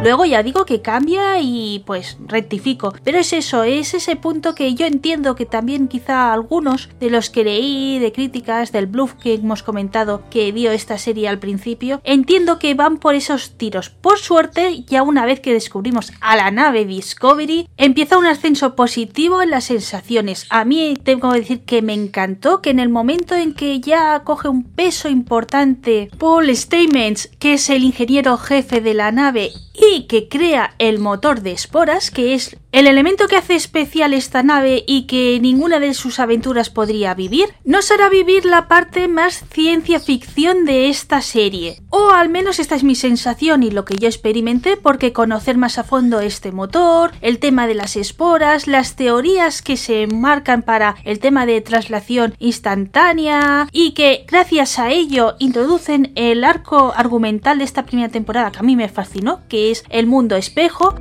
Luego 0.03 0.25
ya 0.25 0.43
digo 0.43 0.67
que 0.67 0.83
cambia 0.83 1.41
y 1.41 1.83
pues 1.85 2.17
rectifico. 2.27 2.95
Pero 3.03 3.19
es 3.19 3.33
eso, 3.33 3.65
es 3.65 3.95
ese 3.95 4.15
punto 4.15 4.55
que 4.55 4.75
yo 4.75 4.87
entiendo 4.87 5.35
que 5.35 5.47
también 5.47 5.89
quizá 5.89 6.33
algunos 6.33 6.91
de 7.01 7.11
los 7.11 7.31
que 7.31 7.45
leí 7.45 7.99
de 7.99 8.13
críticas 8.13 8.71
del 8.71 8.87
bluff 8.87 9.15
que 9.15 9.35
hemos 9.35 9.63
comentado 9.63 10.23
que 10.31 10.53
dio 10.53 10.71
esta 10.71 10.99
serie 10.99 11.29
al 11.29 11.39
principio, 11.39 12.01
entiendo 12.05 12.59
que 12.59 12.75
van 12.75 12.99
por 12.99 13.15
esos 13.15 13.57
tiros. 13.57 13.91
Por 13.91 14.19
suerte, 14.19 14.85
ya 14.85 15.03
una 15.03 15.27
vez 15.27 15.41
que 15.41 15.53
descubrimos 15.53 16.13
a 16.21 16.37
la 16.37 16.51
nave 16.51 16.85
Discovery, 16.85 17.69
empieza 17.77 18.19
un 18.19 18.27
ascenso 18.27 18.77
positivo 18.77 19.43
en 19.43 19.51
las 19.51 19.65
sensaciones. 19.65 20.47
A 20.51 20.65
mí 20.65 20.95
tengo 21.03 21.33
que 21.33 21.41
decir 21.41 21.65
que 21.65 21.83
me 21.83 21.95
encantó 21.95 22.63
que 22.63 22.71
en 22.71 22.79
el 22.79 22.91
momento 22.91 23.35
en 23.35 23.55
que 23.55 23.81
ya 23.81 24.23
coge 24.25 24.49
un 24.49 24.63
peso 24.63 25.09
importante 25.09 26.11
Paul 26.19 26.55
Stamens, 26.55 27.29
que 27.39 27.55
es 27.55 27.71
el 27.71 27.83
ingeniero 27.83 28.37
jefe 28.37 28.81
de 28.81 28.95
la 28.95 29.11
nave, 29.11 29.51
y 29.79 30.07
que 30.07 30.29
crea 30.29 30.75
el 30.79 30.99
motor 30.99 31.43
de 31.43 31.53
esporas, 31.53 32.11
que 32.11 32.35
es 32.35 32.57
el 32.73 32.87
elemento 32.87 33.27
que 33.27 33.37
hace 33.37 33.55
especial 33.55 34.13
esta 34.13 34.43
nave 34.43 34.85
y 34.87 35.07
que 35.07 35.39
ninguna 35.41 35.81
de 35.81 35.95
sus 35.95 36.21
aventuras 36.21 36.69
podría 36.69 37.15
vivir, 37.15 37.49
nos 37.65 37.91
hará 37.91 38.11
vivir 38.11 38.45
la 38.45 38.69
parte 38.69 39.09
más 39.09 39.45
ciencia 39.51 39.99
ficción 39.99 40.67
de 40.67 40.91
esta 40.91 41.23
serie. 41.23 41.81
O 41.89 42.11
al 42.11 42.29
menos 42.29 42.59
esta 42.59 42.75
es 42.75 42.85
mi 42.85 42.95
sensación 42.95 43.63
y 43.63 43.71
lo 43.71 43.87
que 43.87 43.97
yo 43.97 44.09
experimenté 44.09 44.77
porque 44.77 45.15
conocer 45.15 45.57
más 45.57 45.79
a 45.79 45.85
fondo 45.85 46.21
este 46.21 46.53
motor, 46.53 47.13
el 47.23 47.39
tema 47.39 47.67
de 47.67 47.75
las 47.75 47.97
esporas, 47.97 48.67
las 48.67 48.95
teorías 48.95 49.63
que 49.63 49.79
se 49.79 50.07
marcan 50.07 50.63
para 50.63 50.97
el 51.05 51.19
tema 51.19 51.47
de 51.47 51.63
traslación 51.63 52.35
instantánea 52.39 53.69
y 53.73 53.93
que 53.93 54.27
gracias 54.29 54.79
a 54.79 54.91
ello 54.91 55.37
introducen 55.39 56.13
el 56.15 56.45
arco 56.45 56.93
argumental 56.95 57.59
de 57.59 57.65
esta 57.65 57.87
primera 57.87 58.11
temporada 58.11 58.53
que 58.53 58.59
a 58.59 58.63
mí 58.63 58.77
me 58.77 58.89
fascinó, 58.91 59.41
que 59.49 59.66
el 59.91 60.07
mundo 60.07 60.37
espejo 60.37 60.95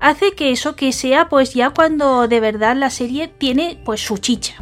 hace 0.00 0.32
que 0.32 0.50
eso 0.50 0.76
que 0.76 0.92
sea 0.92 1.28
pues 1.28 1.54
ya 1.54 1.70
cuando 1.70 2.28
de 2.28 2.40
verdad 2.40 2.76
la 2.76 2.90
serie 2.90 3.28
tiene 3.28 3.80
pues 3.84 4.00
su 4.00 4.18
chicha. 4.18 4.56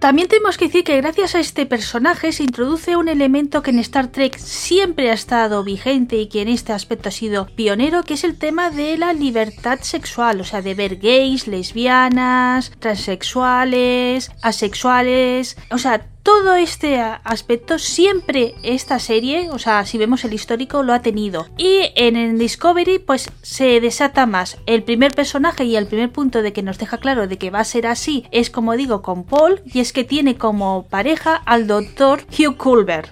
También 0.00 0.28
tenemos 0.28 0.56
que 0.56 0.64
decir 0.64 0.82
que 0.82 0.96
gracias 0.96 1.34
a 1.34 1.40
este 1.40 1.66
personaje 1.66 2.32
se 2.32 2.42
introduce 2.42 2.96
un 2.96 3.08
elemento 3.08 3.62
que 3.62 3.70
en 3.70 3.78
Star 3.80 4.08
Trek 4.08 4.38
siempre 4.38 5.10
ha 5.10 5.12
estado 5.12 5.62
vigente 5.62 6.16
y 6.16 6.26
que 6.26 6.40
en 6.40 6.48
este 6.48 6.72
aspecto 6.72 7.10
ha 7.10 7.12
sido 7.12 7.44
pionero, 7.54 8.02
que 8.02 8.14
es 8.14 8.24
el 8.24 8.38
tema 8.38 8.70
de 8.70 8.96
la 8.96 9.12
libertad 9.12 9.80
sexual, 9.82 10.40
o 10.40 10.44
sea, 10.44 10.62
de 10.62 10.74
ver 10.74 10.96
gays, 10.96 11.46
lesbianas, 11.46 12.72
transexuales, 12.78 14.32
asexuales, 14.40 15.58
o 15.70 15.76
sea, 15.76 16.06
todo 16.22 16.54
este 16.54 17.00
aspecto 17.00 17.78
siempre 17.78 18.54
esta 18.62 18.98
serie, 18.98 19.50
o 19.50 19.58
sea, 19.58 19.84
si 19.86 19.98
vemos 19.98 20.24
el 20.24 20.32
histórico, 20.32 20.82
lo 20.82 20.92
ha 20.92 21.02
tenido. 21.02 21.46
Y 21.56 21.90
en 21.94 22.16
el 22.16 22.38
Discovery, 22.38 22.98
pues 22.98 23.30
se 23.42 23.80
desata 23.80 24.26
más. 24.26 24.58
El 24.66 24.82
primer 24.82 25.12
personaje 25.12 25.64
y 25.64 25.76
el 25.76 25.86
primer 25.86 26.10
punto 26.10 26.42
de 26.42 26.52
que 26.52 26.62
nos 26.62 26.78
deja 26.78 26.98
claro 26.98 27.26
de 27.26 27.38
que 27.38 27.50
va 27.50 27.60
a 27.60 27.64
ser 27.64 27.86
así 27.86 28.26
es, 28.30 28.50
como 28.50 28.76
digo, 28.76 29.02
con 29.02 29.24
Paul, 29.24 29.62
y 29.64 29.80
es 29.80 29.92
que 29.92 30.04
tiene 30.04 30.36
como 30.36 30.86
pareja 30.88 31.36
al 31.36 31.66
doctor 31.66 32.22
Hugh 32.30 32.56
Culber. 32.56 33.10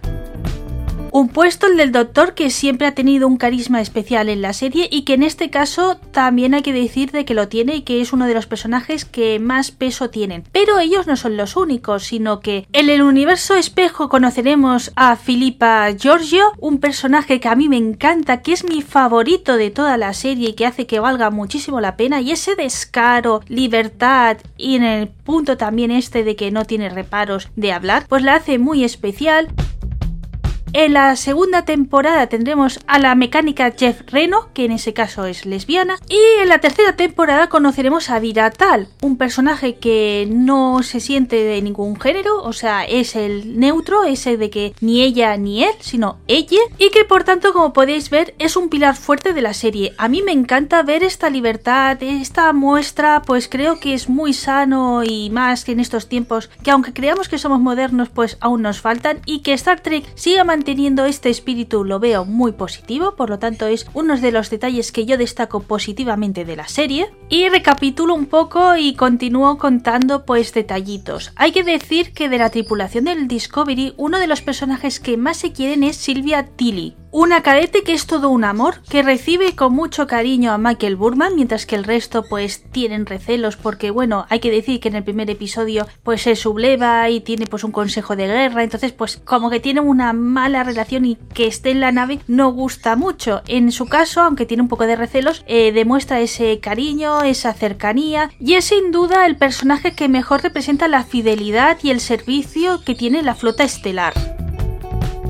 Un 1.11 1.29
puesto 1.29 1.67
el 1.67 1.77
del 1.77 1.93
doctor 1.93 2.35
que 2.35 2.51
siempre 2.51 2.87
ha 2.87 2.95
tenido 2.95 3.27
un 3.27 3.37
carisma 3.37 3.81
especial 3.81 4.29
en 4.29 4.43
la 4.43 4.53
serie 4.53 4.89
y 4.91 5.03
que 5.03 5.15
en 5.15 5.23
este 5.23 5.51
caso 5.51 5.97
también 6.13 6.55
hay 6.55 6.63
que 6.63 6.73
decir 6.73 7.11
de 7.11 7.25
que 7.25 7.35
lo 7.35 7.49
tiene 7.49 7.77
y 7.77 7.83
que 7.83 8.01
es 8.01 8.13
uno 8.13 8.27
de 8.27 8.35
los 8.35 8.47
personajes 8.47 9.05
que 9.05 9.39
más 9.39 9.71
peso 9.71 10.11
tienen. 10.11 10.45
Pero 10.53 10.79
ellos 10.79 11.07
no 11.07 11.17
son 11.17 11.37
los 11.37 11.57
únicos, 11.57 12.05
sino 12.05 12.41
que 12.41 12.67
en 12.73 12.91
el 12.91 13.03
universo 13.03 13.55
espejo 13.55 14.09
conoceremos 14.09 14.93
a 14.97 15.17
Filipa 15.17 15.91
Giorgio, 15.93 16.53
un 16.59 16.79
personaje 16.79 17.41
que 17.41 17.49
a 17.49 17.57
mí 17.57 17.69
me 17.69 17.77
encanta, 17.77 18.43
que 18.43 18.53
es 18.53 18.65
mi 18.65 18.83
favorito 18.83 19.57
de 19.57 19.71
toda 19.71 19.97
la 19.97 20.13
serie 20.13 20.51
y 20.51 20.53
que 20.55 20.67
hace 20.67 20.87
que 20.87 21.01
valga 21.01 21.31
muchísimo 21.31 21.81
la 21.81 21.97
pena 21.97 22.21
y 22.21 22.33
ese 22.33 22.55
descaro, 22.55 23.43
libertad 23.49 24.39
y 24.57 24.77
en 24.77 24.85
el 24.85 25.09
punto 25.09 25.57
también 25.57 25.91
este 25.91 26.25
de 26.25 26.37
que 26.37 26.51
no 26.51 26.65
tiene 26.65 26.89
reparos 26.89 27.49
de 27.57 27.73
hablar, 27.73 28.07
pues 28.09 28.23
la 28.23 28.37
hace 28.37 28.59
muy 28.59 28.85
especial. 28.85 29.49
En 30.75 30.93
la 30.93 31.17
segunda 31.17 31.65
temporada 31.65 32.27
tendremos 32.27 32.79
a 32.87 32.99
la 32.99 33.15
mecánica 33.15 33.73
Jeff 33.77 34.03
Reno, 34.07 34.51
que 34.53 34.67
en 34.67 34.73
ese 34.73 34.93
caso 34.93 35.25
es 35.25 35.47
lesbiana. 35.47 35.97
Y 36.09 36.43
en 36.43 36.49
la 36.49 36.59
tercera 36.59 36.95
temporada 36.95 37.49
conoceremos 37.49 38.11
a 38.11 38.19
Viratal, 38.19 38.89
un 39.01 39.17
personaje 39.17 39.77
que 39.77 40.29
no 40.31 40.83
se 40.83 41.01
siente 41.01 41.37
de 41.37 41.63
ningún 41.63 41.99
género, 41.99 42.43
o 42.43 42.53
sea, 42.53 42.85
es 42.85 43.17
el 43.17 43.59
neutro, 43.59 44.05
ese 44.05 44.37
de 44.37 44.51
que 44.51 44.75
ni 44.81 45.03
ella 45.03 45.37
ni 45.39 45.65
él, 45.65 45.73
sino 45.81 46.19
ella. 46.27 46.61
Y 46.77 46.91
que 46.91 47.05
por 47.05 47.25
tanto, 47.25 47.55
como 47.55 47.73
podéis 47.73 48.11
ver, 48.11 48.35
es 48.39 48.57
un 48.57 48.69
pilar 48.69 48.95
fuerte 48.95 49.33
de 49.33 49.43
la 49.43 49.55
serie. 49.55 49.95
A 49.97 50.09
mí 50.09 50.23
me 50.23 50.33
encanta 50.33 50.83
ver 50.83 51.03
esta 51.03 51.31
libertad, 51.31 51.97
esta 52.03 52.53
muestra, 52.53 53.23
pues 53.23 53.49
creo 53.49 53.81
que 53.81 53.95
es 53.95 54.11
muy 54.11 54.35
sano 54.35 55.03
y 55.03 55.31
más 55.31 55.65
que 55.65 55.73
en 55.73 55.81
estos 55.81 56.09
tiempos, 56.09 56.51
que 56.63 56.71
aunque 56.71 56.93
creamos 56.93 57.29
que 57.31 57.39
somos 57.39 57.59
modernos, 57.59 58.11
pues 58.11 58.37
aún 58.41 58.61
nos 58.63 58.81
faltan. 58.81 59.21
Y 59.25 59.41
que 59.41 59.55
Star 59.55 59.81
Trek 59.81 60.05
siga 60.15 60.45
manteniendo 60.45 60.58
este 61.07 61.31
espíritu 61.31 61.85
lo 61.85 61.99
veo 61.99 62.25
muy 62.25 62.53
positivo, 62.53 63.15
por 63.17 63.31
lo 63.31 63.39
tanto 63.39 63.67
es 63.67 63.87
uno 63.95 64.17
de 64.17 64.33
los 64.33 64.51
detalles 64.51 64.93
que 64.93 65.07
yo 65.07 65.17
destaco 65.17 65.61
positivamente 65.61 66.45
de 66.45 66.57
la 66.57 66.69
serie. 66.69 67.11
Y 67.29 67.49
recapitulo 67.49 68.15
un 68.15 68.27
poco 68.27 68.77
y 68.77 68.95
continúo 68.95 69.59
contando 69.59 70.25
pues 70.25 70.53
detallitos. 70.53 71.33
Hay 71.37 71.53
que 71.53 71.65
decir 71.65 72.13
que 72.13 72.29
de 72.29 72.39
la 72.39 72.51
tripulación 72.51 73.05
del 73.05 73.29
Discovery, 73.29 73.95
uno 73.97 74.19
de 74.19 74.27
los 74.27 74.43
personajes 74.43 75.01
que 75.01 75.17
más 75.17 75.39
se 75.39 75.53
quieren 75.53 75.83
es 75.83 75.97
Silvia 75.97 76.47
Tilly, 76.47 76.97
una 77.11 77.43
cadete 77.43 77.83
que 77.83 77.95
es 77.95 78.07
todo 78.07 78.29
un 78.29 78.45
amor, 78.45 78.83
que 78.89 79.03
recibe 79.03 79.57
con 79.57 79.73
mucho 79.73 80.07
cariño 80.07 80.53
a 80.53 80.59
Michael 80.59 80.97
Burman, 80.97 81.35
mientras 81.37 81.65
que 81.65 81.77
el 81.77 81.85
resto 81.85 82.25
pues 82.29 82.63
tienen 82.71 83.07
recelos 83.07 83.57
porque 83.57 83.91
bueno, 83.91 84.27
hay 84.29 84.41
que 84.41 84.51
decir 84.51 84.81
que 84.81 84.89
en 84.89 84.97
el 84.97 85.05
primer 85.05 85.31
episodio 85.31 85.87
pues 86.03 86.23
se 86.23 86.37
subleva 86.37 87.09
y 87.09 87.21
tiene 87.21 87.47
pues 87.47 87.65
un 87.65 87.73
consejo 87.73 88.17
de 88.17 88.27
guerra, 88.27 88.63
entonces 88.63 88.93
pues 88.93 89.17
como 89.17 89.51
que 89.51 89.61
tiene 89.61 89.81
una 89.81 90.13
mala 90.13 90.65
relación 90.65 91.05
y 91.05 91.17
que 91.35 91.47
esté 91.47 91.71
en 91.71 91.81
la 91.81 91.93
nave 91.93 92.21
no 92.27 92.53
gusta 92.53 92.97
mucho. 92.97 93.43
En 93.47 93.73
su 93.73 93.87
caso, 93.87 94.21
aunque 94.21 94.47
tiene 94.47 94.63
un 94.63 94.69
poco 94.69 94.87
de 94.87 94.97
recelos, 94.97 95.45
eh, 95.47 95.73
demuestra 95.73 96.21
ese 96.21 96.61
cariño, 96.61 97.23
esa 97.23 97.55
cercanía 97.55 98.31
y 98.39 98.55
es 98.55 98.67
sin 98.67 98.93
duda 98.93 99.27
el 99.27 99.37
personaje 99.37 99.93
que 99.93 100.09
mejor 100.09 100.43
representa 100.43 100.89
la 100.89 101.05
fidelidad 101.05 101.79
y 101.83 101.91
el 101.91 102.01
servicio 102.01 102.83
que 102.85 102.95
tiene 102.95 103.23
la 103.23 103.35
flota 103.35 103.65
estelar. 103.65 104.48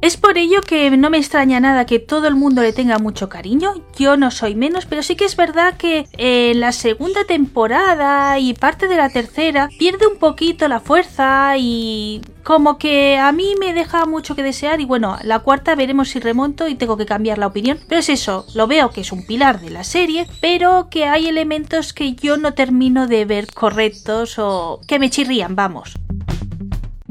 Es 0.01 0.17
por 0.17 0.39
ello 0.39 0.61
que 0.61 0.91
no 0.97 1.11
me 1.11 1.19
extraña 1.19 1.59
nada 1.59 1.85
que 1.85 1.99
todo 1.99 2.29
el 2.29 2.37
mundo 2.37 2.63
le 2.63 2.73
tenga 2.73 2.99
mucho 2.99 3.29
cariño, 3.29 3.75
yo 3.99 4.17
no 4.17 4.31
soy 4.31 4.55
menos, 4.55 4.87
pero 4.87 5.03
sí 5.03 5.17
que 5.17 5.25
es 5.25 5.35
verdad 5.35 5.77
que 5.77 6.07
en 6.17 6.61
la 6.61 6.71
segunda 6.71 7.25
temporada 7.25 8.39
y 8.39 8.55
parte 8.55 8.87
de 8.87 8.97
la 8.97 9.11
tercera 9.11 9.69
pierde 9.77 10.07
un 10.07 10.19
poquito 10.19 10.69
la 10.69 10.79
fuerza 10.79 11.55
y 11.59 12.23
como 12.45 12.79
que 12.79 13.19
a 13.19 13.33
mí 13.33 13.55
me 13.59 13.75
deja 13.75 14.07
mucho 14.07 14.37
que 14.37 14.45
desear 14.45 14.81
y 14.81 14.85
bueno, 14.85 15.19
la 15.25 15.41
cuarta 15.41 15.75
veremos 15.75 16.11
si 16.11 16.21
remonto 16.21 16.69
y 16.69 16.77
tengo 16.77 16.97
que 16.97 17.05
cambiar 17.05 17.39
la 17.39 17.49
opinión, 17.49 17.79
pero 17.89 17.99
es 17.99 18.09
eso, 18.09 18.47
lo 18.55 18.69
veo 18.69 18.91
que 18.91 19.01
es 19.01 19.11
un 19.11 19.27
pilar 19.27 19.61
de 19.61 19.71
la 19.71 19.83
serie, 19.83 20.29
pero 20.41 20.89
que 20.91 21.07
hay 21.07 21.27
elementos 21.27 21.93
que 21.93 22.15
yo 22.15 22.37
no 22.37 22.55
termino 22.55 23.09
de 23.09 23.25
ver 23.25 23.53
correctos 23.53 24.39
o 24.39 24.81
que 24.87 25.01
me 25.01 25.11
chirrían, 25.11 25.57
vamos. 25.57 25.95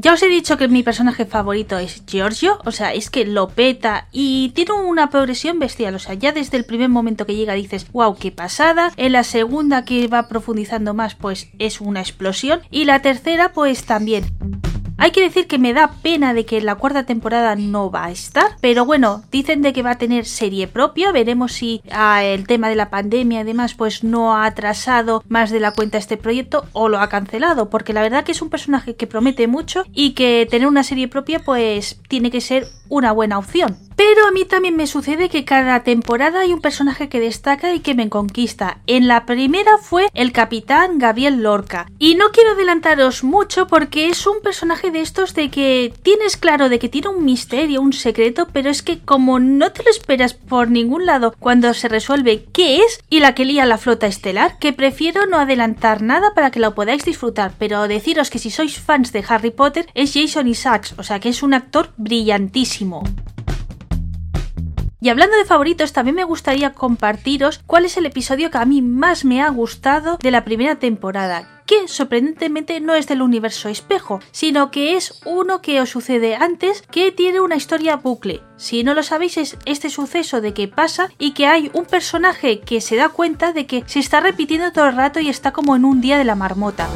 Ya 0.00 0.12
os 0.12 0.22
he 0.22 0.28
dicho 0.28 0.56
que 0.56 0.68
mi 0.68 0.84
personaje 0.84 1.26
favorito 1.26 1.76
es 1.76 2.04
Giorgio, 2.06 2.60
o 2.64 2.70
sea, 2.70 2.94
es 2.94 3.10
que 3.10 3.24
lo 3.24 3.48
peta 3.48 4.06
y 4.12 4.50
tiene 4.50 4.74
una 4.74 5.10
progresión 5.10 5.58
bestial, 5.58 5.96
o 5.96 5.98
sea, 5.98 6.14
ya 6.14 6.30
desde 6.30 6.56
el 6.56 6.64
primer 6.64 6.88
momento 6.88 7.26
que 7.26 7.34
llega 7.34 7.54
dices, 7.54 7.90
wow, 7.90 8.16
qué 8.16 8.30
pasada, 8.30 8.92
en 8.96 9.10
la 9.10 9.24
segunda 9.24 9.84
que 9.84 10.06
va 10.06 10.28
profundizando 10.28 10.94
más, 10.94 11.16
pues 11.16 11.48
es 11.58 11.80
una 11.80 11.98
explosión, 11.98 12.60
y 12.70 12.84
la 12.84 13.02
tercera, 13.02 13.52
pues 13.52 13.86
también. 13.86 14.24
Hay 15.00 15.12
que 15.12 15.22
decir 15.22 15.46
que 15.46 15.58
me 15.58 15.72
da 15.72 15.92
pena 16.02 16.34
de 16.34 16.44
que 16.44 16.60
la 16.60 16.74
cuarta 16.74 17.06
temporada 17.06 17.54
no 17.54 17.88
va 17.88 18.06
a 18.06 18.10
estar, 18.10 18.56
pero 18.60 18.84
bueno, 18.84 19.22
dicen 19.30 19.62
de 19.62 19.72
que 19.72 19.84
va 19.84 19.92
a 19.92 19.98
tener 19.98 20.26
serie 20.26 20.66
propia, 20.66 21.12
veremos 21.12 21.52
si 21.52 21.82
ah, 21.92 22.24
el 22.24 22.48
tema 22.48 22.68
de 22.68 22.74
la 22.74 22.90
pandemia 22.90 23.42
y 23.42 23.44
demás 23.44 23.74
pues 23.74 24.02
no 24.02 24.34
ha 24.34 24.44
atrasado 24.44 25.22
más 25.28 25.50
de 25.50 25.60
la 25.60 25.70
cuenta 25.70 25.98
este 25.98 26.16
proyecto 26.16 26.66
o 26.72 26.88
lo 26.88 26.98
ha 26.98 27.08
cancelado, 27.08 27.70
porque 27.70 27.92
la 27.92 28.02
verdad 28.02 28.24
que 28.24 28.32
es 28.32 28.42
un 28.42 28.50
personaje 28.50 28.96
que 28.96 29.06
promete 29.06 29.46
mucho 29.46 29.84
y 29.94 30.14
que 30.14 30.48
tener 30.50 30.66
una 30.66 30.82
serie 30.82 31.06
propia 31.06 31.38
pues 31.38 32.00
tiene 32.08 32.32
que 32.32 32.40
ser 32.40 32.66
una 32.88 33.12
buena 33.12 33.38
opción. 33.38 33.87
Pero 33.98 34.28
a 34.28 34.30
mí 34.30 34.44
también 34.44 34.76
me 34.76 34.86
sucede 34.86 35.28
que 35.28 35.44
cada 35.44 35.82
temporada 35.82 36.42
hay 36.42 36.52
un 36.52 36.60
personaje 36.60 37.08
que 37.08 37.18
destaca 37.18 37.74
y 37.74 37.80
que 37.80 37.96
me 37.96 38.08
conquista. 38.08 38.78
En 38.86 39.08
la 39.08 39.26
primera 39.26 39.76
fue 39.76 40.08
el 40.14 40.30
capitán 40.30 41.00
Gabriel 41.00 41.42
Lorca. 41.42 41.90
Y 41.98 42.14
no 42.14 42.30
quiero 42.30 42.52
adelantaros 42.52 43.24
mucho 43.24 43.66
porque 43.66 44.08
es 44.08 44.24
un 44.28 44.40
personaje 44.40 44.92
de 44.92 45.00
estos 45.00 45.34
de 45.34 45.50
que 45.50 45.92
tienes 46.04 46.36
claro 46.36 46.68
de 46.68 46.78
que 46.78 46.88
tiene 46.88 47.08
un 47.08 47.24
misterio, 47.24 47.82
un 47.82 47.92
secreto, 47.92 48.46
pero 48.52 48.70
es 48.70 48.84
que 48.84 49.00
como 49.00 49.40
no 49.40 49.72
te 49.72 49.82
lo 49.82 49.90
esperas 49.90 50.32
por 50.32 50.70
ningún 50.70 51.04
lado 51.04 51.34
cuando 51.40 51.74
se 51.74 51.88
resuelve 51.88 52.44
qué 52.52 52.76
es 52.76 53.00
y 53.10 53.18
la 53.18 53.34
que 53.34 53.44
lía 53.44 53.66
la 53.66 53.78
flota 53.78 54.06
estelar, 54.06 54.60
que 54.60 54.72
prefiero 54.72 55.26
no 55.26 55.38
adelantar 55.38 56.02
nada 56.02 56.34
para 56.36 56.52
que 56.52 56.60
lo 56.60 56.76
podáis 56.76 57.04
disfrutar. 57.04 57.54
Pero 57.58 57.88
deciros 57.88 58.30
que 58.30 58.38
si 58.38 58.52
sois 58.52 58.78
fans 58.78 59.10
de 59.10 59.24
Harry 59.26 59.50
Potter 59.50 59.88
es 59.94 60.14
Jason 60.14 60.46
Isaacs, 60.46 60.94
o 60.98 61.02
sea 61.02 61.18
que 61.18 61.30
es 61.30 61.42
un 61.42 61.52
actor 61.52 61.92
brillantísimo. 61.96 63.02
Y 65.00 65.10
hablando 65.10 65.36
de 65.36 65.44
favoritos, 65.44 65.92
también 65.92 66.16
me 66.16 66.24
gustaría 66.24 66.72
compartiros 66.72 67.60
cuál 67.66 67.84
es 67.84 67.96
el 67.96 68.06
episodio 68.06 68.50
que 68.50 68.58
a 68.58 68.64
mí 68.64 68.82
más 68.82 69.24
me 69.24 69.40
ha 69.42 69.48
gustado 69.48 70.18
de 70.20 70.32
la 70.32 70.44
primera 70.44 70.76
temporada, 70.76 71.57
que 71.68 71.86
sorprendentemente 71.86 72.80
no 72.80 72.94
es 72.94 73.06
del 73.06 73.22
universo 73.22 73.68
espejo, 73.68 74.20
sino 74.32 74.72
que 74.72 74.96
es 74.96 75.20
uno 75.26 75.60
que 75.60 75.80
os 75.80 75.90
sucede 75.90 76.34
antes 76.34 76.82
que 76.90 77.12
tiene 77.12 77.40
una 77.40 77.56
historia 77.56 77.96
bucle. 77.96 78.42
Si 78.56 78.82
no 78.82 78.94
lo 78.94 79.02
sabéis 79.02 79.36
es 79.36 79.58
este 79.66 79.90
suceso 79.90 80.40
de 80.40 80.54
que 80.54 80.66
pasa 80.66 81.10
y 81.18 81.32
que 81.32 81.46
hay 81.46 81.70
un 81.74 81.84
personaje 81.84 82.60
que 82.60 82.80
se 82.80 82.96
da 82.96 83.10
cuenta 83.10 83.52
de 83.52 83.66
que 83.66 83.84
se 83.86 84.00
está 84.00 84.20
repitiendo 84.20 84.72
todo 84.72 84.86
el 84.88 84.96
rato 84.96 85.20
y 85.20 85.28
está 85.28 85.52
como 85.52 85.76
en 85.76 85.84
un 85.84 86.00
día 86.00 86.16
de 86.16 86.24
la 86.24 86.34
marmota. 86.34 86.88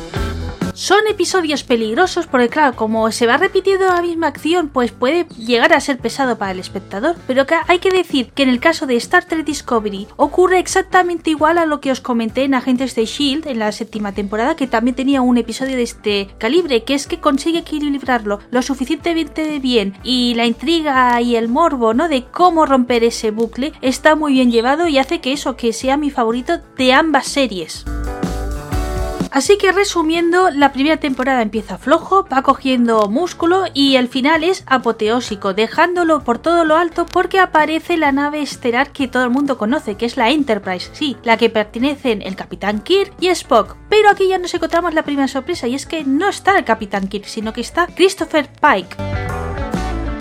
Son 0.74 1.06
episodios 1.06 1.64
peligrosos 1.64 2.26
porque 2.26 2.48
claro, 2.48 2.74
como 2.74 3.12
se 3.12 3.26
va 3.26 3.36
repitiendo 3.36 3.84
la 3.86 4.00
misma 4.00 4.28
acción, 4.28 4.70
pues 4.70 4.90
puede 4.90 5.26
llegar 5.36 5.74
a 5.74 5.80
ser 5.80 5.98
pesado 5.98 6.38
para 6.38 6.52
el 6.52 6.60
espectador, 6.60 7.14
pero 7.26 7.46
que 7.46 7.56
hay 7.68 7.78
que 7.78 7.90
decir 7.90 8.30
que 8.32 8.42
en 8.42 8.48
el 8.48 8.58
caso 8.58 8.86
de 8.86 8.96
Star 8.96 9.26
Trek 9.26 9.44
Discovery 9.44 10.08
ocurre 10.16 10.58
exactamente 10.58 11.28
igual 11.28 11.58
a 11.58 11.66
lo 11.66 11.82
que 11.82 11.92
os 11.92 12.00
comenté 12.00 12.44
en 12.44 12.54
Agentes 12.54 12.94
de 12.94 13.04
Shield 13.04 13.46
en 13.48 13.58
la 13.58 13.70
séptima 13.70 14.12
temporada, 14.12 14.56
que 14.56 14.61
también 14.66 14.94
tenía 14.94 15.22
un 15.22 15.38
episodio 15.38 15.76
de 15.76 15.82
este 15.82 16.28
calibre, 16.38 16.84
que 16.84 16.94
es 16.94 17.06
que 17.06 17.20
consigue 17.20 17.60
equilibrarlo 17.60 18.40
lo 18.50 18.62
suficientemente 18.62 19.58
bien 19.58 19.94
y 20.02 20.34
la 20.34 20.46
intriga 20.46 21.20
y 21.20 21.36
el 21.36 21.48
morbo, 21.48 21.94
¿no? 21.94 22.08
De 22.08 22.24
cómo 22.24 22.66
romper 22.66 23.04
ese 23.04 23.30
bucle 23.30 23.72
está 23.80 24.14
muy 24.16 24.34
bien 24.34 24.50
llevado 24.50 24.88
y 24.88 24.98
hace 24.98 25.20
que 25.20 25.32
eso 25.32 25.56
que 25.56 25.72
sea 25.72 25.96
mi 25.96 26.10
favorito 26.10 26.60
de 26.76 26.92
ambas 26.92 27.26
series. 27.26 27.84
Así 29.32 29.56
que 29.56 29.72
resumiendo, 29.72 30.50
la 30.50 30.72
primera 30.72 30.98
temporada 30.98 31.40
empieza 31.40 31.78
flojo, 31.78 32.26
va 32.30 32.42
cogiendo 32.42 33.08
músculo 33.08 33.64
y 33.72 33.96
el 33.96 34.08
final 34.08 34.44
es 34.44 34.62
apoteósico, 34.66 35.54
dejándolo 35.54 36.22
por 36.22 36.38
todo 36.38 36.66
lo 36.66 36.76
alto 36.76 37.06
porque 37.06 37.40
aparece 37.40 37.96
la 37.96 38.12
nave 38.12 38.42
estelar 38.42 38.92
que 38.92 39.08
todo 39.08 39.24
el 39.24 39.30
mundo 39.30 39.56
conoce, 39.56 39.94
que 39.94 40.04
es 40.04 40.18
la 40.18 40.30
Enterprise, 40.30 40.90
sí, 40.92 41.16
la 41.24 41.38
que 41.38 41.48
pertenecen 41.48 42.20
el 42.20 42.36
Capitán 42.36 42.80
Kirk 42.80 43.14
y 43.20 43.28
Spock. 43.28 43.76
Pero 43.88 44.10
aquí 44.10 44.28
ya 44.28 44.36
nos 44.36 44.52
encontramos 44.52 44.92
la 44.92 45.02
primera 45.02 45.28
sorpresa 45.28 45.66
y 45.66 45.76
es 45.76 45.86
que 45.86 46.04
no 46.04 46.28
está 46.28 46.58
el 46.58 46.64
Capitán 46.64 47.08
Kirk, 47.08 47.24
sino 47.24 47.54
que 47.54 47.62
está 47.62 47.86
Christopher 47.86 48.50
Pike. 48.60 48.96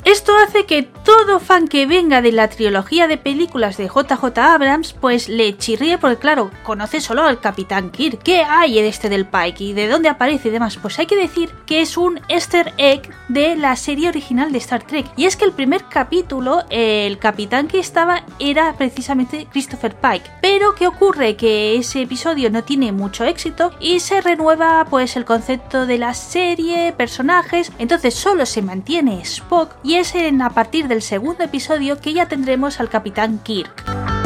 Esto 0.03 0.33
hace 0.35 0.65
que 0.65 0.83
todo 0.83 1.39
fan 1.39 1.67
que 1.67 1.85
venga 1.85 2.21
de 2.21 2.31
la 2.31 2.47
trilogía 2.47 3.07
de 3.07 3.17
películas 3.17 3.77
de 3.77 3.85
JJ 3.87 4.37
Abrams 4.39 4.93
pues 4.93 5.29
le 5.29 5.57
chirríe 5.57 5.99
porque 5.99 6.17
claro, 6.17 6.49
conoce 6.63 7.01
solo 7.01 7.23
al 7.23 7.39
Capitán 7.39 7.91
Kirk. 7.91 8.21
¿Qué 8.23 8.43
hay 8.43 8.79
en 8.79 8.85
este 8.85 9.09
del 9.09 9.27
Pike 9.27 9.63
y 9.63 9.73
de 9.73 9.87
dónde 9.87 10.09
aparece 10.09 10.47
y 10.47 10.51
demás? 10.51 10.77
Pues 10.81 10.97
hay 10.97 11.05
que 11.05 11.15
decir 11.15 11.51
que 11.65 11.81
es 11.81 11.97
un 11.97 12.19
easter 12.29 12.73
egg 12.77 13.09
de 13.27 13.55
la 13.55 13.75
serie 13.75 14.09
original 14.09 14.51
de 14.51 14.57
Star 14.57 14.83
Trek. 14.83 15.05
Y 15.15 15.25
es 15.25 15.35
que 15.37 15.45
el 15.45 15.53
primer 15.53 15.85
capítulo, 15.85 16.63
el 16.69 17.19
capitán 17.19 17.67
que 17.67 17.79
estaba 17.79 18.23
era 18.39 18.73
precisamente 18.73 19.47
Christopher 19.51 19.95
Pike. 19.95 20.29
Pero 20.41 20.73
¿qué 20.75 20.87
ocurre? 20.87 21.35
Que 21.35 21.75
ese 21.77 22.01
episodio 22.01 22.49
no 22.49 22.63
tiene 22.63 22.91
mucho 22.91 23.23
éxito 23.23 23.71
y 23.79 23.99
se 23.99 24.21
renueva 24.21 24.85
pues 24.89 25.15
el 25.15 25.25
concepto 25.25 25.85
de 25.85 25.97
la 25.99 26.13
serie, 26.13 26.93
personajes, 26.93 27.71
entonces 27.77 28.15
solo 28.15 28.45
se 28.45 28.61
mantiene 28.61 29.21
Spock 29.21 29.75
es 29.95 30.15
en, 30.15 30.41
a 30.41 30.51
partir 30.51 30.87
del 30.87 31.01
segundo 31.01 31.43
episodio 31.43 31.99
que 31.99 32.13
ya 32.13 32.27
tendremos 32.27 32.79
al 32.79 32.89
Capitán 32.89 33.39
Kirk. 33.39 34.20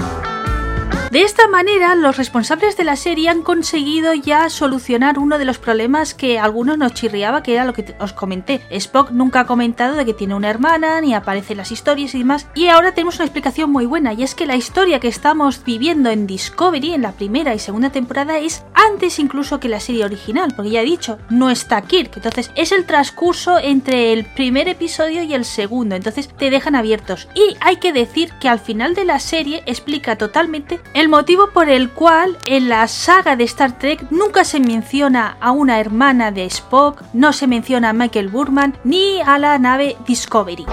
De 1.11 1.21
esta 1.21 1.47
manera, 1.47 1.95
los 1.95 2.17
responsables 2.17 2.75
de 2.75 2.83
la 2.83 2.95
serie 2.95 3.29
han 3.29 3.41
conseguido 3.41 4.13
ya 4.13 4.49
solucionar 4.49 5.17
uno 5.19 5.37
de 5.37 5.45
los 5.45 5.59
problemas 5.59 6.13
que 6.13 6.39
algunos 6.39 6.77
nos 6.77 6.93
chirriaba, 6.93 7.43
que 7.43 7.53
era 7.53 7.63
lo 7.63 7.73
que 7.73 7.95
os 7.99 8.11
comenté. 8.11 8.61
Spock 8.69 9.11
nunca 9.11 9.41
ha 9.41 9.45
comentado 9.45 9.95
de 9.95 10.05
que 10.05 10.13
tiene 10.13 10.35
una 10.35 10.49
hermana, 10.49 10.99
ni 10.99 11.13
aparece 11.13 11.53
en 11.53 11.59
las 11.59 11.71
historias 11.71 12.15
y 12.15 12.19
demás, 12.19 12.47
y 12.55 12.67
ahora 12.67 12.93
tenemos 12.93 13.15
una 13.15 13.25
explicación 13.25 13.71
muy 13.71 13.85
buena, 13.85 14.13
y 14.13 14.23
es 14.23 14.35
que 14.35 14.47
la 14.47 14.57
historia 14.57 14.99
que 14.99 15.07
estamos 15.07 15.63
viviendo 15.63 16.09
en 16.09 16.27
Discovery, 16.27 16.93
en 16.93 17.03
la 17.03 17.13
primera 17.13 17.53
y 17.53 17.59
segunda 17.59 17.91
temporada, 17.91 18.39
es 18.39 18.65
antes 18.73 19.19
incluso 19.19 19.59
que 19.59 19.69
la 19.69 19.79
serie 19.79 20.05
original, 20.05 20.53
porque 20.55 20.71
ya 20.71 20.81
he 20.81 20.85
dicho, 20.85 21.19
no 21.29 21.49
está 21.49 21.81
Kirk, 21.83 22.11
entonces 22.15 22.51
es 22.55 22.71
el 22.71 22.85
transcurso 22.85 23.57
entre 23.57 24.11
el 24.11 24.25
primer 24.25 24.67
episodio 24.67 25.23
y 25.23 25.33
el 25.33 25.45
segundo, 25.45 25.95
entonces 25.95 26.27
te 26.27 26.49
dejan 26.49 26.75
abiertos. 26.75 27.29
Y 27.35 27.55
hay 27.61 27.77
que 27.77 27.93
decir 27.93 28.33
que 28.41 28.49
al 28.49 28.59
final 28.59 28.95
de 28.95 29.05
la 29.05 29.19
serie 29.19 29.63
explica 29.65 30.17
totalmente 30.17 30.81
el 30.95 31.09
motivo 31.09 31.49
por 31.51 31.69
el 31.69 31.91
cual 31.91 32.37
en 32.45 32.69
la 32.69 32.87
saga 32.87 33.35
de 33.35 33.43
Star 33.43 33.77
Trek 33.77 34.09
nunca 34.11 34.45
se 34.45 34.61
menciona 34.61 35.35
a 35.41 35.51
una 35.51 35.81
hermana 35.81 36.31
de 36.31 36.45
Spock, 36.45 37.03
no 37.11 37.33
se 37.33 37.47
menciona 37.47 37.89
a 37.89 37.93
Michael 37.93 38.29
Burman 38.29 38.77
ni 38.85 39.19
a 39.21 39.37
la 39.37 39.59
nave 39.59 39.97
Discovery. 40.07 40.65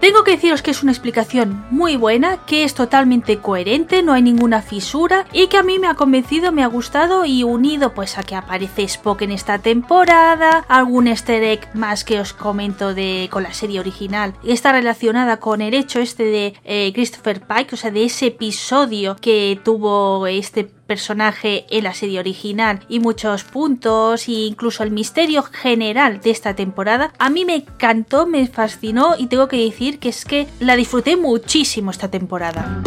Tengo 0.00 0.22
que 0.22 0.30
deciros 0.30 0.62
que 0.62 0.70
es 0.70 0.84
una 0.84 0.92
explicación 0.92 1.64
muy 1.70 1.96
buena, 1.96 2.38
que 2.46 2.62
es 2.62 2.74
totalmente 2.74 3.38
coherente, 3.38 4.02
no 4.02 4.12
hay 4.12 4.22
ninguna 4.22 4.62
fisura 4.62 5.26
y 5.32 5.48
que 5.48 5.56
a 5.56 5.64
mí 5.64 5.80
me 5.80 5.88
ha 5.88 5.94
convencido, 5.94 6.52
me 6.52 6.62
ha 6.62 6.68
gustado 6.68 7.24
y 7.24 7.42
unido 7.42 7.94
pues 7.94 8.16
a 8.16 8.22
que 8.22 8.36
aparece 8.36 8.84
Spock 8.84 9.22
en 9.22 9.32
esta 9.32 9.58
temporada, 9.58 10.64
algún 10.68 11.08
easter 11.08 11.42
egg 11.42 11.68
más 11.74 12.04
que 12.04 12.20
os 12.20 12.32
comento 12.32 12.94
de 12.94 13.28
con 13.30 13.42
la 13.42 13.52
serie 13.52 13.80
original. 13.80 14.34
Y 14.44 14.52
está 14.52 14.70
relacionada 14.70 15.38
con 15.38 15.60
el 15.60 15.74
hecho 15.74 15.98
este 15.98 16.24
de 16.24 16.54
eh, 16.64 16.92
Christopher 16.94 17.40
Pike, 17.40 17.74
o 17.74 17.76
sea, 17.76 17.90
de 17.90 18.04
ese 18.04 18.26
episodio 18.26 19.16
que 19.16 19.60
tuvo 19.64 20.28
este 20.28 20.77
personaje 20.88 21.66
en 21.70 21.84
la 21.84 21.94
serie 21.94 22.18
original 22.18 22.80
y 22.88 22.98
muchos 22.98 23.44
puntos 23.44 24.26
e 24.26 24.32
incluso 24.32 24.82
el 24.82 24.90
misterio 24.90 25.44
general 25.44 26.20
de 26.20 26.30
esta 26.30 26.56
temporada 26.56 27.12
a 27.18 27.30
mí 27.30 27.44
me 27.44 27.56
encantó, 27.56 28.26
me 28.26 28.48
fascinó 28.48 29.14
y 29.16 29.26
tengo 29.26 29.46
que 29.46 29.62
decir 29.62 30.00
que 30.00 30.08
es 30.08 30.24
que 30.24 30.48
la 30.58 30.74
disfruté 30.74 31.16
muchísimo 31.16 31.92
esta 31.92 32.10
temporada. 32.10 32.82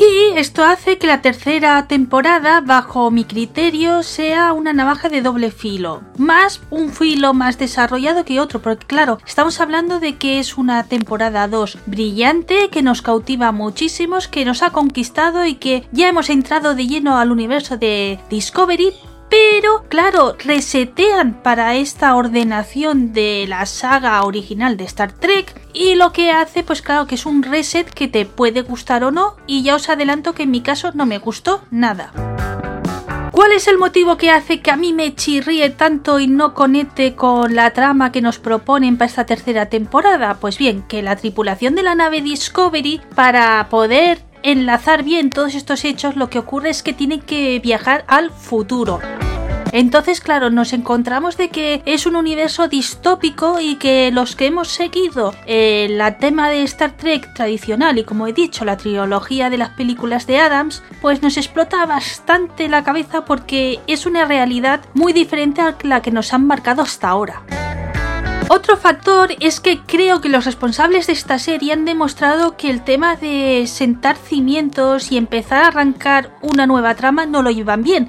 Y 0.00 0.38
esto 0.38 0.64
hace 0.64 0.96
que 0.96 1.06
la 1.06 1.20
tercera 1.20 1.86
temporada, 1.86 2.62
bajo 2.62 3.10
mi 3.10 3.24
criterio, 3.24 4.02
sea 4.02 4.54
una 4.54 4.72
navaja 4.72 5.10
de 5.10 5.20
doble 5.20 5.50
filo. 5.50 6.00
Más 6.16 6.62
un 6.70 6.88
filo 6.88 7.34
más 7.34 7.58
desarrollado 7.58 8.24
que 8.24 8.40
otro, 8.40 8.62
porque 8.62 8.86
claro, 8.86 9.18
estamos 9.26 9.60
hablando 9.60 10.00
de 10.00 10.16
que 10.16 10.38
es 10.38 10.56
una 10.56 10.84
temporada 10.84 11.46
2 11.48 11.80
brillante, 11.84 12.70
que 12.70 12.80
nos 12.80 13.02
cautiva 13.02 13.52
muchísimos, 13.52 14.26
que 14.26 14.46
nos 14.46 14.62
ha 14.62 14.70
conquistado 14.70 15.44
y 15.44 15.56
que 15.56 15.86
ya 15.92 16.08
hemos 16.08 16.30
entrado 16.30 16.74
de 16.74 16.86
lleno 16.86 17.18
al 17.18 17.30
universo 17.30 17.76
de 17.76 18.18
Discovery, 18.30 18.94
pero 19.30 19.84
claro, 19.88 20.36
resetean 20.38 21.34
para 21.42 21.76
esta 21.76 22.16
ordenación 22.16 23.12
de 23.12 23.46
la 23.48 23.64
saga 23.64 24.22
original 24.24 24.76
de 24.76 24.84
Star 24.84 25.12
Trek 25.12 25.54
y 25.72 25.94
lo 25.94 26.12
que 26.12 26.32
hace 26.32 26.64
pues 26.64 26.82
claro 26.82 27.06
que 27.06 27.14
es 27.14 27.24
un 27.24 27.42
reset 27.42 27.88
que 27.88 28.08
te 28.08 28.26
puede 28.26 28.62
gustar 28.62 29.04
o 29.04 29.12
no 29.12 29.36
y 29.46 29.62
ya 29.62 29.76
os 29.76 29.88
adelanto 29.88 30.34
que 30.34 30.42
en 30.42 30.50
mi 30.50 30.60
caso 30.60 30.90
no 30.94 31.06
me 31.06 31.18
gustó 31.18 31.62
nada. 31.70 32.12
¿Cuál 33.30 33.52
es 33.52 33.68
el 33.68 33.78
motivo 33.78 34.16
que 34.16 34.30
hace 34.30 34.60
que 34.60 34.70
a 34.70 34.76
mí 34.76 34.92
me 34.92 35.14
chirríe 35.14 35.70
tanto 35.70 36.18
y 36.18 36.26
no 36.26 36.52
conecte 36.52 37.14
con 37.14 37.54
la 37.54 37.70
trama 37.70 38.12
que 38.12 38.20
nos 38.20 38.38
proponen 38.38 38.98
para 38.98 39.08
esta 39.08 39.24
tercera 39.24 39.66
temporada? 39.66 40.34
Pues 40.40 40.58
bien, 40.58 40.82
que 40.82 41.00
la 41.00 41.16
tripulación 41.16 41.74
de 41.74 41.82
la 41.82 41.94
nave 41.94 42.20
Discovery, 42.20 43.00
para 43.14 43.68
poder 43.70 44.29
enlazar 44.42 45.02
bien 45.02 45.30
todos 45.30 45.54
estos 45.54 45.84
hechos, 45.84 46.16
lo 46.16 46.30
que 46.30 46.38
ocurre 46.38 46.70
es 46.70 46.82
que 46.82 46.92
tienen 46.92 47.20
que 47.20 47.58
viajar 47.60 48.04
al 48.08 48.30
futuro. 48.30 49.00
Entonces, 49.72 50.20
claro, 50.20 50.50
nos 50.50 50.72
encontramos 50.72 51.36
de 51.36 51.48
que 51.48 51.82
es 51.86 52.06
un 52.06 52.16
universo 52.16 52.66
distópico 52.66 53.60
y 53.60 53.76
que 53.76 54.10
los 54.10 54.34
que 54.34 54.46
hemos 54.46 54.68
seguido 54.68 55.32
eh, 55.46 55.96
tema 56.18 56.48
de 56.50 56.62
Star 56.64 56.96
Trek 56.96 57.32
tradicional 57.34 57.98
y 57.98 58.04
como 58.04 58.26
he 58.26 58.32
dicho, 58.32 58.64
la 58.64 58.76
trilogía 58.76 59.48
de 59.48 59.58
las 59.58 59.70
películas 59.70 60.26
de 60.26 60.38
Adams, 60.38 60.82
pues 61.00 61.22
nos 61.22 61.36
explota 61.36 61.86
bastante 61.86 62.68
la 62.68 62.82
cabeza 62.82 63.24
porque 63.24 63.78
es 63.86 64.06
una 64.06 64.24
realidad 64.24 64.80
muy 64.94 65.12
diferente 65.12 65.60
a 65.60 65.76
la 65.82 66.02
que 66.02 66.10
nos 66.10 66.32
han 66.32 66.46
marcado 66.46 66.82
hasta 66.82 67.08
ahora. 67.08 67.42
Otro 68.52 68.76
factor 68.76 69.30
es 69.38 69.60
que 69.60 69.78
creo 69.78 70.20
que 70.20 70.28
los 70.28 70.44
responsables 70.44 71.06
de 71.06 71.12
esta 71.12 71.38
serie 71.38 71.72
han 71.72 71.84
demostrado 71.84 72.56
que 72.56 72.68
el 72.68 72.82
tema 72.82 73.14
de 73.14 73.64
sentar 73.68 74.16
cimientos 74.16 75.12
y 75.12 75.18
empezar 75.18 75.62
a 75.62 75.68
arrancar 75.68 76.36
una 76.42 76.66
nueva 76.66 76.96
trama 76.96 77.26
no 77.26 77.42
lo 77.42 77.52
llevan 77.52 77.84
bien. 77.84 78.08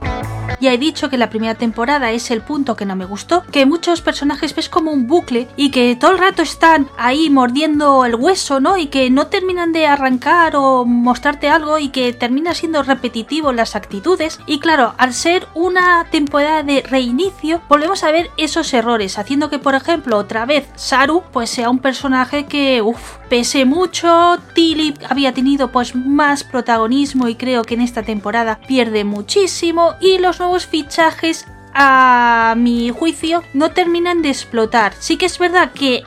Ya 0.61 0.73
he 0.73 0.77
dicho 0.77 1.09
que 1.09 1.17
la 1.17 1.31
primera 1.31 1.55
temporada 1.55 2.11
es 2.11 2.29
el 2.29 2.41
punto 2.41 2.75
que 2.75 2.85
no 2.85 2.95
me 2.95 3.05
gustó, 3.05 3.43
que 3.51 3.65
muchos 3.65 4.01
personajes 4.01 4.53
ves 4.53 4.69
como 4.69 4.91
un 4.91 5.07
bucle 5.07 5.47
y 5.55 5.71
que 5.71 5.95
todo 5.95 6.11
el 6.11 6.19
rato 6.19 6.43
están 6.43 6.87
ahí 6.99 7.31
mordiendo 7.31 8.05
el 8.05 8.13
hueso, 8.13 8.59
¿no? 8.59 8.77
Y 8.77 8.85
que 8.85 9.09
no 9.09 9.25
terminan 9.25 9.71
de 9.71 9.87
arrancar 9.87 10.55
o 10.55 10.85
mostrarte 10.85 11.49
algo 11.49 11.79
y 11.79 11.89
que 11.89 12.13
termina 12.13 12.53
siendo 12.53 12.83
repetitivo 12.83 13.51
las 13.53 13.75
actitudes. 13.75 14.39
Y 14.45 14.59
claro, 14.59 14.93
al 14.99 15.15
ser 15.15 15.47
una 15.55 16.05
temporada 16.11 16.61
de 16.61 16.83
reinicio, 16.83 17.61
volvemos 17.67 18.03
a 18.03 18.11
ver 18.11 18.29
esos 18.37 18.71
errores, 18.75 19.17
haciendo 19.17 19.49
que, 19.49 19.57
por 19.57 19.73
ejemplo, 19.73 20.25
otra 20.31 20.45
vez 20.45 20.65
Saru 20.75 21.23
pues 21.33 21.49
sea 21.49 21.69
un 21.69 21.79
personaje 21.79 22.45
que, 22.45 22.81
uff, 22.81 23.17
pese 23.27 23.65
mucho, 23.65 24.39
Tilly 24.55 24.93
había 25.09 25.33
tenido 25.33 25.73
pues 25.73 25.93
más 25.93 26.45
protagonismo 26.45 27.27
y 27.27 27.35
creo 27.35 27.63
que 27.63 27.73
en 27.73 27.81
esta 27.81 28.03
temporada 28.03 28.57
pierde 28.65 29.03
muchísimo 29.03 29.95
y 29.99 30.19
los 30.19 30.39
nuevos 30.39 30.67
fichajes 30.67 31.47
a 31.73 32.53
mi 32.55 32.91
juicio 32.91 33.43
no 33.53 33.71
terminan 33.71 34.21
de 34.21 34.29
explotar. 34.29 34.93
Sí 34.99 35.17
que 35.17 35.25
es 35.25 35.37
verdad 35.37 35.73
que 35.73 36.05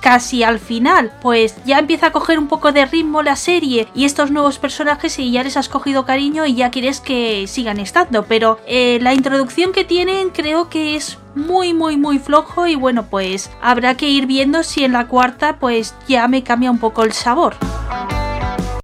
casi 0.00 0.42
al 0.42 0.58
final, 0.58 1.12
pues 1.22 1.54
ya 1.64 1.78
empieza 1.78 2.08
a 2.08 2.12
coger 2.12 2.38
un 2.38 2.48
poco 2.48 2.72
de 2.72 2.86
ritmo 2.86 3.22
la 3.22 3.36
serie 3.36 3.88
y 3.94 4.04
estos 4.04 4.30
nuevos 4.30 4.58
personajes 4.58 5.18
y 5.18 5.30
ya 5.30 5.44
les 5.44 5.56
has 5.56 5.68
cogido 5.68 6.04
cariño 6.04 6.46
y 6.46 6.54
ya 6.54 6.70
quieres 6.70 7.00
que 7.00 7.46
sigan 7.46 7.78
estando. 7.78 8.24
Pero 8.24 8.58
eh, 8.66 8.98
la 9.00 9.14
introducción 9.14 9.72
que 9.72 9.84
tienen 9.84 10.30
creo 10.30 10.68
que 10.68 10.96
es 10.96 11.18
muy 11.34 11.72
muy 11.72 11.96
muy 11.96 12.18
flojo 12.18 12.66
y 12.66 12.74
bueno 12.74 13.06
pues 13.08 13.50
habrá 13.62 13.96
que 13.96 14.08
ir 14.08 14.26
viendo 14.26 14.64
si 14.64 14.82
en 14.82 14.92
la 14.92 15.06
cuarta 15.06 15.58
pues 15.60 15.94
ya 16.08 16.26
me 16.26 16.42
cambia 16.42 16.70
un 16.70 16.78
poco 16.78 17.04
el 17.04 17.12
sabor. 17.12 17.54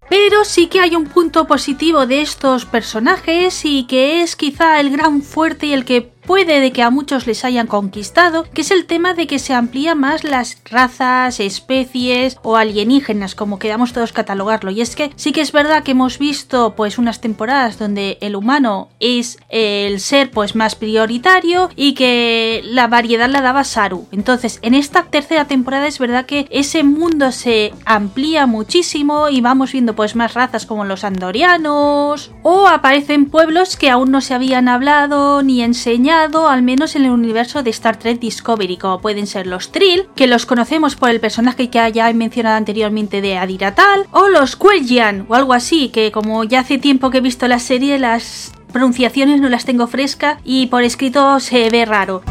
Pero 0.09 0.45
sí 0.45 0.69
que 0.69 0.81
hay 0.81 0.95
un 0.95 1.07
punto 1.07 1.47
positivo 1.47 2.07
de 2.07 2.21
estos 2.21 2.67
personajes 2.67 3.65
y 3.65 3.85
que 3.85 4.23
es 4.23 4.37
quizá 4.37 4.79
el 4.79 4.91
gran 4.91 5.23
fuerte 5.23 5.67
y 5.67 5.73
el 5.73 5.85
que 5.85 6.14
puede 6.27 6.61
de 6.61 6.73
que 6.73 6.83
a 6.83 6.91
muchos 6.91 7.27
les 7.27 7.45
hayan 7.45 7.67
conquistado, 7.67 8.45
que 8.53 8.63
es 8.63 8.71
el 8.71 8.87
tema 8.87 9.15
de 9.15 9.27
que 9.27 9.39
se 9.39 9.55
amplía 9.55 9.95
más 9.95 10.25
las 10.25 10.59
razas, 10.65 11.41
especies 11.41 12.39
o 12.43 12.57
alienígenas, 12.57 13.35
como 13.35 13.59
queramos 13.59 13.93
todos 13.93 14.13
catalogarlo. 14.13 14.71
Y 14.71 14.81
es 14.81 14.97
que 14.97 15.11
sí 15.17 15.33
que 15.33 15.41
es 15.41 15.53
verdad 15.53 15.83
que 15.83 15.93
hemos 15.93 16.19
visto 16.19 16.75
pues 16.77 16.99
unas 16.99 17.21
temporadas 17.21 17.79
donde 17.79 18.19
el 18.21 18.37
humano 18.37 18.89
es 19.01 19.39
el 19.49 20.01
ser 20.01 20.31
pues 20.31 20.55
más 20.55 20.75
prioritario 20.75 21.71
y 21.77 21.95
que 21.95 22.63
la 22.65 22.87
variedad 22.87 23.29
la 23.29 23.43
daba 23.43 23.65
Saru. 23.65 24.07
Entonces, 24.13 24.59
en 24.63 24.75
esta 24.75 25.05
tercera 25.05 25.47
temporada 25.47 25.87
es 25.87 25.99
verdad 25.99 26.27
que 26.27 26.47
ese 26.51 26.83
mundo 26.85 27.33
se 27.33 27.73
amplía 27.85 28.47
muchísimo 28.47 29.29
y 29.29 29.41
vamos 29.41 29.73
viendo 29.73 29.95
pues 29.95 30.17
más 30.17 30.35
razas 30.35 30.67
como 30.67 30.85
los 30.85 31.05
andorianos 31.05 32.33
o 32.43 32.67
aparecen 32.67 33.27
pueblos 33.27 33.77
que 33.77 33.91
aún 33.91 34.11
no 34.11 34.21
se 34.21 34.35
habían 34.35 34.69
hablado 34.69 35.43
ni 35.43 35.63
enseñado 35.63 36.14
al 36.15 36.63
menos 36.63 36.97
en 36.97 37.05
el 37.05 37.11
universo 37.11 37.63
de 37.63 37.71
Star 37.71 37.99
Trek 37.99 38.21
Discovery, 38.21 38.77
como 38.77 39.01
pueden 39.01 39.27
ser 39.27 39.47
los 39.47 39.73
Trill, 39.73 40.07
que 40.15 40.27
los 40.27 40.47
conocemos 40.47 40.97
por 40.97 41.11
el 41.11 41.21
personaje 41.21 41.71
que 41.71 41.93
ya 41.93 42.09
he 42.09 42.15
mencionado 42.15 42.57
anteriormente 42.57 43.21
de 43.21 43.37
Adiratal, 43.37 44.07
o 44.13 44.29
los 44.29 44.57
Quelgian, 44.57 45.27
o 45.29 45.35
algo 45.35 45.53
así, 45.53 45.89
que 45.89 46.13
como 46.13 46.45
ya 46.45 46.61
hace 46.61 46.79
tiempo 46.79 47.11
que 47.11 47.19
he 47.19 47.21
visto 47.21 47.49
la 47.49 47.59
serie, 47.59 47.99
las 47.99 48.53
pronunciaciones 48.73 49.41
no 49.41 49.49
las 49.49 49.65
tengo 49.65 49.87
fresca 49.87 50.39
y 50.45 50.67
por 50.67 50.83
escrito 50.83 51.41
se 51.41 51.69
ve 51.71 51.85
raro 51.85 52.23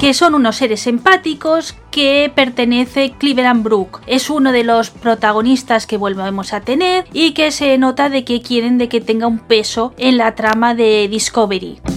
que 0.00 0.12
son 0.12 0.34
unos 0.34 0.56
seres 0.56 0.86
empáticos 0.86 1.74
que 1.90 2.30
pertenece 2.34 3.12
Cleveland 3.12 3.62
Brook. 3.62 4.00
Es 4.06 4.28
uno 4.28 4.50
de 4.50 4.64
los 4.64 4.90
protagonistas 4.90 5.86
que 5.86 5.96
volvemos 5.96 6.52
a 6.52 6.60
tener 6.60 7.06
y 7.12 7.32
que 7.32 7.50
se 7.50 7.78
nota 7.78 8.08
de 8.08 8.24
que 8.24 8.42
quieren 8.42 8.76
de 8.76 8.88
que 8.88 9.00
tenga 9.00 9.26
un 9.26 9.38
peso 9.38 9.94
en 9.96 10.18
la 10.18 10.34
trama 10.34 10.74
de 10.74 11.08
Discovery. 11.08 11.93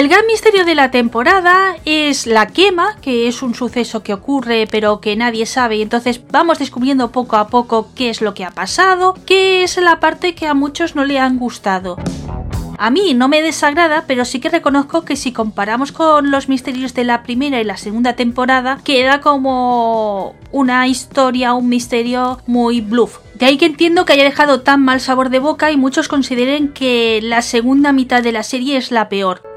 El 0.00 0.08
gran 0.08 0.26
misterio 0.26 0.64
de 0.64 0.74
la 0.74 0.90
temporada 0.90 1.76
es 1.84 2.26
la 2.26 2.46
quema, 2.46 2.96
que 3.02 3.28
es 3.28 3.42
un 3.42 3.54
suceso 3.54 4.02
que 4.02 4.14
ocurre 4.14 4.66
pero 4.70 4.98
que 4.98 5.14
nadie 5.14 5.44
sabe 5.44 5.76
y 5.76 5.82
entonces 5.82 6.22
vamos 6.30 6.58
descubriendo 6.58 7.12
poco 7.12 7.36
a 7.36 7.48
poco 7.48 7.90
qué 7.94 8.08
es 8.08 8.22
lo 8.22 8.32
que 8.32 8.46
ha 8.46 8.50
pasado, 8.50 9.14
que 9.26 9.62
es 9.62 9.76
la 9.76 10.00
parte 10.00 10.34
que 10.34 10.46
a 10.46 10.54
muchos 10.54 10.96
no 10.96 11.04
le 11.04 11.18
han 11.18 11.38
gustado. 11.38 11.98
A 12.78 12.88
mí 12.88 13.12
no 13.12 13.28
me 13.28 13.42
desagrada, 13.42 14.04
pero 14.06 14.24
sí 14.24 14.40
que 14.40 14.48
reconozco 14.48 15.04
que 15.04 15.16
si 15.16 15.32
comparamos 15.32 15.92
con 15.92 16.30
los 16.30 16.48
misterios 16.48 16.94
de 16.94 17.04
la 17.04 17.22
primera 17.22 17.60
y 17.60 17.64
la 17.64 17.76
segunda 17.76 18.14
temporada, 18.14 18.78
queda 18.82 19.20
como 19.20 20.34
una 20.50 20.88
historia, 20.88 21.52
un 21.52 21.68
misterio 21.68 22.40
muy 22.46 22.80
bluff 22.80 23.18
De 23.34 23.44
ahí 23.44 23.58
que 23.58 23.66
entiendo 23.66 24.06
que 24.06 24.14
haya 24.14 24.24
dejado 24.24 24.62
tan 24.62 24.82
mal 24.82 25.02
sabor 25.02 25.28
de 25.28 25.40
boca 25.40 25.70
y 25.70 25.76
muchos 25.76 26.08
consideren 26.08 26.72
que 26.72 27.20
la 27.22 27.42
segunda 27.42 27.92
mitad 27.92 28.22
de 28.22 28.32
la 28.32 28.42
serie 28.42 28.78
es 28.78 28.92
la 28.92 29.10
peor. 29.10 29.49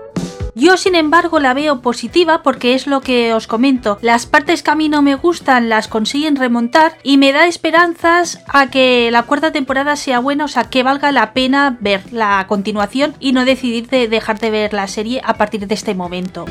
Yo, 0.56 0.78
sin 0.78 0.94
embargo, 0.94 1.40
la 1.40 1.54
veo 1.54 1.82
positiva 1.82 2.44
porque 2.44 2.76
es 2.76 2.86
lo 2.86 3.02
que 3.02 3.34
os 3.34 3.48
comento. 3.48 3.98
Las 4.02 4.28
partes 4.28 4.62
que 4.62 4.72
a 4.72 4.76
mí 4.76 4.88
no 4.88 5.02
me 5.02 5.16
gustan 5.16 5.68
las 5.68 5.88
consiguen 5.88 6.36
remontar 6.36 6.94
y 7.02 7.18
me 7.18 7.32
da 7.32 7.48
esperanzas 7.48 8.44
a 8.48 8.70
que 8.70 9.10
la 9.12 9.24
cuarta 9.24 9.52
temporada 9.52 9.96
sea 9.96 10.20
buena, 10.20 10.46
o 10.46 10.48
sea, 10.48 10.66
que 10.66 10.84
valga 10.84 11.12
la 11.12 11.34
pena 11.34 11.78
ver 11.80 12.04
la 12.12 12.46
continuación 12.48 13.16
y 13.20 13.32
no 13.32 13.46
decidir 13.46 13.88
de 13.88 14.08
dejar 14.08 14.40
de 14.40 14.52
ver 14.52 14.74
la 14.74 14.88
serie 14.88 15.22
a 15.24 15.36
partir 15.36 15.66
de 15.66 15.74
este 15.74 15.96
momento. 15.96 16.46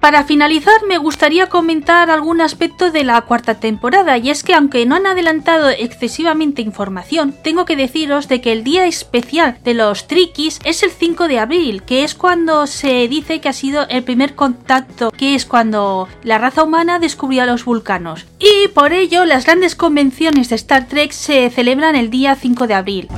Para 0.00 0.24
finalizar, 0.24 0.82
me 0.88 0.96
gustaría 0.96 1.50
comentar 1.50 2.10
algún 2.10 2.40
aspecto 2.40 2.90
de 2.90 3.04
la 3.04 3.20
cuarta 3.20 3.60
temporada, 3.60 4.16
y 4.16 4.30
es 4.30 4.42
que 4.42 4.54
aunque 4.54 4.86
no 4.86 4.96
han 4.96 5.06
adelantado 5.06 5.68
excesivamente 5.68 6.62
información, 6.62 7.34
tengo 7.44 7.66
que 7.66 7.76
deciros 7.76 8.26
de 8.26 8.40
que 8.40 8.52
el 8.52 8.64
día 8.64 8.86
especial 8.86 9.58
de 9.62 9.74
los 9.74 10.06
Trikis 10.06 10.58
es 10.64 10.82
el 10.82 10.90
5 10.90 11.28
de 11.28 11.38
abril, 11.38 11.82
que 11.82 12.02
es 12.02 12.14
cuando 12.14 12.66
se 12.66 13.08
dice 13.08 13.42
que 13.42 13.50
ha 13.50 13.52
sido 13.52 13.86
el 13.88 14.02
primer 14.02 14.34
contacto, 14.34 15.10
que 15.10 15.34
es 15.34 15.44
cuando 15.44 16.08
la 16.22 16.38
raza 16.38 16.62
humana 16.62 16.98
descubrió 16.98 17.42
a 17.42 17.46
los 17.46 17.66
vulcanos. 17.66 18.24
Y 18.38 18.68
por 18.68 18.94
ello, 18.94 19.26
las 19.26 19.44
grandes 19.44 19.76
convenciones 19.76 20.48
de 20.48 20.56
Star 20.56 20.88
Trek 20.88 21.12
se 21.12 21.50
celebran 21.50 21.94
el 21.94 22.08
día 22.08 22.36
5 22.36 22.66
de 22.66 22.74
abril. 22.74 23.08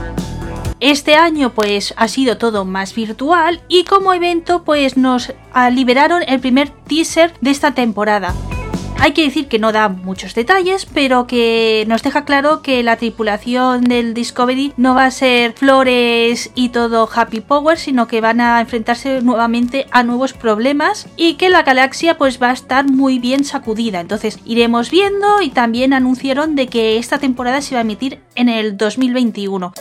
Este 0.82 1.14
año 1.14 1.50
pues 1.54 1.94
ha 1.96 2.08
sido 2.08 2.38
todo 2.38 2.64
más 2.64 2.92
virtual 2.92 3.60
y 3.68 3.84
como 3.84 4.14
evento 4.14 4.64
pues 4.64 4.96
nos 4.96 5.32
liberaron 5.70 6.24
el 6.26 6.40
primer 6.40 6.70
teaser 6.70 7.32
de 7.40 7.52
esta 7.52 7.72
temporada. 7.72 8.34
Hay 8.98 9.12
que 9.12 9.22
decir 9.22 9.46
que 9.46 9.60
no 9.60 9.70
da 9.70 9.88
muchos 9.88 10.34
detalles, 10.34 10.86
pero 10.86 11.28
que 11.28 11.84
nos 11.86 12.02
deja 12.02 12.24
claro 12.24 12.62
que 12.62 12.82
la 12.82 12.96
tripulación 12.96 13.84
del 13.84 14.12
Discovery 14.12 14.72
no 14.76 14.96
va 14.96 15.04
a 15.04 15.12
ser 15.12 15.52
flores 15.52 16.50
y 16.56 16.70
todo 16.70 17.08
happy 17.14 17.42
power, 17.42 17.78
sino 17.78 18.08
que 18.08 18.20
van 18.20 18.40
a 18.40 18.60
enfrentarse 18.60 19.22
nuevamente 19.22 19.86
a 19.92 20.02
nuevos 20.02 20.32
problemas 20.32 21.06
y 21.16 21.34
que 21.34 21.48
la 21.48 21.62
galaxia 21.62 22.18
pues 22.18 22.42
va 22.42 22.50
a 22.50 22.54
estar 22.54 22.90
muy 22.90 23.20
bien 23.20 23.44
sacudida. 23.44 24.00
Entonces 24.00 24.40
iremos 24.44 24.90
viendo 24.90 25.42
y 25.42 25.50
también 25.50 25.92
anunciaron 25.92 26.56
de 26.56 26.66
que 26.66 26.98
esta 26.98 27.18
temporada 27.18 27.60
se 27.60 27.76
va 27.76 27.82
a 27.82 27.82
emitir 27.82 28.18
en 28.34 28.48
el 28.48 28.76
2021. 28.76 29.72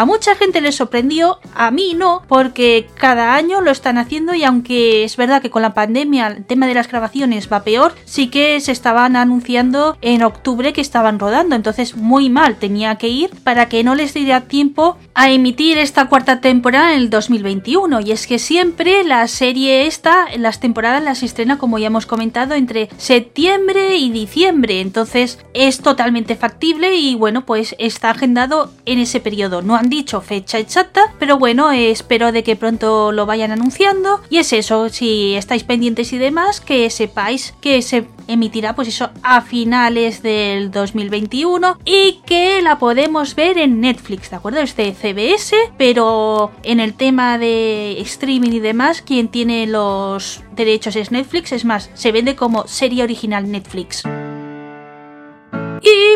A 0.00 0.06
mucha 0.06 0.34
gente 0.34 0.62
le 0.62 0.72
sorprendió, 0.72 1.40
a 1.54 1.70
mí 1.70 1.92
no, 1.94 2.22
porque 2.26 2.88
cada 2.94 3.34
año 3.34 3.60
lo 3.60 3.70
están 3.70 3.98
haciendo 3.98 4.34
y 4.34 4.44
aunque 4.44 5.04
es 5.04 5.18
verdad 5.18 5.42
que 5.42 5.50
con 5.50 5.60
la 5.60 5.74
pandemia 5.74 6.28
el 6.28 6.46
tema 6.46 6.66
de 6.66 6.72
las 6.72 6.88
grabaciones 6.88 7.52
va 7.52 7.64
peor, 7.64 7.92
sí 8.06 8.28
que 8.28 8.58
se 8.60 8.72
estaban 8.72 9.14
anunciando 9.14 9.98
en 10.00 10.22
octubre 10.22 10.72
que 10.72 10.80
estaban 10.80 11.18
rodando, 11.18 11.54
entonces 11.54 11.96
muy 11.96 12.30
mal 12.30 12.56
tenía 12.56 12.94
que 12.94 13.08
ir 13.08 13.28
para 13.44 13.68
que 13.68 13.84
no 13.84 13.94
les 13.94 14.14
diera 14.14 14.40
tiempo 14.40 14.96
a 15.12 15.30
emitir 15.30 15.76
esta 15.76 16.08
cuarta 16.08 16.40
temporada 16.40 16.94
en 16.94 17.00
el 17.00 17.10
2021 17.10 18.00
y 18.00 18.12
es 18.12 18.26
que 18.26 18.38
siempre 18.38 19.04
la 19.04 19.28
serie 19.28 19.86
esta, 19.86 20.28
las 20.38 20.60
temporadas 20.60 21.04
las 21.04 21.22
estrena 21.22 21.58
como 21.58 21.78
ya 21.78 21.88
hemos 21.88 22.06
comentado 22.06 22.54
entre 22.54 22.88
septiembre 22.96 23.98
y 23.98 24.10
diciembre, 24.10 24.80
entonces 24.80 25.40
es 25.52 25.80
totalmente 25.80 26.36
factible 26.36 26.96
y 26.96 27.16
bueno 27.16 27.44
pues 27.44 27.76
está 27.78 28.08
agendado 28.08 28.72
en 28.86 28.98
ese 28.98 29.20
periodo, 29.20 29.60
no 29.60 29.76
dicho 29.90 30.20
fecha 30.20 30.58
exacta, 30.58 31.12
pero 31.18 31.38
bueno, 31.38 31.70
espero 31.72 32.32
de 32.32 32.42
que 32.42 32.56
pronto 32.56 33.12
lo 33.12 33.26
vayan 33.26 33.52
anunciando. 33.52 34.20
Y 34.30 34.38
es 34.38 34.52
eso, 34.52 34.88
si 34.88 35.34
estáis 35.34 35.64
pendientes 35.64 36.12
y 36.12 36.18
demás, 36.18 36.60
que 36.60 36.88
sepáis 36.88 37.54
que 37.60 37.82
se 37.82 38.06
emitirá 38.28 38.74
pues 38.74 38.88
eso 38.88 39.10
a 39.22 39.42
finales 39.42 40.22
del 40.22 40.70
2021 40.70 41.78
y 41.84 42.20
que 42.24 42.62
la 42.62 42.78
podemos 42.78 43.34
ver 43.34 43.58
en 43.58 43.80
Netflix, 43.80 44.30
¿de 44.30 44.36
acuerdo? 44.36 44.60
Es 44.60 44.76
de 44.76 44.92
CBS, 44.94 45.56
pero 45.76 46.52
en 46.62 46.80
el 46.80 46.94
tema 46.94 47.38
de 47.38 48.00
streaming 48.00 48.52
y 48.52 48.60
demás, 48.60 49.02
quien 49.02 49.28
tiene 49.28 49.66
los 49.66 50.42
derechos 50.52 50.96
es 50.96 51.10
Netflix, 51.10 51.52
es 51.52 51.64
más, 51.64 51.90
se 51.94 52.12
vende 52.12 52.36
como 52.36 52.66
serie 52.66 53.02
original 53.02 53.50
Netflix. 53.50 54.04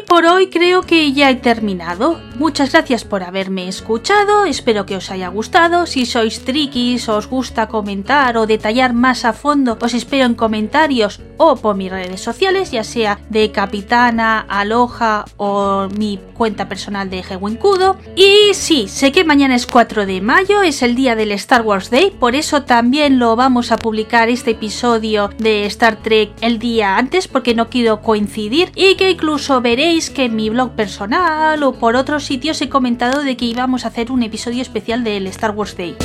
Por 0.07 0.27
hoy 0.27 0.49
creo 0.49 0.83
que 0.83 1.13
ya 1.13 1.31
he 1.31 1.37
terminado. 1.37 2.21
Muchas 2.37 2.73
gracias 2.73 3.05
por 3.05 3.23
haberme 3.23 3.69
escuchado, 3.69 4.45
espero 4.45 4.87
que 4.87 4.97
os 4.97 5.11
haya 5.11 5.29
gustado. 5.29 5.87
Si 5.87 6.07
sois 6.07 6.45
trikis, 6.45 7.09
os 7.09 7.29
gusta 7.29 7.69
comentar 7.69 8.37
o 8.37 8.47
detallar 8.47 8.93
más 8.93 9.25
a 9.25 9.33
fondo, 9.33 9.79
os 9.81 9.95
espero 9.95 10.27
en 10.27 10.35
comentarios 10.35 11.21
o 11.37 11.57
por 11.57 11.77
mis 11.77 11.91
redes 11.91 12.21
sociales, 12.21 12.71
ya 12.71 12.85
sea 12.85 13.19
de 13.29 13.51
Capitana, 13.51 14.41
Aloha 14.49 15.25
o 15.37 15.89
mi 15.97 16.19
cuenta 16.35 16.69
personal 16.69 17.11
de 17.11 17.25
Kudo. 17.61 17.97
Y 18.17 18.55
sí, 18.55 18.89
sé 18.89 19.13
que 19.13 19.25
mañana 19.25 19.55
es 19.55 19.67
4 19.67 20.07
de 20.07 20.21
mayo, 20.21 20.63
es 20.63 20.83
el 20.83 20.95
día 20.95 21.17
del 21.17 21.33
Star 21.33 21.63
Wars 21.63 21.91
Day, 21.91 22.11
por 22.11 22.35
eso 22.35 22.63
también 22.63 23.19
lo 23.19 23.37
vamos 23.37 23.73
a 23.73 23.79
publicar 23.79 24.29
este 24.29 24.53
episodio 24.53 25.31
de 25.39 25.67
Star 25.67 25.97
Trek 25.97 26.31
el 26.41 26.59
día 26.59 26.97
antes, 26.97 27.29
porque 27.29 27.55
no 27.55 27.69
quiero 27.69 28.01
coincidir 28.01 28.71
y 28.75 28.97
que 28.97 29.11
incluso 29.11 29.61
veréis 29.61 30.04
que 30.11 30.25
en 30.25 30.37
mi 30.37 30.51
blog 30.51 30.73
personal 30.73 31.63
o 31.63 31.73
por 31.75 31.97
otros 31.97 32.25
sitios 32.25 32.61
he 32.61 32.69
comentado 32.69 33.23
de 33.23 33.37
que 33.37 33.45
íbamos 33.45 33.85
a 33.85 33.89
hacer 33.89 34.11
un 34.11 34.23
episodio 34.23 34.63
especial 34.63 35.05
del 35.05 35.27
Star 35.29 35.53
Wars 35.53 35.77
Day. 35.77 35.97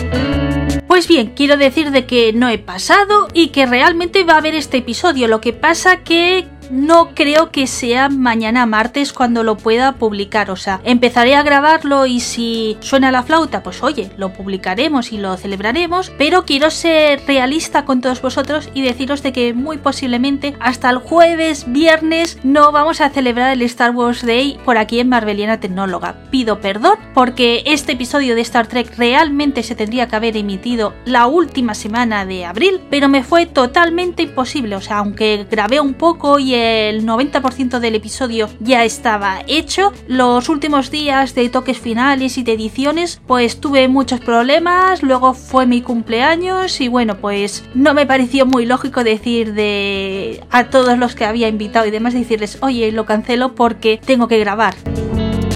Pues 0.87 1.07
bien, 1.07 1.33
quiero 1.35 1.55
decir 1.55 1.91
de 1.91 2.05
que 2.05 2.33
no 2.33 2.49
he 2.49 2.57
pasado 2.57 3.27
y 3.33 3.49
que 3.49 3.65
realmente 3.65 4.23
va 4.23 4.33
a 4.33 4.37
haber 4.37 4.55
este 4.55 4.77
episodio. 4.77 5.27
Lo 5.27 5.39
que 5.39 5.53
pasa 5.53 6.03
que 6.03 6.47
no 6.69 7.09
creo 7.13 7.51
que 7.51 7.67
sea 7.67 8.09
mañana 8.09 8.65
martes 8.65 9.13
cuando 9.13 9.43
lo 9.43 9.57
pueda 9.57 9.93
publicar. 9.93 10.51
O 10.51 10.55
sea, 10.55 10.81
empezaré 10.83 11.35
a 11.35 11.43
grabarlo 11.43 12.05
y 12.05 12.19
si 12.19 12.77
suena 12.79 13.11
la 13.11 13.23
flauta, 13.23 13.63
pues 13.63 13.83
oye, 13.83 14.11
lo 14.17 14.33
publicaremos 14.33 15.11
y 15.11 15.17
lo 15.17 15.35
celebraremos. 15.37 16.11
Pero 16.17 16.45
quiero 16.45 16.69
ser 16.71 17.21
realista 17.27 17.85
con 17.85 18.01
todos 18.01 18.21
vosotros 18.21 18.69
y 18.73 18.81
deciros 18.81 19.23
de 19.23 19.33
que 19.33 19.53
muy 19.53 19.77
posiblemente 19.77 20.55
hasta 20.59 20.89
el 20.89 20.97
jueves, 20.97 21.65
viernes, 21.71 22.37
no 22.43 22.71
vamos 22.71 23.01
a 23.01 23.09
celebrar 23.09 23.53
el 23.53 23.61
Star 23.63 23.91
Wars 23.91 24.25
Day 24.25 24.59
por 24.65 24.77
aquí 24.77 24.99
en 24.99 25.09
Marveliana 25.09 25.59
Tecnóloga. 25.59 26.15
Pido 26.31 26.59
perdón 26.59 26.97
porque 27.13 27.63
este 27.65 27.93
episodio 27.93 28.35
de 28.35 28.41
Star 28.41 28.67
Trek 28.67 28.95
realmente 28.97 29.63
se 29.63 29.75
tendría 29.75 30.07
que 30.07 30.15
haber 30.15 30.37
emitido 30.37 30.93
la 31.05 31.27
última 31.27 31.73
semana 31.73 32.25
de 32.25 32.45
abril, 32.45 32.81
pero 32.89 33.09
me 33.09 33.23
fue 33.23 33.45
totalmente 33.45 34.23
imposible. 34.23 34.75
O 34.75 34.81
sea, 34.81 34.97
aunque 34.97 35.45
grabé 35.49 35.79
un 35.79 35.93
poco 35.93 36.39
y 36.39 36.55
el 36.59 37.05
90% 37.05 37.79
del 37.79 37.95
episodio 37.95 38.49
ya 38.59 38.83
estaba 38.83 39.43
hecho. 39.47 39.93
Los 40.07 40.49
últimos 40.49 40.91
días 40.91 41.35
de 41.35 41.49
toques 41.49 41.79
finales 41.79 42.37
y 42.37 42.43
de 42.43 42.53
ediciones, 42.53 43.21
pues 43.27 43.59
tuve 43.59 43.87
muchos 43.87 44.19
problemas. 44.19 45.03
Luego 45.03 45.33
fue 45.33 45.65
mi 45.65 45.81
cumpleaños 45.81 46.81
y 46.81 46.87
bueno, 46.87 47.17
pues 47.17 47.63
no 47.73 47.93
me 47.93 48.05
pareció 48.05 48.45
muy 48.45 48.65
lógico 48.65 49.03
decir 49.03 49.53
de 49.53 50.43
a 50.49 50.65
todos 50.65 50.97
los 50.97 51.15
que 51.15 51.25
había 51.25 51.47
invitado 51.47 51.85
y 51.85 51.91
demás 51.91 52.13
decirles, 52.13 52.57
oye, 52.61 52.91
lo 52.91 53.05
cancelo 53.05 53.55
porque 53.55 53.99
tengo 54.03 54.27
que 54.27 54.39
grabar 54.39 54.75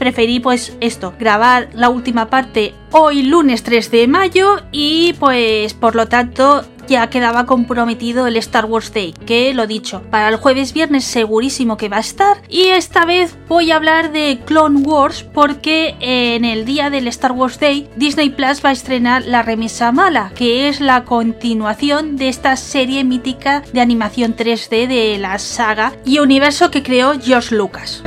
preferí 0.04 0.41
pues 0.41 0.76
esto, 0.82 1.14
grabar 1.18 1.70
la 1.76 1.88
última 1.88 2.30
parte 2.30 2.74
hoy 2.91 3.24
lunes 3.24 3.64
3 3.64 3.89
de 3.89 4.08
mayo 4.10 4.58
y 4.70 5.14
pues 5.14 5.74
por 5.74 5.95
lo 5.95 6.10
tanto 6.10 6.66
ya 6.88 7.09
quedaba 7.09 7.45
comprometido 7.45 8.27
el 8.27 8.38
Star 8.38 8.65
Wars 8.65 8.93
Day, 8.93 9.13
que 9.25 9.53
lo 9.53 9.67
dicho, 9.67 10.01
para 10.09 10.29
el 10.29 10.38
jueves 10.38 10.73
viernes 10.73 11.03
segurísimo 11.03 11.77
que 11.77 11.89
va 11.89 11.97
a 11.97 12.01
estar 12.01 12.41
y 12.49 12.67
esta 12.67 13.05
vez 13.05 13.36
voy 13.47 13.71
a 13.71 13.75
hablar 13.75 14.11
de 14.11 14.39
Clone 14.45 14.81
Wars 14.81 15.23
porque 15.23 15.95
en 15.99 16.45
el 16.45 16.65
día 16.65 16.89
del 16.89 17.07
Star 17.07 17.31
Wars 17.31 17.59
Day 17.59 17.89
Disney 17.95 18.29
Plus 18.29 18.63
va 18.63 18.69
a 18.69 18.73
estrenar 18.73 19.23
La 19.25 19.41
Remesa 19.41 19.91
Mala, 19.91 20.31
que 20.36 20.67
es 20.67 20.79
la 20.79 21.05
continuación 21.05 22.17
de 22.17 22.29
esta 22.29 22.55
serie 22.55 23.03
mítica 23.03 23.63
de 23.73 23.81
animación 23.81 24.36
3D 24.36 24.88
de 24.88 25.17
la 25.19 25.39
saga 25.39 25.93
y 26.05 26.19
universo 26.19 26.71
que 26.71 26.84
creó 26.84 27.13
George 27.19 27.55
Lucas. 27.55 28.03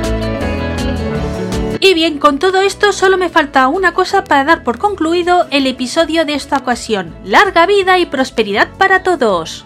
Y 1.79 1.93
bien, 1.93 2.17
con 2.17 2.39
todo 2.39 2.61
esto 2.61 2.91
solo 2.91 3.17
me 3.17 3.29
falta 3.29 3.67
una 3.67 3.93
cosa 3.93 4.23
para 4.23 4.43
dar 4.43 4.63
por 4.63 4.79
concluido 4.79 5.47
el 5.51 5.67
episodio 5.67 6.25
de 6.25 6.33
esta 6.33 6.57
ocasión. 6.57 7.15
Larga 7.23 7.65
vida 7.65 7.99
y 7.99 8.05
prosperidad 8.05 8.69
para 8.77 9.03
todos. 9.03 9.65